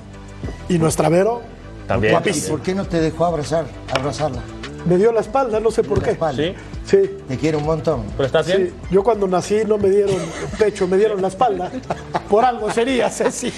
Y 0.67 0.79
nuestra 0.79 1.09
Vero, 1.09 1.41
También. 1.87 2.13
guapísima. 2.13 2.57
¿Por 2.57 2.65
qué 2.65 2.73
no 2.73 2.85
te 2.85 2.99
dejó 2.99 3.25
abrazar, 3.25 3.65
abrazarla? 3.93 4.41
Me 4.85 4.97
dio 4.97 5.11
la 5.11 5.19
espalda, 5.21 5.59
no 5.59 5.69
sé 5.71 5.83
por 5.83 6.01
qué. 6.01 6.17
Sí. 6.35 6.55
Sí. 6.85 7.17
Te 7.27 7.37
quiero 7.37 7.59
un 7.59 7.65
montón. 7.65 8.03
¿Pero 8.17 8.25
estás 8.25 8.47
bien? 8.47 8.73
Sí, 8.81 8.87
yo 8.93 9.03
cuando 9.03 9.27
nací 9.27 9.61
no 9.67 9.77
me 9.77 9.89
dieron 9.89 10.15
pecho, 10.59 10.87
me 10.87 10.97
dieron 10.97 11.21
la 11.21 11.27
espalda. 11.29 11.71
Por 12.29 12.43
algo 12.45 12.71
sería, 12.71 13.09
Ceci. 13.09 13.51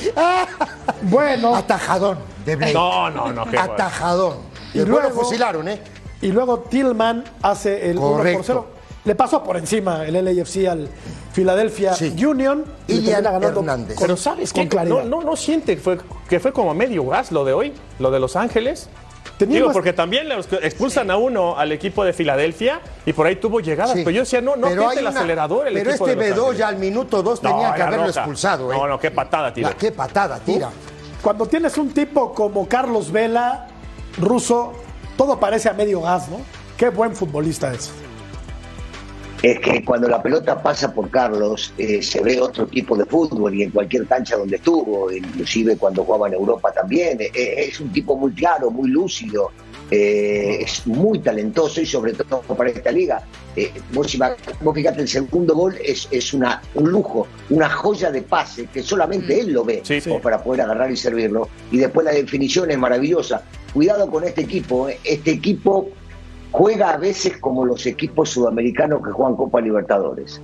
Bueno, 1.04 1.56
Atajadón 1.56 2.18
de 2.46 2.56
Blake. 2.56 2.74
No, 2.74 3.10
no, 3.10 3.32
no. 3.32 3.46
qué. 3.46 3.58
Atajadón. 3.58 4.38
Y 4.74 4.80
Y 4.80 4.86
luego 4.86 5.02
luego- 5.02 5.10
lo 5.10 5.22
fusilaron, 5.24 5.68
¿eh? 5.68 5.82
y 6.22 6.32
luego 6.32 6.60
Tillman 6.60 7.24
hace 7.42 7.90
el 7.90 7.98
1 7.98 8.08
por 8.08 8.18
Correcto. 8.18 8.44
0. 8.46 8.68
Le 9.06 9.16
pasó 9.16 9.44
por 9.44 9.58
encima 9.58 10.06
el 10.06 10.14
LAFC 10.24 10.68
al 10.68 10.88
Philadelphia 11.34 11.94
Sí. 11.94 12.14
Union 12.26 12.64
y 12.88 12.94
le 12.94 12.98
Ilian 13.00 13.16
termina 13.24 13.32
ganando 13.40 13.60
Hernández. 13.60 13.96
con- 13.98 14.04
Pero 14.08 14.16
¿sabes 14.18 14.54
con 14.54 14.68
claridad. 14.68 15.04
No, 15.04 15.20
no, 15.20 15.22
no 15.22 15.36
siente 15.36 15.76
que 15.76 15.82
fue, 15.82 15.98
que 16.30 16.40
fue 16.40 16.54
como 16.54 16.74
medio 16.74 17.06
gas 17.08 17.32
lo 17.32 17.44
de 17.44 17.52
hoy, 17.54 17.74
lo 18.00 18.12
de 18.12 18.20
Los 18.22 18.36
Ángeles. 18.38 18.88
Digo, 19.46 19.68
más- 19.68 19.74
porque 19.74 19.94
también 19.94 20.28
le 20.30 20.36
expulsan 20.62 21.10
a 21.12 21.18
uno 21.18 21.58
al 21.58 21.72
equipo 21.72 22.04
de 22.06 22.14
Filadelfia 22.14 22.82
y 23.06 23.14
por 23.14 23.28
ahí 23.28 23.36
tuvo 23.38 23.60
llegadas. 23.60 23.94
Sí. 23.94 24.00
Pero 24.04 24.12
yo 24.12 24.22
decía, 24.22 24.42
no, 24.42 24.56
no 24.56 24.68
Pero 24.68 24.90
hay 24.90 24.98
el 25.00 25.08
una- 25.08 25.18
acelerador 25.20 25.68
el 25.68 25.74
Pero 25.74 25.90
equipo 25.92 26.08
este 26.08 26.20
de 26.20 26.30
Los 26.30 26.38
B2 26.38 26.42
Ángeles. 26.44 26.60
ya 26.60 26.68
al 26.68 26.78
minuto 26.78 27.24
2 27.24 27.44
No, 27.44 27.50
tenía 27.50 27.74
que 27.74 27.82
haberlo 27.82 28.06
expulsado, 28.08 28.72
¿eh? 28.74 28.78
No, 28.78 28.88
no, 28.88 29.00
qué 29.00 29.12
patada, 29.12 29.54
tío. 29.54 29.68
La- 29.68 29.76
qué 29.76 29.92
patada, 29.92 30.40
tira. 30.40 30.70
Cuando 31.22 31.46
tienes 31.46 31.78
un 31.78 31.94
tipo 31.94 32.34
como 32.34 32.68
Carlos 32.68 33.12
Vela, 33.12 33.68
ruso, 34.20 34.74
todo 35.18 35.40
parece 35.40 35.70
a 35.70 35.74
medio 35.74 36.02
gas, 36.02 36.28
¿no? 36.30 36.38
Qué 36.78 36.90
buen 36.90 37.16
futbolista 37.16 37.72
es. 37.74 37.92
Es 39.44 39.60
que 39.60 39.84
cuando 39.84 40.08
la 40.08 40.24
pelota 40.24 40.64
pasa 40.64 40.94
por 40.94 41.10
Carlos 41.10 41.74
eh, 41.78 42.02
se 42.02 42.22
ve 42.22 42.40
otro 42.40 42.66
tipo 42.66 42.96
de 42.96 43.04
fútbol 43.04 43.54
y 43.54 43.64
en 43.64 43.72
cualquier 43.72 44.08
cancha 44.08 44.38
donde 44.38 44.56
estuvo, 44.56 45.12
inclusive 45.12 45.76
cuando 45.76 46.06
jugaba 46.06 46.30
en 46.30 46.36
Europa 46.36 46.72
también. 46.72 47.20
Eh, 47.20 47.32
es 47.58 47.78
un 47.82 47.92
tipo 47.92 48.16
muy 48.16 48.32
claro, 48.32 48.72
muy 48.72 48.90
lúcido, 48.90 49.52
eh, 49.92 50.60
es 50.62 50.88
muy 50.88 51.20
talentoso 51.20 51.82
y 51.82 51.86
sobre 51.86 52.14
todo 52.14 52.42
para 52.42 52.70
esta 52.70 52.92
liga. 52.92 53.22
Eh, 53.56 53.72
vos, 53.92 54.18
vos 54.62 54.74
fíjate, 54.74 55.02
el 55.02 55.08
segundo 55.08 55.54
gol 55.54 55.76
es, 55.84 56.08
es 56.10 56.34
una, 56.34 56.62
un 56.74 56.90
lujo, 56.90 57.28
una 57.50 57.70
joya 57.70 58.12
de 58.12 58.24
pase 58.24 58.68
que 58.74 58.82
solamente 58.82 59.40
él 59.40 59.52
lo 59.52 59.64
ve 59.64 59.82
Sí, 59.84 60.00
para 60.24 60.42
poder 60.42 60.62
agarrar 60.62 60.90
y 60.90 60.98
servirlo. 60.98 61.50
Y 61.72 61.78
después 61.78 62.06
la 62.06 62.12
definición 62.12 62.72
es 62.72 62.78
maravillosa. 62.78 63.44
Cuidado 63.74 64.10
con 64.10 64.24
este 64.24 64.42
equipo, 64.42 64.90
eh. 64.90 65.00
este 65.04 65.32
equipo 65.32 65.90
juega 66.54 66.92
a 66.92 66.98
veces 66.98 67.38
como 67.40 67.66
los 67.66 67.86
equipos 67.88 68.30
sudamericanos 68.30 69.04
que 69.04 69.12
juegan 69.12 69.36
Copa 69.36 69.60
Libertadores. 69.60 70.40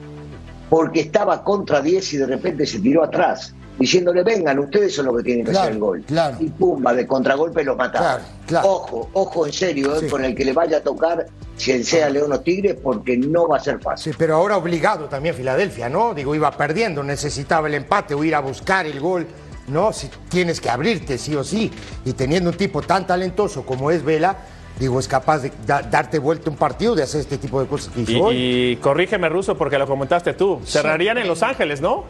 Porque 0.70 1.02
estaba 1.02 1.44
contra 1.44 1.82
10 1.82 2.14
y 2.14 2.18
de 2.18 2.26
repente 2.26 2.66
se 2.66 2.80
tiró 2.80 3.04
atrás, 3.04 3.54
diciéndole, 3.78 4.24
vengan, 4.24 4.58
ustedes 4.60 4.94
son 4.96 5.06
los 5.06 5.18
que 5.18 5.24
tienen 5.24 5.46
que 5.46 5.52
Claro, 5.52 5.64
hacer 5.64 5.74
el 5.74 5.80
gol. 5.80 6.04
claro. 6.06 6.38
Y 6.40 6.50
pumba, 6.50 6.94
de 6.94 7.08
contragolpe 7.08 7.64
lo 7.64 7.76
mataron. 7.76 8.22
Claro. 8.48 8.68
Ojo, 8.68 9.10
ojo 9.14 9.46
en 9.46 9.54
serio, 9.54 9.96
eh, 10.00 10.08
con 10.08 10.26
el 10.26 10.36
que 10.36 10.46
le 10.46 10.54
vaya 10.54 10.78
a 10.78 10.82
tocar, 10.82 11.28
si 11.58 11.84
sea 11.84 12.10
León 12.10 12.34
o 12.34 12.40
Tigres, 12.40 12.76
porque 12.82 13.16
no 13.18 13.48
va 13.48 13.58
a 13.58 13.60
ser 13.60 13.80
fácil. 13.80 14.12
Sí, 14.12 14.18
pero 14.20 14.36
ahora 14.36 14.58
obligado 14.58 15.06
también 15.06 15.36
Filadelfia, 15.36 15.90
¿no? 15.90 16.14
Digo, 16.16 16.34
iba 16.36 16.52
perdiendo, 16.52 17.04
necesitaba 17.04 17.68
el 17.68 17.76
empate 17.76 18.14
o 18.16 18.24
ir 18.24 18.34
a 18.36 18.40
buscar 18.40 18.86
el 18.88 19.00
gol 19.00 19.28
¿no? 19.68 19.94
Si 19.94 20.10
tienes 20.30 20.60
que 20.60 20.68
abrirte 20.68 21.20
sí 21.20 21.36
o 21.36 21.44
sí. 21.44 21.72
Y 22.04 22.14
teniendo 22.14 22.50
un 22.50 22.58
tipo 22.58 22.82
tan 22.82 23.06
talentoso 23.06 23.64
como 23.64 23.92
es 23.92 24.04
Vela, 24.04 24.36
digo, 24.80 25.00
es 25.00 25.08
capaz 25.08 25.40
de 25.40 25.52
da- 25.66 25.82
darte 25.82 26.20
vuelta 26.20 26.50
un 26.50 26.56
partido, 26.56 26.96
de 26.96 27.04
hacer 27.04 27.22
este 27.22 27.38
tipo 27.38 27.60
de 27.62 27.68
cosas 27.68 27.94
que 27.94 28.02
hizo 28.02 28.12
Y, 28.12 28.22
hoy. 28.22 28.36
y 28.38 28.76
corrígeme, 28.78 29.28
Ruso, 29.30 29.58
porque 29.58 29.78
lo 29.78 29.86
comentaste 29.88 30.34
tú. 30.34 30.62
Cerrarían 30.66 31.18
en 31.18 31.28
Los 31.28 31.44
Ángeles, 31.44 31.82
¿no? 31.82 32.06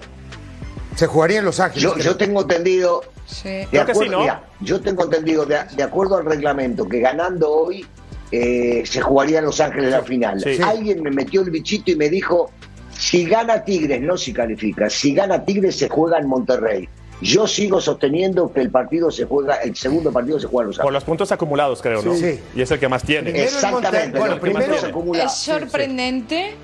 Se 0.95 1.07
jugaría 1.07 1.39
en 1.39 1.45
Los 1.45 1.59
Ángeles. 1.59 1.91
Yo, 2.03 2.15
tengo 2.17 2.41
entendido, 2.41 3.01
Sí. 3.25 3.49
de 3.71 3.79
acuerdo, 3.79 4.01
sí, 4.03 4.09
¿no? 4.09 4.19
mira, 4.21 4.43
yo 4.59 4.81
tengo 4.81 5.03
entendido 5.05 5.45
de, 5.45 5.57
de 5.75 5.83
acuerdo 5.83 6.17
al 6.17 6.25
reglamento 6.25 6.87
que 6.87 6.99
ganando 6.99 7.49
hoy 7.49 7.85
eh, 8.31 8.83
se 8.85 9.01
jugaría 9.01 9.39
en 9.39 9.45
Los 9.45 9.59
Ángeles 9.61 9.91
la 9.91 10.01
final. 10.03 10.39
Sí. 10.41 10.59
Alguien 10.63 11.01
me 11.01 11.09
metió 11.11 11.41
el 11.41 11.49
bichito 11.51 11.91
y 11.91 11.95
me 11.95 12.09
dijo, 12.09 12.51
si 12.91 13.25
gana 13.25 13.63
Tigres 13.63 14.01
no 14.01 14.17
se 14.17 14.33
califica, 14.33 14.89
si 14.89 15.13
gana 15.13 15.43
Tigres 15.45 15.75
se 15.77 15.87
juega 15.89 16.17
en 16.19 16.27
Monterrey. 16.27 16.87
Yo 17.21 17.47
sigo 17.47 17.81
sosteniendo 17.81 18.51
que 18.51 18.61
el 18.61 18.69
partido 18.71 19.11
se 19.11 19.25
juega, 19.25 19.55
el 19.55 19.75
segundo 19.75 20.11
partido 20.11 20.39
se 20.39 20.47
juega 20.47 20.63
en 20.63 20.67
Los 20.69 20.77
Por 20.79 20.93
los 20.93 21.03
puntos 21.03 21.31
acumulados, 21.31 21.81
creo, 21.81 22.01
¿no? 22.01 22.13
Sí. 22.15 22.39
Y 22.55 22.61
es 22.61 22.71
el 22.71 22.79
que 22.79 22.87
más 22.87 23.03
tiene. 23.03 23.31
Exactamente. 23.43 24.17
Bueno, 24.17 24.39
primero- 24.39 24.77
se 24.79 24.85
acumula. 24.87 25.23
Es 25.23 25.33
sorprendente. 25.33 26.55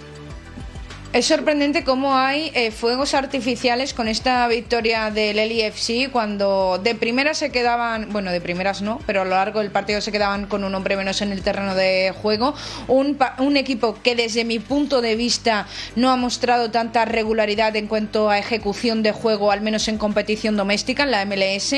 Es 1.16 1.28
sorprendente 1.28 1.86
cómo 1.86 2.18
hay 2.18 2.52
eh, 2.54 2.72
fuegos 2.72 3.14
artificiales 3.14 3.94
con 3.94 4.10
esta 4.10 4.46
victoria 4.50 5.12
del 5.12 5.38
LFC 5.38 6.12
cuando 6.12 6.78
de 6.84 6.94
primeras 6.94 7.38
se 7.38 7.54
quedaban, 7.54 8.10
bueno, 8.12 8.34
de 8.34 8.42
primeras 8.42 8.82
no, 8.82 9.00
pero 9.06 9.22
a 9.22 9.24
lo 9.24 9.30
largo 9.30 9.60
del 9.62 9.72
partido 9.72 10.02
se 10.02 10.12
quedaban 10.12 10.48
con 10.48 10.66
un 10.66 10.76
hombre 10.76 10.98
menos 10.98 11.22
en 11.22 11.32
el 11.32 11.42
terreno 11.42 11.74
de 11.74 12.14
juego. 12.22 12.54
Un, 12.90 13.18
un 13.38 13.56
equipo 13.56 13.98
que 14.04 14.14
desde 14.18 14.44
mi 14.44 14.60
punto 14.60 15.00
de 15.00 15.16
vista 15.16 15.68
no 15.96 16.12
ha 16.12 16.18
mostrado 16.18 16.70
tanta 16.70 17.06
regularidad 17.06 17.74
en 17.78 17.88
cuanto 17.88 18.30
a 18.30 18.38
ejecución 18.38 19.02
de 19.02 19.14
juego, 19.14 19.54
al 19.54 19.62
menos 19.62 19.88
en 19.88 19.98
competición 19.98 20.58
doméstica, 20.58 21.04
en 21.04 21.12
la 21.12 21.26
MLS, 21.26 21.76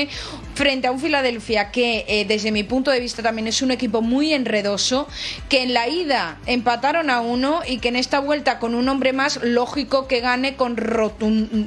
frente 0.56 0.88
a 0.88 0.90
un 0.90 0.98
Filadelfia 0.98 1.70
que 1.70 2.04
eh, 2.08 2.24
desde 2.24 2.50
mi 2.50 2.64
punto 2.64 2.90
de 2.90 2.98
vista 2.98 3.22
también 3.22 3.46
es 3.46 3.62
un 3.62 3.70
equipo 3.70 4.02
muy 4.02 4.34
enredoso, 4.34 5.06
que 5.48 5.62
en 5.62 5.74
la 5.74 5.86
ida 5.86 6.38
empataron 6.46 7.08
a 7.08 7.20
uno 7.20 7.60
y 7.64 7.78
que 7.78 7.86
en 7.86 7.94
esta 7.94 8.18
vuelta 8.18 8.58
con 8.58 8.74
un 8.74 8.88
hombre 8.88 9.12
más 9.12 9.27
lógico 9.36 10.06
que 10.08 10.20
gane 10.20 10.56
con, 10.56 10.76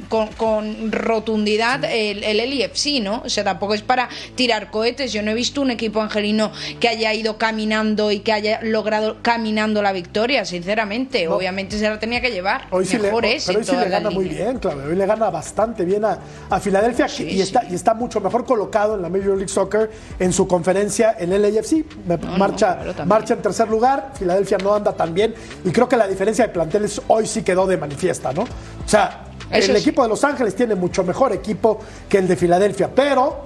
con, 0.09 0.27
con 0.27 0.91
rotundidad 0.91 1.83
el, 1.85 2.23
el 2.23 2.59
LFC, 2.59 3.01
¿no? 3.01 3.21
O 3.25 3.29
sea, 3.29 3.43
tampoco 3.43 3.73
es 3.73 3.81
para 3.81 4.09
tirar 4.35 4.71
cohetes. 4.71 5.13
Yo 5.13 5.21
no 5.21 5.31
he 5.31 5.33
visto 5.33 5.61
un 5.61 5.71
equipo 5.71 6.01
angelino 6.01 6.51
que 6.79 6.87
haya 6.87 7.13
ido 7.13 7.37
caminando 7.37 8.11
y 8.11 8.19
que 8.19 8.33
haya 8.33 8.59
logrado 8.61 9.17
caminando 9.21 9.81
la 9.81 9.91
victoria, 9.91 10.45
sinceramente. 10.45 11.25
No. 11.25 11.35
Obviamente 11.35 11.77
se 11.77 11.89
la 11.89 11.99
tenía 11.99 12.21
que 12.21 12.31
llevar. 12.31 12.67
Hoy 12.71 12.85
sí 12.85 12.97
le, 12.97 13.03
Mejor 13.03 13.25
es 13.25 13.45
pero 13.45 13.59
en 13.59 13.65
hoy 13.65 13.69
sí 13.69 13.75
le 13.75 13.89
gana 13.89 14.09
muy 14.09 14.25
bien, 14.25 14.59
claro. 14.59 14.83
Hoy 14.87 14.95
le 14.95 15.05
gana 15.05 15.29
bastante 15.29 15.85
bien 15.85 16.05
a, 16.05 16.19
a 16.49 16.59
Filadelfia 16.59 17.07
Sí, 17.07 17.23
y, 17.23 17.41
está, 17.41 17.63
y 17.69 17.75
está 17.75 17.93
mucho 17.93 18.19
mejor 18.21 18.45
colocado 18.45 18.95
en 18.95 19.01
la 19.01 19.09
Major 19.09 19.35
League 19.35 19.47
Soccer 19.47 19.89
en 20.19 20.33
su 20.33 20.47
conferencia 20.47 21.11
el 21.11 21.29
LAFC. 21.29 21.85
No, 22.05 22.17
no, 22.17 22.37
marcha, 22.37 22.77
también. 22.77 23.07
marcha 23.07 23.33
en 23.33 23.41
tercer 23.41 23.69
lugar. 23.69 24.11
Filadelfia 24.17 24.57
no 24.57 24.73
anda 24.73 24.93
tan 24.93 25.13
bien. 25.13 25.33
Y 25.63 25.71
creo 25.71 25.87
que 25.87 25.97
la 25.97 26.07
diferencia 26.07 26.47
de 26.47 26.53
planteles 26.53 27.01
hoy 27.07 27.27
sí 27.27 27.43
quedó 27.51 27.67
de 27.67 27.77
manifiesta, 27.77 28.31
¿no? 28.31 28.43
O 28.43 28.87
sea, 28.87 29.25
Eso 29.51 29.71
el 29.71 29.77
sí. 29.77 29.81
equipo 29.83 30.03
de 30.03 30.07
Los 30.09 30.23
Ángeles 30.23 30.55
tiene 30.55 30.75
mucho 30.75 31.03
mejor 31.03 31.33
equipo 31.33 31.79
que 32.07 32.17
el 32.17 32.27
de 32.27 32.37
Filadelfia. 32.37 32.89
Pero 32.95 33.43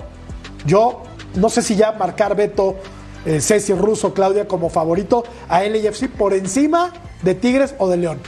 yo 0.66 1.02
no 1.36 1.50
sé 1.50 1.64
si 1.64 1.76
ya 1.76 1.92
marcar 1.94 2.36
Beto, 2.36 2.76
eh, 3.26 3.42
Ceci 3.42 3.74
Russo, 3.74 4.14
Claudia 4.14 4.48
como 4.48 4.70
favorito 4.70 5.24
a 5.50 5.64
LAFC 5.64 6.08
por 6.10 6.34
encima 6.34 6.94
de 7.24 7.34
Tigres 7.34 7.74
o 7.80 7.90
de 7.90 7.98
León. 7.98 8.20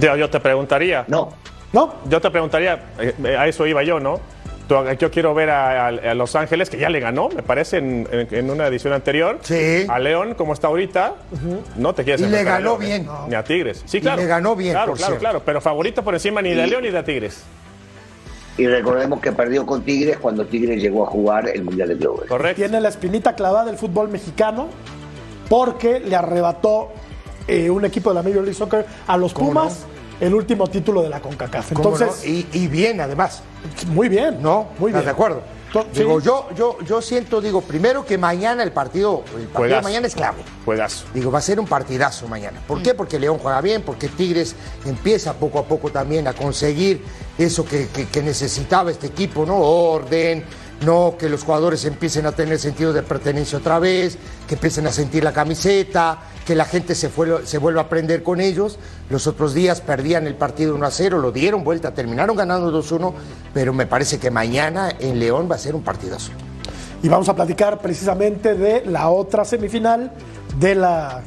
Yo, 0.00 0.14
yo 0.14 0.30
te 0.30 0.38
preguntaría. 0.38 1.04
No, 1.08 1.30
¿No? 1.72 1.96
Yo 2.08 2.20
te 2.20 2.30
preguntaría, 2.30 2.92
eh, 2.98 3.36
a 3.36 3.48
eso 3.48 3.66
iba 3.66 3.82
yo, 3.82 3.98
¿no? 3.98 4.20
Yo 4.98 5.10
quiero 5.12 5.32
ver 5.32 5.50
a, 5.50 5.86
a- 5.86 5.88
a 5.88 6.14
Los 6.14 6.34
Ángeles, 6.34 6.68
que 6.70 6.76
ya 6.76 6.90
le 6.90 6.98
ganó, 6.98 7.28
me 7.28 7.42
parece, 7.42 7.76
en, 7.78 8.08
en- 8.10 8.28
en 8.34 8.50
una 8.50 8.66
edición 8.66 8.92
anterior. 8.92 9.38
Sí. 9.42 9.86
A 9.88 9.98
León, 9.98 10.34
como 10.34 10.52
está 10.54 10.66
ahorita, 10.66 11.14
no 11.76 11.94
te 11.94 12.02
quieres 12.02 12.22
Y 12.26 12.30
le 12.30 12.40
a 12.40 12.44
ganó 12.44 12.70
León, 12.78 12.82
¿eh? 12.82 12.86
bien. 12.86 13.08
Ni 13.28 13.34
a 13.36 13.44
Tigres. 13.44 13.82
Sí, 13.86 13.98
Y 13.98 14.00
claro. 14.00 14.20
le 14.22 14.26
ganó 14.26 14.56
bien, 14.56 14.72
Claro, 14.72 14.88
por 14.92 14.96
claro, 14.98 15.10
cierto. 15.12 15.20
claro. 15.20 15.42
Pero 15.44 15.60
favorito 15.60 16.02
por 16.02 16.14
encima 16.14 16.42
ni 16.42 16.50
de 16.54 16.66
Y- 16.66 16.70
León 16.70 16.82
ni 16.82 16.90
de 16.90 17.02
Tigres. 17.04 17.42
y 18.58 18.66
recordemos 18.66 19.20
que 19.20 19.32
perdió 19.32 19.64
con 19.66 19.82
Tigres 19.82 20.16
cuando 20.18 20.46
Tigres 20.46 20.80
llegó 20.82 21.06
a 21.06 21.10
jugar 21.10 21.48
el 21.48 21.62
Mundial 21.62 21.88
de 21.90 21.96
Clubes. 21.98 22.26
Correcto. 22.28 22.56
Tiene 22.62 22.80
la 22.80 22.88
espinita 22.88 23.34
clavada 23.34 23.66
del 23.66 23.76
fútbol 23.76 24.08
mexicano 24.08 24.68
porque 25.48 26.00
le 26.00 26.16
arrebató 26.16 26.90
eh, 27.48 27.70
un 27.70 27.84
equipo 27.84 28.10
de 28.10 28.14
la 28.14 28.22
Major 28.22 28.42
League 28.42 28.54
Soccer 28.54 28.84
a 29.06 29.16
los 29.16 29.32
¿Cómo 29.32 29.48
Pumas 29.50 29.86
el 30.20 30.34
último 30.34 30.66
título 30.68 31.02
de 31.02 31.08
la 31.08 31.20
CONCACAF. 31.20 31.72
Entonces, 31.72 32.24
y, 32.26 32.46
y 32.52 32.68
bien, 32.68 33.00
además. 33.00 33.42
muy 33.88 34.08
bien. 34.08 34.40
¿No? 34.42 34.68
Muy 34.78 34.90
¿Estás 34.90 35.02
bien. 35.02 35.04
de 35.04 35.10
acuerdo? 35.10 35.42
Sí. 35.72 35.80
Digo, 36.00 36.20
yo, 36.20 36.48
yo, 36.56 36.78
yo 36.86 37.02
siento, 37.02 37.38
digo, 37.40 37.60
primero 37.60 38.06
que 38.06 38.16
mañana 38.16 38.62
el 38.62 38.72
partido, 38.72 39.24
el 39.36 39.46
partido 39.48 39.76
de 39.76 39.82
mañana 39.82 40.06
es 40.06 40.14
clave. 40.14 40.38
Juegazo. 40.64 41.04
Digo, 41.12 41.30
va 41.30 41.38
a 41.40 41.42
ser 41.42 41.60
un 41.60 41.66
partidazo 41.66 42.26
mañana. 42.28 42.62
¿Por 42.66 42.78
Mm. 42.78 42.82
qué? 42.82 42.94
Porque 42.94 43.18
León 43.18 43.38
juega 43.42 43.60
bien, 43.60 43.82
porque 43.82 44.08
Tigres 44.08 44.54
empieza 44.86 45.34
poco 45.34 45.58
a 45.58 45.64
poco 45.64 45.90
también 45.90 46.28
a 46.28 46.32
conseguir 46.32 47.04
eso 47.36 47.66
que, 47.66 47.88
que- 47.88 48.06
que 48.08 48.22
necesitaba 48.22 48.90
este 48.90 49.08
equipo, 49.08 49.44
¿no? 49.44 49.58
Orden, 49.58 50.44
no 50.84 51.16
que 51.18 51.28
los 51.28 51.44
jugadores 51.44 51.84
empiecen 51.84 52.26
a 52.26 52.32
tener 52.32 52.58
sentido 52.58 52.92
de 52.92 53.02
pertenencia 53.02 53.58
otra 53.58 53.78
vez, 53.78 54.18
que 54.46 54.54
empiecen 54.54 54.86
a 54.86 54.92
sentir 54.92 55.24
la 55.24 55.32
camiseta, 55.32 56.18
que 56.44 56.54
la 56.54 56.64
gente 56.66 56.94
se, 56.94 57.08
fue- 57.08 57.46
se 57.46 57.58
vuelva 57.58 57.82
a 57.82 57.84
aprender 57.84 58.22
con 58.22 58.40
ellos. 58.40 58.78
Los 59.08 59.26
otros 59.26 59.54
días 59.54 59.80
perdían 59.80 60.26
el 60.26 60.34
partido 60.34 60.74
1 60.74 60.86
a 60.86 60.90
0, 60.90 61.18
lo 61.18 61.32
dieron 61.32 61.64
vuelta, 61.64 61.94
terminaron 61.94 62.36
ganando 62.36 62.70
2-1, 62.82 63.12
pero 63.54 63.72
me 63.72 63.86
parece 63.86 64.18
que 64.18 64.30
mañana 64.30 64.94
en 64.98 65.18
León 65.18 65.48
va 65.50 65.54
a 65.54 65.58
ser 65.58 65.74
un 65.74 65.82
partidazo. 65.82 66.30
Y 67.02 67.08
vamos 67.08 67.28
a 67.28 67.34
platicar 67.34 67.80
precisamente 67.80 68.54
de 68.54 68.84
la 68.86 69.08
otra 69.10 69.44
semifinal 69.44 70.12
de 70.58 70.74
la 70.74 71.22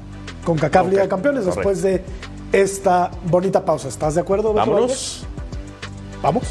CONCACAF 0.46 0.88
Liga 0.90 1.02
de 1.04 1.08
Campeones 1.08 1.44
correcto. 1.44 1.70
después 1.70 1.82
de 1.84 2.04
esta 2.52 3.12
bonita 3.26 3.64
pausa. 3.64 3.88
¿Estás 3.88 4.16
de 4.16 4.22
acuerdo? 4.22 4.54
Beto 4.54 4.66
Vámonos. 4.72 5.24
Vamos. 6.22 6.44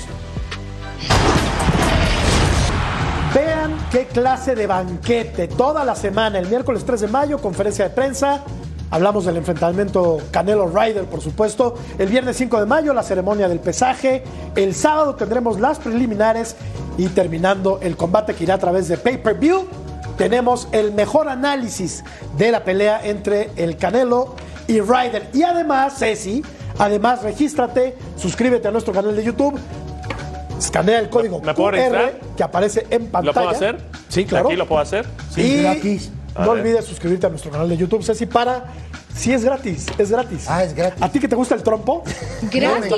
Qué 3.91 4.07
clase 4.07 4.55
de 4.55 4.67
banquete. 4.67 5.49
Toda 5.49 5.85
la 5.85 5.95
semana, 5.95 6.39
el 6.39 6.49
miércoles 6.49 6.85
3 6.85 7.01
de 7.01 7.09
mayo, 7.09 7.39
conferencia 7.39 7.89
de 7.89 7.91
prensa. 7.95 8.43
Hablamos 8.91 9.25
del 9.25 9.37
enfrentamiento 9.37 10.19
Canelo 10.31 10.69
Ryder, 10.69 11.05
por 11.05 11.21
supuesto. 11.21 11.75
El 11.99 12.09
viernes 12.09 12.37
5 12.37 12.61
de 12.61 12.67
mayo, 12.67 12.93
la 12.93 13.03
ceremonia 13.03 13.49
del 13.49 13.61
pesaje. 13.61 14.23
El 14.57 14.75
sábado 14.75 15.15
tendremos 15.15 15.61
las 15.61 15.79
preliminares 15.79 16.57
y 16.97 17.09
terminando 17.09 17.79
el 17.83 17.97
combate 17.97 18.35
que 18.35 18.45
irá 18.45 18.55
a 18.55 18.59
través 18.59 18.89
de 18.89 18.97
pay-per-view. 18.97 19.67
Tenemos 20.17 20.69
el 20.73 20.93
mejor 20.93 21.29
análisis 21.29 22.05
de 22.37 22.51
la 22.51 22.65
pelea 22.65 23.01
entre 23.05 23.51
el 23.57 23.77
Canelo 23.77 24.35
y 24.67 24.81
Ryder. 24.81 25.31
Y 25.33 25.43
además, 25.45 25.99
Ceci, 25.99 26.43
además, 26.79 27.23
regístrate, 27.23 27.97
suscríbete 28.17 28.69
a 28.69 28.71
nuestro 28.71 28.93
canal 28.93 29.15
de 29.15 29.25
YouTube. 29.25 29.59
Escanea 30.59 30.99
el 30.99 31.09
código 31.09 31.41
¿Me 31.41 31.55
puedo 31.55 31.71
QR 31.71 31.77
registrar? 31.77 32.21
que 32.37 32.43
aparece 32.43 32.87
en 32.91 33.07
pantalla. 33.07 33.23
¿Lo 33.27 33.33
puedo 33.35 33.49
hacer? 33.49 33.79
Sí, 34.09 34.25
claro. 34.25 34.49
¿Aquí 34.49 34.57
lo 34.57 34.67
puedo 34.67 34.81
hacer? 34.81 35.07
y 35.37 35.63
gratis. 35.63 36.11
No 36.39 36.51
olvides 36.53 36.85
suscribirte 36.85 37.27
a 37.27 37.31
nuestro 37.31 37.51
canal 37.51 37.69
de 37.69 37.77
YouTube, 37.77 38.05
Ceci, 38.05 38.27
para... 38.27 38.65
Si 39.15 39.33
es 39.33 39.45
gratis, 39.45 39.87
es 39.99 40.11
gratis. 40.13 40.45
Ah, 40.49 40.63
es 40.63 40.73
gratis. 40.75 41.03
¿A 41.03 41.09
ti 41.09 41.19
que 41.19 41.27
te 41.27 41.35
gusta 41.35 41.57
el 41.57 41.63
trompo? 41.65 42.05
Gratis. 42.53 42.93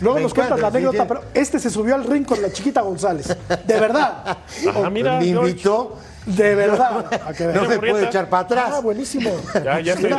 Luego 0.00 0.16
me 0.16 0.22
nos 0.22 0.32
cuentas 0.32 0.58
la 0.58 0.68
anécdota, 0.68 1.02
sí, 1.02 1.04
pero 1.06 1.22
este 1.34 1.58
se 1.58 1.68
subió 1.68 1.94
al 1.94 2.04
ring 2.04 2.24
con 2.24 2.40
la 2.40 2.50
chiquita 2.50 2.80
González. 2.80 3.36
De 3.66 3.78
verdad. 3.78 4.24
Ajá, 4.68 4.88
mira, 4.88 5.18
me 5.18 5.26
invitó. 5.26 5.98
De 6.24 6.54
verdad. 6.54 7.04
A 7.26 7.34
que 7.34 7.44
No 7.48 7.68
me 7.68 7.78
puedo 7.78 8.00
echar 8.00 8.30
para 8.30 8.44
atrás. 8.44 8.70
Ah, 8.76 8.80
buenísimo. 8.80 9.30
Ya, 9.62 9.80
ya, 9.80 9.92
estoy, 9.92 10.10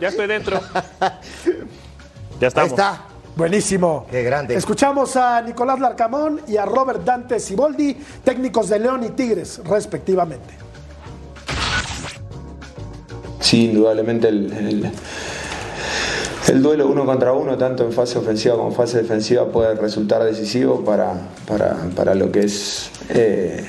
ya 0.00 0.08
estoy 0.08 0.26
dentro. 0.26 0.60
Ya 1.00 1.08
Ahí 2.40 2.46
estamos. 2.48 2.70
está. 2.70 3.13
Buenísimo. 3.36 4.06
Qué 4.10 4.22
grande. 4.22 4.54
Escuchamos 4.54 5.16
a 5.16 5.42
Nicolás 5.42 5.80
Larcamón 5.80 6.40
y 6.46 6.56
a 6.56 6.64
Robert 6.64 7.04
Dante 7.04 7.40
Siboldi, 7.40 7.96
técnicos 8.22 8.68
de 8.68 8.78
León 8.78 9.02
y 9.04 9.08
Tigres, 9.10 9.60
respectivamente. 9.64 10.54
Sí, 13.40 13.66
indudablemente 13.66 14.28
el, 14.28 14.52
el- 14.52 14.92
el 16.46 16.62
duelo 16.62 16.86
uno 16.88 17.06
contra 17.06 17.32
uno, 17.32 17.56
tanto 17.56 17.84
en 17.84 17.92
fase 17.92 18.18
ofensiva 18.18 18.54
como 18.56 18.68
en 18.68 18.74
fase 18.74 18.98
defensiva, 18.98 19.46
puede 19.50 19.74
resultar 19.76 20.22
decisivo 20.22 20.84
para, 20.84 21.14
para- 21.48 21.74
para 21.96 22.14
lo 22.14 22.30
que 22.30 22.40
es 22.40 22.90
eh, 23.08 23.64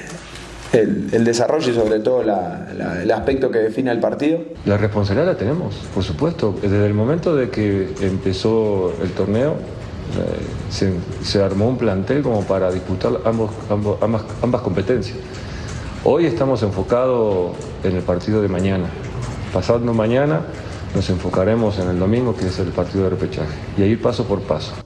el, 0.74 1.24
desarrollo 1.24 1.72
y 1.72 1.76
sobre 1.76 2.00
todo 2.00 2.22
el 2.22 3.12
aspecto 3.12 3.52
que 3.52 3.60
define 3.60 3.92
el 3.92 4.00
partido. 4.00 4.40
La 4.66 4.78
responsabilidad 4.78 5.34
la 5.34 5.38
tenemos, 5.38 5.76
por 5.94 6.04
supuesto. 6.04 6.56
Desde 6.62 6.86
el 6.86 6.94
momento 6.94 7.36
de 7.36 7.50
que 7.50 7.94
empezó 8.02 8.94
el 9.02 9.12
torneo, 9.12 9.54
eh, 10.18 10.94
se, 11.24 11.42
armó 11.42 11.68
un 11.68 11.78
plantel 11.78 12.22
como 12.22 12.44
para 12.44 12.72
disputar 12.72 13.14
ambas 13.26 14.62
competencias. 14.62 15.18
Hoy 16.04 16.26
estamos 16.26 16.62
enfocados 16.62 17.56
en 17.84 17.96
el 17.96 18.04
partido 18.04 18.42
de 18.42 18.48
mañana. 18.48 18.86
Pasando 19.52 19.94
mañana 19.94 20.42
nos 20.94 21.10
enfocaremos 21.10 21.80
en 21.80 21.90
el 21.90 22.00
domingo, 22.00 22.36
que 22.36 22.48
es 22.48 22.60
el 22.60 22.68
partido 22.68 23.06
de 23.06 23.10
repechaje. 23.12 23.54
Y 23.78 23.82
ahí 23.82 23.96
paso 23.96 24.26
por 24.26 24.42
paso. 24.42 24.85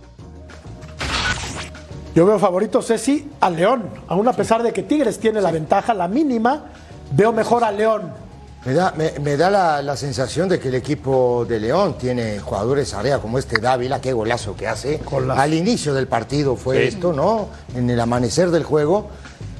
Yo 2.15 2.25
veo 2.25 2.39
favorito, 2.39 2.81
Ceci, 2.81 3.29
a 3.39 3.49
León. 3.49 3.89
Aún 4.07 4.27
a 4.27 4.33
pesar 4.33 4.63
de 4.63 4.73
que 4.73 4.83
Tigres 4.83 5.19
tiene 5.19 5.41
la 5.41 5.51
ventaja, 5.51 5.93
la 5.93 6.07
mínima, 6.07 6.65
veo 7.11 7.31
mejor 7.31 7.63
a 7.63 7.71
León. 7.71 8.11
Me 8.65 8.73
da, 8.73 8.93
me, 8.97 9.11
me 9.21 9.37
da 9.37 9.49
la, 9.49 9.81
la 9.81 9.95
sensación 9.95 10.49
de 10.49 10.59
que 10.59 10.67
el 10.67 10.75
equipo 10.75 11.45
de 11.47 11.59
León 11.61 11.95
tiene 11.97 12.39
jugadores 12.39 12.93
área 12.93 13.19
como 13.19 13.39
este 13.39 13.61
Dávila, 13.61 14.01
qué 14.01 14.11
golazo 14.11 14.55
que 14.55 14.67
hace. 14.67 14.97
Golazo. 15.09 15.39
Al 15.39 15.53
inicio 15.53 15.93
del 15.93 16.07
partido 16.07 16.55
fue 16.57 16.81
Sí. 16.81 16.95
esto, 16.95 17.13
¿no? 17.13 17.47
En 17.73 17.89
el 17.89 17.99
amanecer 17.99 18.51
del 18.51 18.63
juego. 18.63 19.07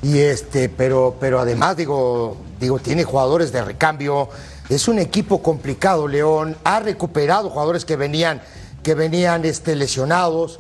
Y 0.02 0.18
este, 0.18 0.68
pero, 0.70 1.16
pero 1.20 1.40
además, 1.40 1.78
digo, 1.78 2.36
digo, 2.60 2.80
tiene 2.80 3.04
jugadores 3.06 3.52
de 3.54 3.64
recambio. 3.64 4.28
Es 4.68 4.88
un 4.90 5.00
equipo 5.00 5.42
complicado, 5.42 6.08
León. 6.08 6.58
Ha 6.66 6.80
recuperado 6.82 7.50
jugadores 7.50 7.86
que 7.86 7.96
venían, 7.96 8.42
que 8.84 8.96
venían 8.96 9.46
este, 9.46 9.76
lesionados. 9.78 10.60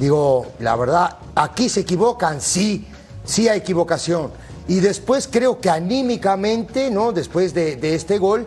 Digo, 0.00 0.46
la 0.58 0.74
verdad, 0.76 1.18
aquí 1.34 1.68
se 1.68 1.80
equivocan, 1.80 2.40
sí, 2.40 2.86
sí 3.24 3.48
hay 3.48 3.58
equivocación. 3.58 4.32
Y 4.66 4.80
después 4.80 5.28
creo 5.30 5.60
que 5.60 5.68
anímicamente, 5.70 6.90
¿no? 6.90 7.12
Después 7.12 7.52
de, 7.54 7.76
de 7.76 7.94
este 7.94 8.16
gol, 8.18 8.46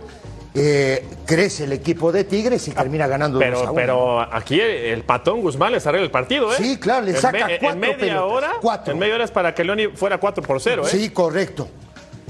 eh, 0.56 1.06
crece 1.26 1.66
el 1.66 1.74
equipo 1.74 2.12
de 2.12 2.24
Tigres 2.24 2.68
y 2.68 2.72
termina 2.72 3.06
ganando 3.08 3.38
2 3.40 3.46
a 3.46 3.50
Pero, 3.50 3.62
1. 3.66 3.74
pero 3.76 4.22
aquí 4.36 4.60
el 4.60 5.04
patón 5.04 5.42
Guzmán 5.42 5.72
les 5.74 5.86
arregla 5.86 6.06
el 6.06 6.12
partido, 6.12 6.52
¿eh? 6.52 6.56
Sí, 6.58 6.78
claro, 6.78 7.06
le 7.06 7.12
En 7.12 7.18
saca 7.18 7.46
me- 7.48 7.54
en 7.56 7.60
cuatro 7.60 7.80
media 7.80 7.98
pelotas, 7.98 8.32
hora, 8.32 8.52
cuatro. 8.62 8.94
En 8.94 9.00
media 9.00 9.16
hora 9.16 9.24
es 9.26 9.32
para 9.32 9.54
que 9.54 9.64
Leoni 9.64 9.88
fuera 9.90 10.20
4 10.20 10.44
por 10.44 10.60
0, 10.60 10.84
¿eh? 10.86 10.90
Sí, 10.90 11.10
correcto. 11.10 11.68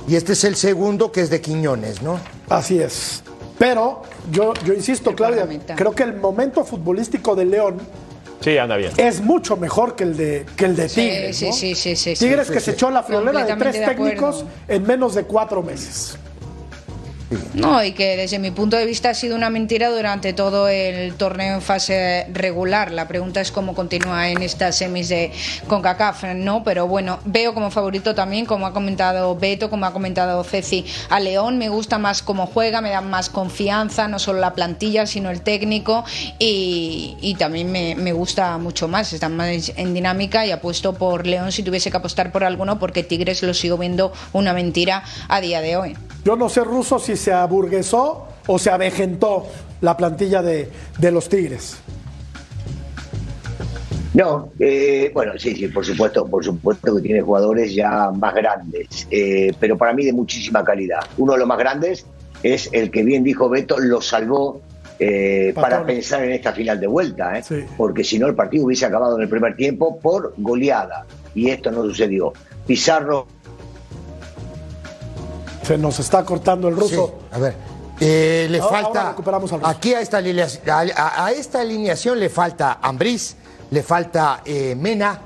Y 0.07 0.15
este 0.17 0.33
es 0.33 0.43
el 0.43 0.55
segundo 0.57 1.11
que 1.13 1.21
es 1.21 1.29
de 1.29 1.39
Quiñones, 1.39 2.01
¿no? 2.01 2.19
Así 2.49 2.79
es. 2.79 3.23
Pero 3.57 4.01
yo, 4.31 4.53
yo 4.65 4.73
insisto, 4.73 5.15
Claudia, 5.15 5.47
creo 5.77 5.93
que 5.93 6.03
el 6.03 6.15
momento 6.15 6.65
futbolístico 6.65 7.35
de 7.35 7.45
León 7.45 7.77
Sí, 8.43 8.57
anda 8.57 8.75
bien. 8.75 8.91
es 8.97 9.21
mucho 9.21 9.55
mejor 9.55 9.95
que 9.95 10.03
el 10.03 10.17
de, 10.17 10.45
que 10.57 10.65
el 10.65 10.75
de 10.75 10.89
Sí, 10.89 11.01
Tigres. 11.01 11.37
sí, 11.37 11.45
¿no? 11.47 11.53
sí, 11.53 11.75
sí, 11.75 11.95
sí, 11.95 12.15
sí. 12.15 12.25
Tigres 12.25 12.47
sí, 12.47 12.53
que 12.53 12.59
sí. 12.59 12.65
se 12.65 12.71
echó 12.71 12.89
la 12.89 13.01
friolera 13.03 13.45
de 13.45 13.55
tres 13.55 13.79
de 13.79 13.85
técnicos 13.85 14.43
en 14.67 14.83
menos 14.85 15.15
de 15.15 15.23
cuatro 15.23 15.63
meses. 15.63 16.17
No, 17.53 17.83
y 17.83 17.91
que 17.91 18.17
desde 18.17 18.39
mi 18.39 18.51
punto 18.51 18.77
de 18.77 18.85
vista 18.85 19.09
ha 19.09 19.13
sido 19.13 19.35
una 19.35 19.49
mentira 19.49 19.89
durante 19.89 20.33
todo 20.33 20.67
el 20.67 21.13
torneo 21.15 21.55
en 21.55 21.61
fase 21.61 22.27
regular. 22.31 22.91
La 22.91 23.07
pregunta 23.07 23.41
es 23.41 23.51
cómo 23.51 23.73
continúa 23.75 24.29
en 24.29 24.41
estas 24.41 24.77
semis 24.77 25.09
de 25.09 25.31
CONCACAF, 25.67 26.23
¿no? 26.35 26.63
Pero 26.63 26.87
bueno, 26.87 27.19
veo 27.25 27.53
como 27.53 27.71
favorito 27.71 28.15
también, 28.15 28.45
como 28.45 28.67
ha 28.67 28.73
comentado 28.73 29.35
Beto, 29.35 29.69
como 29.69 29.85
ha 29.85 29.93
comentado 29.93 30.43
Ceci, 30.43 30.85
a 31.09 31.19
León. 31.19 31.57
Me 31.57 31.69
gusta 31.69 31.99
más 31.99 32.21
cómo 32.21 32.45
juega, 32.47 32.81
me 32.81 32.89
da 32.89 33.01
más 33.01 33.29
confianza, 33.29 34.07
no 34.07 34.19
solo 34.19 34.39
la 34.39 34.53
plantilla, 34.53 35.05
sino 35.05 35.29
el 35.29 35.41
técnico. 35.41 36.03
Y, 36.39 37.35
también 37.39 37.71
me, 37.71 37.95
me 37.95 38.13
gusta 38.13 38.57
mucho 38.57 38.87
más, 38.87 39.11
está 39.11 39.27
más 39.27 39.73
en 39.75 39.93
dinámica 39.93 40.45
y 40.45 40.51
apuesto 40.51 40.93
por 40.93 41.25
León 41.25 41.51
si 41.51 41.63
tuviese 41.63 41.91
que 41.91 41.97
apostar 41.97 42.31
por 42.31 42.43
alguno, 42.43 42.79
porque 42.79 43.03
Tigres 43.03 43.43
lo 43.43 43.53
sigo 43.53 43.77
viendo 43.77 44.13
una 44.31 44.53
mentira 44.53 45.03
a 45.27 45.41
día 45.41 45.61
de 45.61 45.75
hoy. 45.77 45.97
Yo 46.23 46.35
no 46.35 46.49
sé, 46.49 46.63
Ruso, 46.63 46.99
si 46.99 47.17
se 47.17 47.33
aburguesó 47.33 48.27
o 48.47 48.59
se 48.59 48.69
avejentó 48.69 49.45
la 49.81 49.97
plantilla 49.97 50.41
de, 50.41 50.69
de 50.97 51.11
los 51.11 51.27
Tigres. 51.27 51.77
No, 54.13 54.51
eh, 54.59 55.11
bueno, 55.13 55.33
sí, 55.37 55.55
sí, 55.55 55.67
por 55.67 55.83
supuesto, 55.83 56.25
por 56.27 56.45
supuesto 56.45 56.95
que 56.95 57.01
tiene 57.01 57.21
jugadores 57.21 57.73
ya 57.73 58.11
más 58.11 58.35
grandes, 58.35 59.07
eh, 59.09 59.51
pero 59.59 59.75
para 59.75 59.91
mí 59.93 60.05
de 60.05 60.13
muchísima 60.13 60.63
calidad. 60.63 60.99
Uno 61.17 61.33
de 61.33 61.39
los 61.39 61.47
más 61.47 61.57
grandes 61.57 62.05
es 62.43 62.69
el 62.73 62.91
que 62.91 63.03
bien 63.03 63.23
dijo 63.23 63.49
Beto, 63.49 63.79
lo 63.79 64.01
salvó 64.01 64.61
eh, 64.99 65.51
para 65.55 65.83
pensar 65.83 66.23
en 66.23 66.33
esta 66.33 66.53
final 66.53 66.79
de 66.79 66.85
vuelta, 66.85 67.39
¿eh? 67.39 67.43
Sí. 67.43 67.63
porque 67.75 68.03
si 68.03 68.19
no 68.19 68.27
el 68.27 68.35
partido 68.35 68.65
hubiese 68.65 68.85
acabado 68.85 69.15
en 69.15 69.23
el 69.23 69.29
primer 69.29 69.55
tiempo 69.55 69.99
por 69.99 70.35
goleada, 70.37 71.05
y 71.33 71.49
esto 71.49 71.71
no 71.71 71.81
sucedió. 71.81 72.33
Pizarro 72.67 73.27
Se 75.63 75.77
nos 75.77 75.99
está 75.99 76.23
cortando 76.25 76.67
el 76.67 76.75
ruso. 76.75 77.07
Sí, 77.19 77.35
a 77.35 77.39
ver. 77.39 77.55
eh, 77.99 78.47
le 78.49 78.59
Ahora- 78.59 78.81
falta. 78.81 78.99
ahora 78.99 79.09
recuperamos 79.11 79.53
al 79.53 79.59
ruso. 79.61 79.69
aquí 79.71 79.93
a 79.93 80.01
esta, 80.01 80.17
alineación- 80.17 80.69
a, 80.69 80.79
a- 81.01 81.25
a 81.27 81.31
esta 81.31 81.61
alineación 81.61 82.19
le 82.19 82.29
falta 82.29 82.79
Ambriz, 82.81 83.35
le 83.71 83.81
falta 83.83 84.41
eh, 84.45 84.75
Mena. 84.75 85.19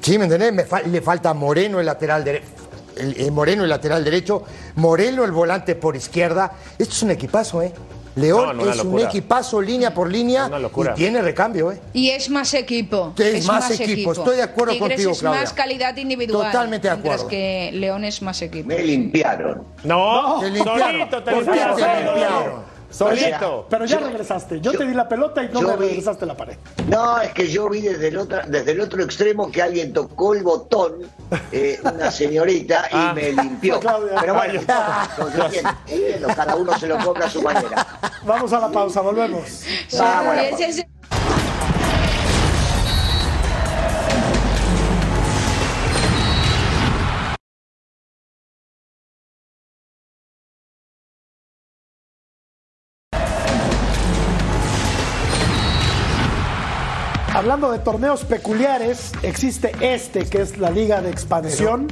¿Sí 0.00 0.16
me 0.18 0.24
entendés? 0.24 0.52
Me 0.52 0.64
fa- 0.64 0.82
le 0.82 1.00
falta 1.02 1.34
Moreno, 1.34 1.80
el 1.80 1.86
lateral 1.86 2.24
derecho. 2.24 2.46
Moreno, 3.32 3.64
el 3.64 3.68
lateral 3.68 4.02
derecho. 4.04 4.42
Moreno, 4.76 5.24
el 5.24 5.32
volante 5.32 5.74
por 5.74 5.94
izquierda. 5.96 6.52
Esto 6.78 6.94
es 6.94 7.02
un 7.02 7.10
equipazo, 7.10 7.60
¿eh? 7.60 7.72
León 8.16 8.56
No, 8.56 8.64
no, 8.64 8.70
es 8.72 8.82
un 8.82 8.98
equipazo 8.98 9.60
línea 9.60 9.92
por 9.94 10.10
línea 10.10 10.50
y 10.74 10.94
tiene 10.96 11.20
recambio, 11.22 11.70
¿eh? 11.70 11.80
Y 11.92 12.10
es 12.10 12.28
más 12.30 12.52
equipo. 12.54 13.12
Es 13.16 13.46
más 13.46 13.70
equipo, 13.78 14.12
estoy 14.12 14.36
de 14.36 14.42
acuerdo 14.42 14.72
Tigres 14.72 14.90
contigo, 14.90 15.10
es 15.12 15.18
Claudia. 15.20 15.40
más 15.42 15.52
calidad 15.52 15.96
individual. 15.96 16.46
Totalmente 16.46 16.88
de 16.88 16.94
mientras 16.94 17.14
acuerdo. 17.20 17.28
que 17.28 17.70
León 17.74 18.04
es 18.04 18.22
más 18.22 18.40
equipo. 18.42 18.68
me 18.68 18.78
limpiaron. 18.82 19.62
No, 19.84 20.38
Te 20.40 20.50
limpiaron. 20.50 20.80
solito 20.92 21.22
te 21.22 21.30
¿Por 21.30 21.44
qué 21.44 21.50
te 21.50 22.04
limpiaron? 22.04 22.75
Solito. 22.90 23.66
Pero 23.68 23.84
ya 23.84 24.00
Yo- 24.00 24.06
regresaste. 24.06 24.60
Yo, 24.60 24.72
yo- 24.72 24.78
te 24.78 24.86
di 24.86 24.94
la 24.94 25.08
pelota 25.08 25.42
y 25.42 25.48
no 25.48 25.60
me 25.62 25.76
vi- 25.76 25.88
regresaste 25.88 26.24
la 26.26 26.36
pared. 26.36 26.56
No, 26.88 27.20
es 27.20 27.32
que 27.32 27.48
yo 27.48 27.68
vi 27.68 27.80
desde 27.82 28.08
el 28.08 28.18
otro, 28.18 28.38
desde 28.46 28.72
el 28.72 28.80
otro 28.80 29.02
extremo 29.02 29.50
que 29.50 29.62
alguien 29.62 29.92
tocó 29.92 30.34
el 30.34 30.42
botón, 30.42 31.02
eh, 31.52 31.78
una 31.82 32.10
señorita, 32.10 32.86
y 32.90 32.94
Ah. 32.94 33.12
me 33.14 33.32
limpió. 33.32 33.78
Claudia. 33.80 34.16
Pero 34.20 34.34
bueno, 34.34 34.60
entiendo, 34.60 35.70
entiendo, 35.86 36.28
cada 36.34 36.56
uno 36.56 36.78
se 36.78 36.86
lo 36.86 36.98
cobra 36.98 37.26
a 37.26 37.30
su 37.30 37.42
manera. 37.42 37.86
Vamos 38.24 38.52
a 38.52 38.60
la 38.60 38.70
pausa, 38.70 39.00
volvemos. 39.00 39.42
Vamos 39.92 40.32
a 40.32 40.34
la 40.34 40.48
Ese 40.48 40.88
Hablando 57.46 57.70
de 57.70 57.78
torneos 57.78 58.24
peculiares, 58.24 59.12
existe 59.22 59.70
este 59.80 60.24
que 60.26 60.42
es 60.42 60.58
la 60.58 60.68
Liga 60.68 61.00
de 61.00 61.10
Expansión. 61.10 61.86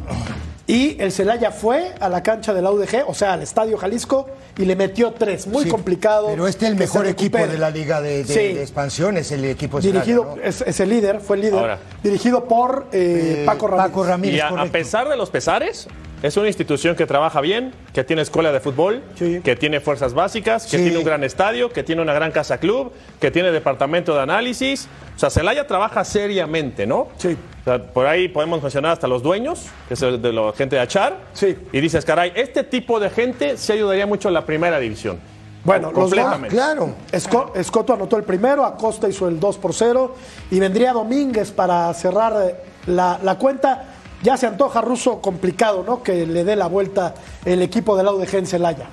Y 0.67 1.01
el 1.01 1.13
Celaya 1.13 1.53
fue 1.53 1.95
a 2.01 2.09
la 2.09 2.25
cancha 2.25 2.53
del 2.53 2.67
AUDG, 2.67 3.05
o 3.07 3.15
sea, 3.15 3.35
al 3.35 3.43
Estadio 3.43 3.79
Jalisco, 3.79 4.27
y 4.59 4.65
le 4.65 4.75
metió 4.75 5.13
tres. 5.13 5.47
Muy 5.47 5.63
Sí, 5.63 5.71
complicado. 5.71 6.27
Pero 6.27 6.49
este 6.49 6.65
es 6.65 6.73
el 6.73 6.77
mejor 6.77 7.07
equipo 7.07 7.39
de 7.39 7.57
la 7.57 7.71
liga 7.71 8.01
de, 8.01 8.25
de- 8.25 8.35
Sí. 8.35 8.53
de 8.55 8.63
expansión, 8.63 9.17
es 9.17 9.31
el 9.31 9.45
equipo 9.45 9.81
de 9.81 9.93
Dirigido, 9.93 10.23
Celaya, 10.25 10.43
¿no? 10.43 10.49
es, 10.49 10.61
es 10.63 10.81
el 10.81 10.89
líder, 10.89 11.21
fue 11.21 11.37
el 11.37 11.43
líder. 11.43 11.61
Ahora. 11.61 11.79
Dirigido 12.03 12.47
por 12.49 12.89
eh, 12.91 13.45
Paco 13.47 13.69
Ramírez. 13.69 13.87
Paco 13.93 14.05
Ramírez, 14.05 14.37
Y 14.39 14.41
a, 14.41 14.49
a 14.61 14.67
pesar 14.67 15.09
de 15.09 15.17
los 15.17 15.31
pesares, 15.31 15.87
es 16.27 16.37
una 16.39 16.47
institución 16.47 16.97
que 16.97 17.05
trabaja 17.05 17.41
bien, 17.43 17.72
que 17.93 18.03
tiene 18.03 18.22
escuela 18.22 18.51
de 18.51 18.59
fútbol, 18.59 19.03
Sí. 19.14 19.41
que 19.45 19.57
tiene 19.57 19.81
fuerzas 19.81 20.14
básicas, 20.14 20.64
que 20.64 20.79
Sí. 20.79 20.85
tiene 20.85 20.97
un 20.97 21.05
gran 21.05 21.22
estadio, 21.22 21.70
que 21.70 21.83
tiene 21.83 22.01
una 22.01 22.14
gran 22.14 22.33
casa 22.33 22.57
club, 22.59 22.93
que 23.20 23.31
tiene 23.31 23.51
departamento 23.53 24.14
de 24.14 24.22
análisis. 24.22 24.89
O 25.14 25.18
sea, 25.18 25.29
Celaya 25.29 25.66
trabaja 25.66 26.03
seriamente, 26.05 26.87
¿no? 26.87 27.09
Sí. 27.18 27.37
O 27.61 27.64
sea, 27.64 27.79
por 27.93 28.07
ahí 28.07 28.29
podemos 28.29 28.62
mencionar 28.62 28.93
hasta 28.93 29.07
los 29.07 29.22
dueños, 29.22 29.66
que 29.87 29.95
es 29.95 30.03
el 30.03 30.20
de 30.22 30.33
la 30.33 30.53
gente 30.55 30.77
de 30.77 30.83
Achar. 30.83 31.18
Sí. 31.35 31.57
Y 31.72 31.81
dices, 31.81 32.05
caray, 32.07 32.33
este 32.35 32.64
tipo 32.64 32.99
de 33.01 33.11
gente 33.11 33.57
sí 33.59 33.72
ayudaría 33.72 34.07
mucho 34.07 34.29
a 34.29 34.33
la 34.33 34.47
primera 34.47 34.79
división. 34.79 35.20
Bueno, 35.62 35.89
los 35.91 35.95
completamente. 36.01 36.55
Claro. 36.55 36.95
Esco- 37.11 37.53
Escoto 37.55 37.95
anotó 37.95 38.16
el 38.18 38.25
primero, 38.25 38.64
Acosta 38.66 39.09
hizo 39.09 39.29
el 39.29 39.41
2 39.41 39.57
por 39.57 39.72
0 39.72 40.14
y 40.51 40.59
vendría 40.61 40.93
Domínguez 40.93 41.53
para 41.53 41.93
cerrar 41.95 42.35
eh, 42.49 42.55
la, 42.87 43.18
la 43.22 43.37
cuenta. 43.39 43.91
Ya 44.25 44.39
se 44.39 44.47
antoja 44.47 44.81
ruso 44.81 45.20
complicado, 45.20 45.85
¿no? 45.87 46.03
Que 46.03 46.25
le 46.25 46.45
dé 46.45 46.57
la 46.57 46.66
vuelta 46.66 47.14
el 47.45 47.61
equipo 47.61 47.95
del 47.95 48.09
AUDG 48.09 48.37
en 48.37 48.47
Celaya. 48.47 48.87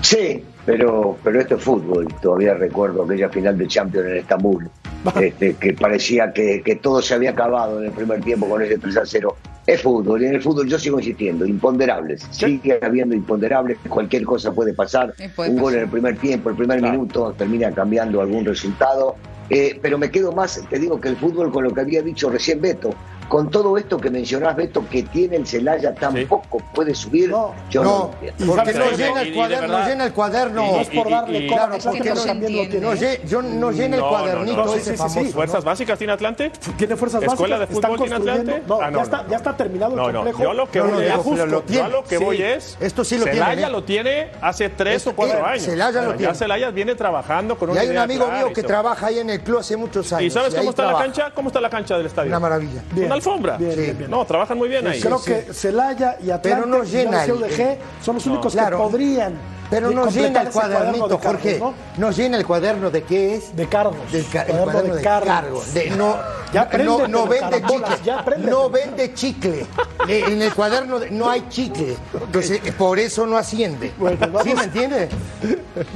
Sí, 0.00 0.42
pero, 0.66 1.16
pero 1.22 1.40
esto 1.40 1.54
es 1.54 1.62
fútbol. 1.62 2.08
Todavía 2.20 2.54
recuerdo 2.54 3.04
aquella 3.04 3.28
final 3.28 3.56
de 3.56 3.68
Champions 3.68 4.08
en 4.08 4.16
Estambul, 4.16 4.68
este, 5.20 5.54
que 5.54 5.74
parecía 5.74 6.32
que, 6.32 6.62
que 6.64 6.74
todo 6.74 7.00
se 7.00 7.14
había 7.14 7.30
acabado 7.30 7.78
en 7.78 7.86
el 7.86 7.92
primer 7.92 8.20
tiempo 8.22 8.48
con 8.48 8.60
ese 8.60 8.76
3 8.76 8.96
a 8.96 9.06
0. 9.06 9.36
Es 9.68 9.80
fútbol, 9.80 10.20
y 10.20 10.26
en 10.26 10.34
el 10.34 10.42
fútbol 10.42 10.66
yo 10.66 10.80
sigo 10.80 10.98
insistiendo, 10.98 11.46
imponderables. 11.46 12.26
Sigue 12.32 12.80
habiendo 12.82 13.14
imponderables, 13.14 13.78
cualquier 13.88 14.24
cosa 14.24 14.52
puede 14.52 14.74
pasar. 14.74 15.14
Sí, 15.16 15.28
puede 15.28 15.50
Un 15.50 15.60
gol 15.60 15.74
en 15.74 15.80
el 15.82 15.88
primer 15.88 16.16
tiempo, 16.16 16.50
el 16.50 16.56
primer 16.56 16.82
minuto, 16.82 17.32
termina 17.38 17.70
cambiando 17.70 18.20
algún 18.20 18.44
resultado. 18.44 19.14
Eh, 19.48 19.78
pero 19.80 19.96
me 19.98 20.10
quedo 20.10 20.32
más, 20.32 20.60
te 20.68 20.78
digo 20.80 21.00
que 21.00 21.08
el 21.10 21.16
fútbol 21.16 21.52
con 21.52 21.62
lo 21.62 21.72
que 21.72 21.82
había 21.82 22.02
dicho 22.02 22.30
recién 22.30 22.60
Beto, 22.60 22.90
con 23.28 23.50
todo 23.50 23.76
esto 23.78 23.98
que 23.98 24.10
mencionás, 24.10 24.54
Beto, 24.56 24.84
que 24.90 25.02
tiene 25.04 25.36
el 25.36 25.46
Celaya, 25.46 25.94
tampoco 25.94 26.58
puede 26.74 26.94
subir. 26.94 27.30
No, 27.30 27.54
yo 27.70 27.82
no, 27.82 28.10
entiendo. 28.22 28.54
porque 28.54 28.72
no 28.74 28.84
Y- 28.90 28.96
llena 28.96 29.22
y- 29.22 29.24
y 29.24 29.28
el 29.28 29.30
de 29.30 29.34
cuaderno, 29.34 29.60
verdad- 29.68 29.82
no 29.82 29.88
llena 29.88 30.04
el 30.04 30.12
cuaderno. 30.12 30.62
y- 30.66 30.70
No 30.72 30.80
es 30.80 30.88
por 30.88 31.10
darle 31.10 31.38
y- 31.38 31.46
Claro, 31.48 31.76
porque 31.82 32.10
no, 32.10 32.24
también 32.24 32.56
lo 32.56 32.62
entiende. 32.62 32.86
no, 32.86 32.94
yo- 33.26 33.42
no 33.42 33.70
llena 33.72 33.96
el 33.96 34.02
No, 34.02 34.08
cuadernito 34.08 34.56
no, 34.56 34.64
no. 34.66 34.74
Ese 34.74 34.96
famoso. 34.96 35.24
¿Fuerzas 35.32 35.64
básicas 35.64 35.98
tiene 35.98 36.12
Atlante? 36.12 36.50
Tiene 36.76 36.96
fuerzas 36.96 37.22
¿Escuela 37.22 37.58
básicas. 37.58 37.60
de 37.60 37.66
fútbol 37.66 37.82
están 37.84 37.96
tiene 37.96 38.10
construyendo. 38.16 38.52
Atlante? 38.52 38.68
No, 38.68 38.74
Ah, 38.74 38.78
no, 38.78 38.90
ya, 38.90 38.90
no, 38.90 39.02
está, 39.02 39.22
no. 39.22 39.30
ya 39.30 39.36
está 39.36 39.56
terminado 39.56 39.96
No, 39.96 40.06
el 40.06 40.12
no, 40.12 40.18
complejo. 40.20 40.42
yo 40.42 40.52
lo 40.54 40.70
que 40.70 40.78
No, 40.78 40.84
voy 40.84 40.92
no, 40.92 41.00
es, 41.00 41.12
justo, 41.14 41.36
yo 41.36 41.84
a 41.84 41.88
lo 41.88 42.04
que 42.04 42.18
Sí. 42.18 42.24
voy 42.24 42.42
es, 42.42 42.76
Esto 42.80 43.04
sí 43.04 43.16
lo 43.18 43.24
tiene, 43.24 43.38
Celaya 43.38 43.66
¿eh? 43.66 43.70
lo 43.70 43.84
tiene 43.84 44.30
hace 44.40 44.68
tres 44.68 45.06
o 45.06 45.14
cuatro 45.14 45.44
años. 45.46 45.62
Celaya 45.64 46.02
lo 46.02 46.10
Ya 46.12 46.16
tiene. 46.16 46.34
Celaya 46.34 46.70
viene 46.70 46.94
trabajando 46.94 47.56
con 47.56 47.68
Y 47.68 47.72
una 47.72 47.80
hay 47.82 47.88
un 47.88 47.98
amigo 47.98 48.26
mío 48.30 48.48
y 48.50 48.52
que 48.52 48.62
trabaja 48.62 49.06
ahí 49.06 49.18
en 49.18 49.30
el 49.30 49.40
club 49.42 49.58
hace 49.58 49.76
muchos 49.76 50.12
años. 50.12 50.24
¿Y 50.26 50.30
sabes 50.30 50.54
cómo 50.54 50.70
está 50.70 50.90
la 50.92 50.98
cancha? 50.98 51.30
¿Cómo 51.34 51.48
está 51.48 51.60
la 51.60 51.70
cancha 51.70 51.96
del 51.96 52.06
estadio? 52.06 52.28
Una 52.28 52.40
maravilla. 52.40 52.82
Bien. 52.92 53.11
Una 53.12 53.16
alfombra. 53.16 53.56
Bien, 53.58 53.72
Sí. 53.72 53.80
bien, 53.80 53.98
bien. 53.98 54.10
No, 54.10 54.24
trabajan 54.24 54.56
muy 54.58 54.68
bien 54.68 54.86
ahí. 54.86 55.00
Creo 55.00 55.18
sí. 55.18 55.30
que 55.32 55.52
Celaya 55.52 56.16
y 56.22 56.30
Atlante 56.30 56.48
Pero 56.48 56.66
no 56.66 56.82
y 56.84 56.86
llena 56.86 57.24
el- 57.24 57.30
CUDG 57.32 57.78
son 58.02 58.14
los 58.16 58.26
únicos 58.26 58.52
Claro. 58.52 58.78
que 58.78 58.82
podrían 58.84 59.34
Pero 59.70 59.88
de- 59.88 59.94
no 59.94 60.02
completar 60.02 60.28
llena 60.28 60.42
el 60.42 60.48
cuaderno 60.50 60.76
cuadernito, 60.78 61.08
de 61.08 61.16
cargos, 61.18 61.42
Jorge. 61.42 61.58
¿no? 61.58 61.74
No 61.98 62.10
llena 62.10 62.36
el 62.38 62.46
cuaderno 62.46 62.90
de 62.90 63.02
qué 63.04 63.34
es. 63.36 63.56
De 63.56 63.66
cargos. 63.68 64.12
Del 64.12 64.26
ca- 64.26 64.42
el 64.42 64.46
Cuaderno 64.48 64.64
cuaderno 64.72 64.94
de 64.94 64.98
de 64.98 65.04
cargos. 65.04 65.28
cargos. 65.28 65.74
De- 65.74 65.90
no, 65.90 66.16
Ya 66.52 66.68
no, 66.84 67.08
no 67.08 67.26
vende 67.26 67.62
chicle. 67.62 68.38
no 68.38 68.68
vende 68.70 69.14
chicle. 69.14 69.66
Eh, 70.08 70.24
En 70.28 70.42
el 70.42 70.52
cuaderno 70.52 70.98
de- 70.98 71.10
no 71.10 71.30
hay 71.30 71.46
chicle. 71.48 71.96
Entonces, 72.12 72.60
eh, 72.64 72.72
por 72.72 72.98
eso 72.98 73.26
no 73.26 73.36
asciende. 73.38 73.92
Bueno, 73.98 74.18
vamos. 74.20 74.42
¿Sí 74.44 74.52
me 74.54 74.64
entiende? 74.64 75.08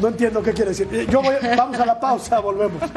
No 0.01 0.09
entiendo 0.09 0.43
qué 0.43 0.53
quiere 0.55 0.71
decir. 0.71 1.07
Yo 1.11 1.21
voy, 1.23 1.35
vamos 1.57 1.79
a 1.79 1.85
la 1.87 2.01
pausa, 2.01 2.39
volvemos. 2.41 2.81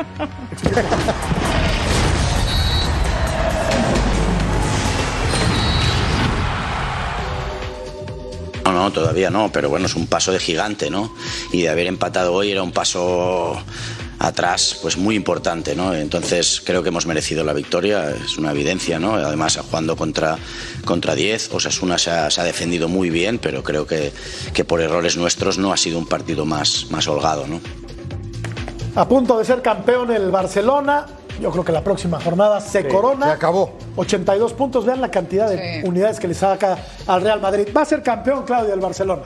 No, 8.71 8.83
no, 8.83 8.91
todavía 8.91 9.31
no, 9.31 9.51
pero 9.51 9.67
bueno, 9.67 9.87
es 9.87 9.95
un 9.95 10.05
paso 10.05 10.31
de 10.31 10.37
gigante, 10.37 10.91
¿no? 10.91 11.11
Y 11.51 11.63
de 11.63 11.69
haber 11.69 11.87
empatado 11.87 12.33
hoy 12.33 12.51
era 12.51 12.61
un 12.61 12.71
paso 12.71 13.57
atrás, 14.19 14.77
pues 14.83 14.95
muy 14.95 15.15
importante, 15.15 15.75
¿no? 15.75 15.95
Entonces 15.95 16.61
creo 16.63 16.83
que 16.83 16.89
hemos 16.89 17.07
merecido 17.07 17.43
la 17.43 17.53
victoria, 17.53 18.11
es 18.11 18.37
una 18.37 18.51
evidencia, 18.51 18.99
¿no? 18.99 19.15
Además, 19.15 19.57
jugando 19.57 19.95
contra, 19.95 20.37
contra 20.85 21.15
10, 21.15 21.51
Osasuna 21.51 21.97
se 21.97 22.11
ha, 22.11 22.29
se 22.29 22.41
ha 22.41 22.43
defendido 22.43 22.87
muy 22.87 23.09
bien, 23.09 23.39
pero 23.39 23.63
creo 23.63 23.87
que, 23.87 24.11
que 24.53 24.63
por 24.63 24.81
errores 24.81 25.17
nuestros 25.17 25.57
no 25.57 25.73
ha 25.73 25.77
sido 25.77 25.97
un 25.97 26.05
partido 26.05 26.45
más, 26.45 26.87
más 26.91 27.07
holgado, 27.07 27.47
¿no? 27.47 27.61
A 28.93 29.07
punto 29.07 29.39
de 29.39 29.45
ser 29.45 29.63
campeón 29.63 30.11
el 30.11 30.29
Barcelona. 30.29 31.07
Yo 31.39 31.51
creo 31.51 31.63
que 31.63 31.71
la 31.71 31.83
próxima 31.83 32.19
jornada 32.19 32.59
se 32.59 32.87
corona. 32.87 33.27
Se 33.27 33.31
acabó. 33.33 33.71
82 33.95 34.53
puntos. 34.53 34.85
Vean 34.85 34.99
la 35.01 35.09
cantidad 35.09 35.49
de 35.49 35.81
Sí. 35.81 35.87
unidades 35.87 36.19
que 36.19 36.27
le 36.27 36.33
saca 36.33 36.77
al 37.07 37.21
Real 37.21 37.39
Madrid. 37.39 37.67
Va 37.75 37.81
a 37.81 37.85
ser 37.85 38.03
campeón, 38.03 38.43
Claudio, 38.43 38.73
el 38.73 38.79
Barcelona. 38.79 39.21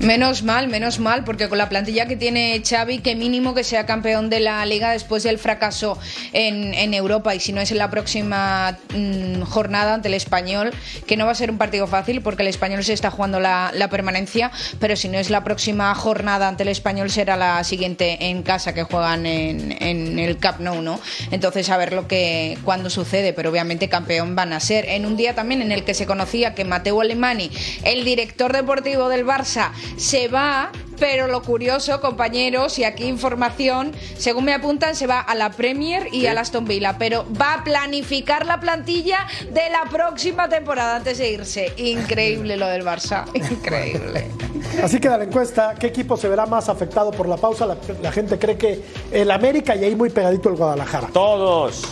Menos 0.00 0.44
mal, 0.44 0.68
menos 0.68 1.00
mal, 1.00 1.24
porque 1.24 1.48
con 1.48 1.58
la 1.58 1.68
plantilla 1.68 2.06
que 2.06 2.14
tiene 2.14 2.62
Xavi, 2.64 3.00
que 3.00 3.16
mínimo 3.16 3.52
que 3.52 3.64
sea 3.64 3.84
campeón 3.84 4.30
de 4.30 4.38
la 4.38 4.64
liga 4.64 4.92
después 4.92 5.24
del 5.24 5.38
fracaso 5.38 5.98
en, 6.32 6.94
Europa 6.94 7.34
y 7.34 7.40
si 7.40 7.52
no 7.52 7.60
es 7.60 7.72
en 7.72 7.78
la 7.78 7.90
próxima 7.90 8.78
mm, 8.94 9.42
jornada 9.42 9.94
ante 9.94 10.06
el 10.06 10.14
español, 10.14 10.72
que 11.06 11.16
no 11.16 11.26
va 11.26 11.32
a 11.32 11.34
ser 11.34 11.50
un 11.50 11.58
partido 11.58 11.88
fácil 11.88 12.22
porque 12.22 12.42
el 12.42 12.48
español 12.48 12.84
se 12.84 12.92
está 12.92 13.10
jugando 13.10 13.40
la, 13.40 13.88
permanencia, 13.90 14.52
pero 14.78 14.94
si 14.94 15.08
no 15.08 15.18
es 15.18 15.30
la 15.30 15.42
próxima 15.42 15.92
jornada 15.96 16.46
ante 16.46 16.62
el 16.62 16.68
español 16.68 17.10
será 17.10 17.36
la 17.36 17.64
siguiente 17.64 18.28
en 18.28 18.42
casa 18.44 18.74
que 18.74 18.84
juegan 18.84 19.26
en, 19.26 20.18
el 20.18 20.38
Camp 20.38 20.60
Nou, 20.60 20.80
¿no? 20.80 21.00
Entonces 21.32 21.70
a 21.70 21.76
ver 21.76 21.92
lo 21.92 22.06
que 22.06 22.56
cuando 22.62 22.88
sucede, 22.88 23.32
pero 23.32 23.50
obviamente 23.50 23.88
campeón 23.88 24.36
van 24.36 24.52
a 24.52 24.60
ser. 24.60 24.88
En 24.88 25.06
un 25.06 25.16
día 25.16 25.34
también 25.34 25.60
en 25.60 25.72
el 25.72 25.84
que 25.84 25.94
se 25.94 26.06
conocía 26.06 26.54
que 26.54 26.64
Mateo 26.64 27.00
Alemani, 27.00 27.50
el 27.82 28.04
director 28.04 28.52
deportivo 28.52 29.08
del 29.08 29.26
Barça, 29.26 29.72
se 29.96 30.28
va, 30.28 30.70
pero 30.98 31.28
lo 31.28 31.42
curioso, 31.42 32.00
compañeros, 32.00 32.78
y 32.78 32.84
aquí 32.84 33.04
información, 33.04 33.92
según 34.16 34.44
me 34.44 34.52
apuntan, 34.54 34.96
se 34.96 35.06
va 35.06 35.20
a 35.20 35.34
la 35.34 35.50
Premier 35.50 36.08
y 36.12 36.26
a 36.26 36.34
la 36.34 36.40
Aston 36.42 36.64
Villa, 36.64 36.96
pero 36.98 37.24
va 37.40 37.54
a 37.54 37.64
planificar 37.64 38.46
la 38.46 38.60
plantilla 38.60 39.26
de 39.50 39.70
la 39.70 39.88
próxima 39.90 40.48
temporada 40.48 40.96
antes 40.96 41.18
de 41.18 41.30
irse. 41.30 41.72
Increíble 41.76 42.56
lo 42.56 42.66
del 42.66 42.84
Barça, 42.84 43.24
increíble. 43.34 44.28
Así 44.82 44.98
queda 44.98 45.18
la 45.18 45.24
encuesta. 45.24 45.74
¿Qué 45.78 45.88
equipo 45.88 46.16
se 46.16 46.28
verá 46.28 46.46
más 46.46 46.68
afectado 46.68 47.10
por 47.10 47.28
la 47.28 47.36
pausa? 47.36 47.66
La, 47.66 47.76
la 48.02 48.12
gente 48.12 48.38
cree 48.38 48.56
que 48.56 48.82
el 49.12 49.30
América 49.30 49.74
y 49.76 49.84
ahí 49.84 49.94
muy 49.94 50.10
pegadito 50.10 50.48
el 50.48 50.56
Guadalajara. 50.56 51.08
Todos. 51.12 51.82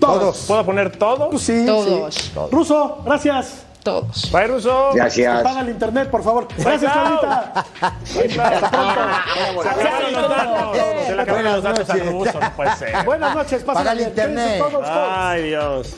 Todos. 0.00 0.44
¿Puedo 0.48 0.64
poner 0.64 0.96
todos? 0.96 1.28
Pues 1.30 1.42
sí, 1.42 1.64
Todos. 1.66 2.14
sí. 2.14 2.32
Ruso, 2.50 3.02
gracias. 3.04 3.66
Todos. 3.82 4.30
Bye, 4.30 4.46
Russo. 4.46 4.90
Gracias. 4.94 5.40
Apaga 5.40 5.60
el 5.60 5.70
internet, 5.70 6.10
por 6.10 6.22
favor. 6.22 6.48
Gracias, 6.56 6.92
pronto. 6.92 7.28
Se 8.04 8.28
le 8.28 8.42
acabaron 8.42 10.12
los 10.12 10.28
datos. 10.28 10.76
Se 11.06 11.14
le 11.14 11.22
acabaron 11.22 11.52
los 11.52 11.62
datos 11.62 11.90
al 11.90 12.00
Buenas 12.00 12.12
ruso, 12.12 12.40
no 12.40 12.52
puede 12.56 12.76
ser. 12.76 13.04
Buenas 13.04 13.34
noches, 13.34 13.62
Paga 13.62 13.80
pasen 13.80 13.98
el 13.98 14.00
internet. 14.08 14.62
Ay, 14.84 15.42
Dios. 15.44 15.94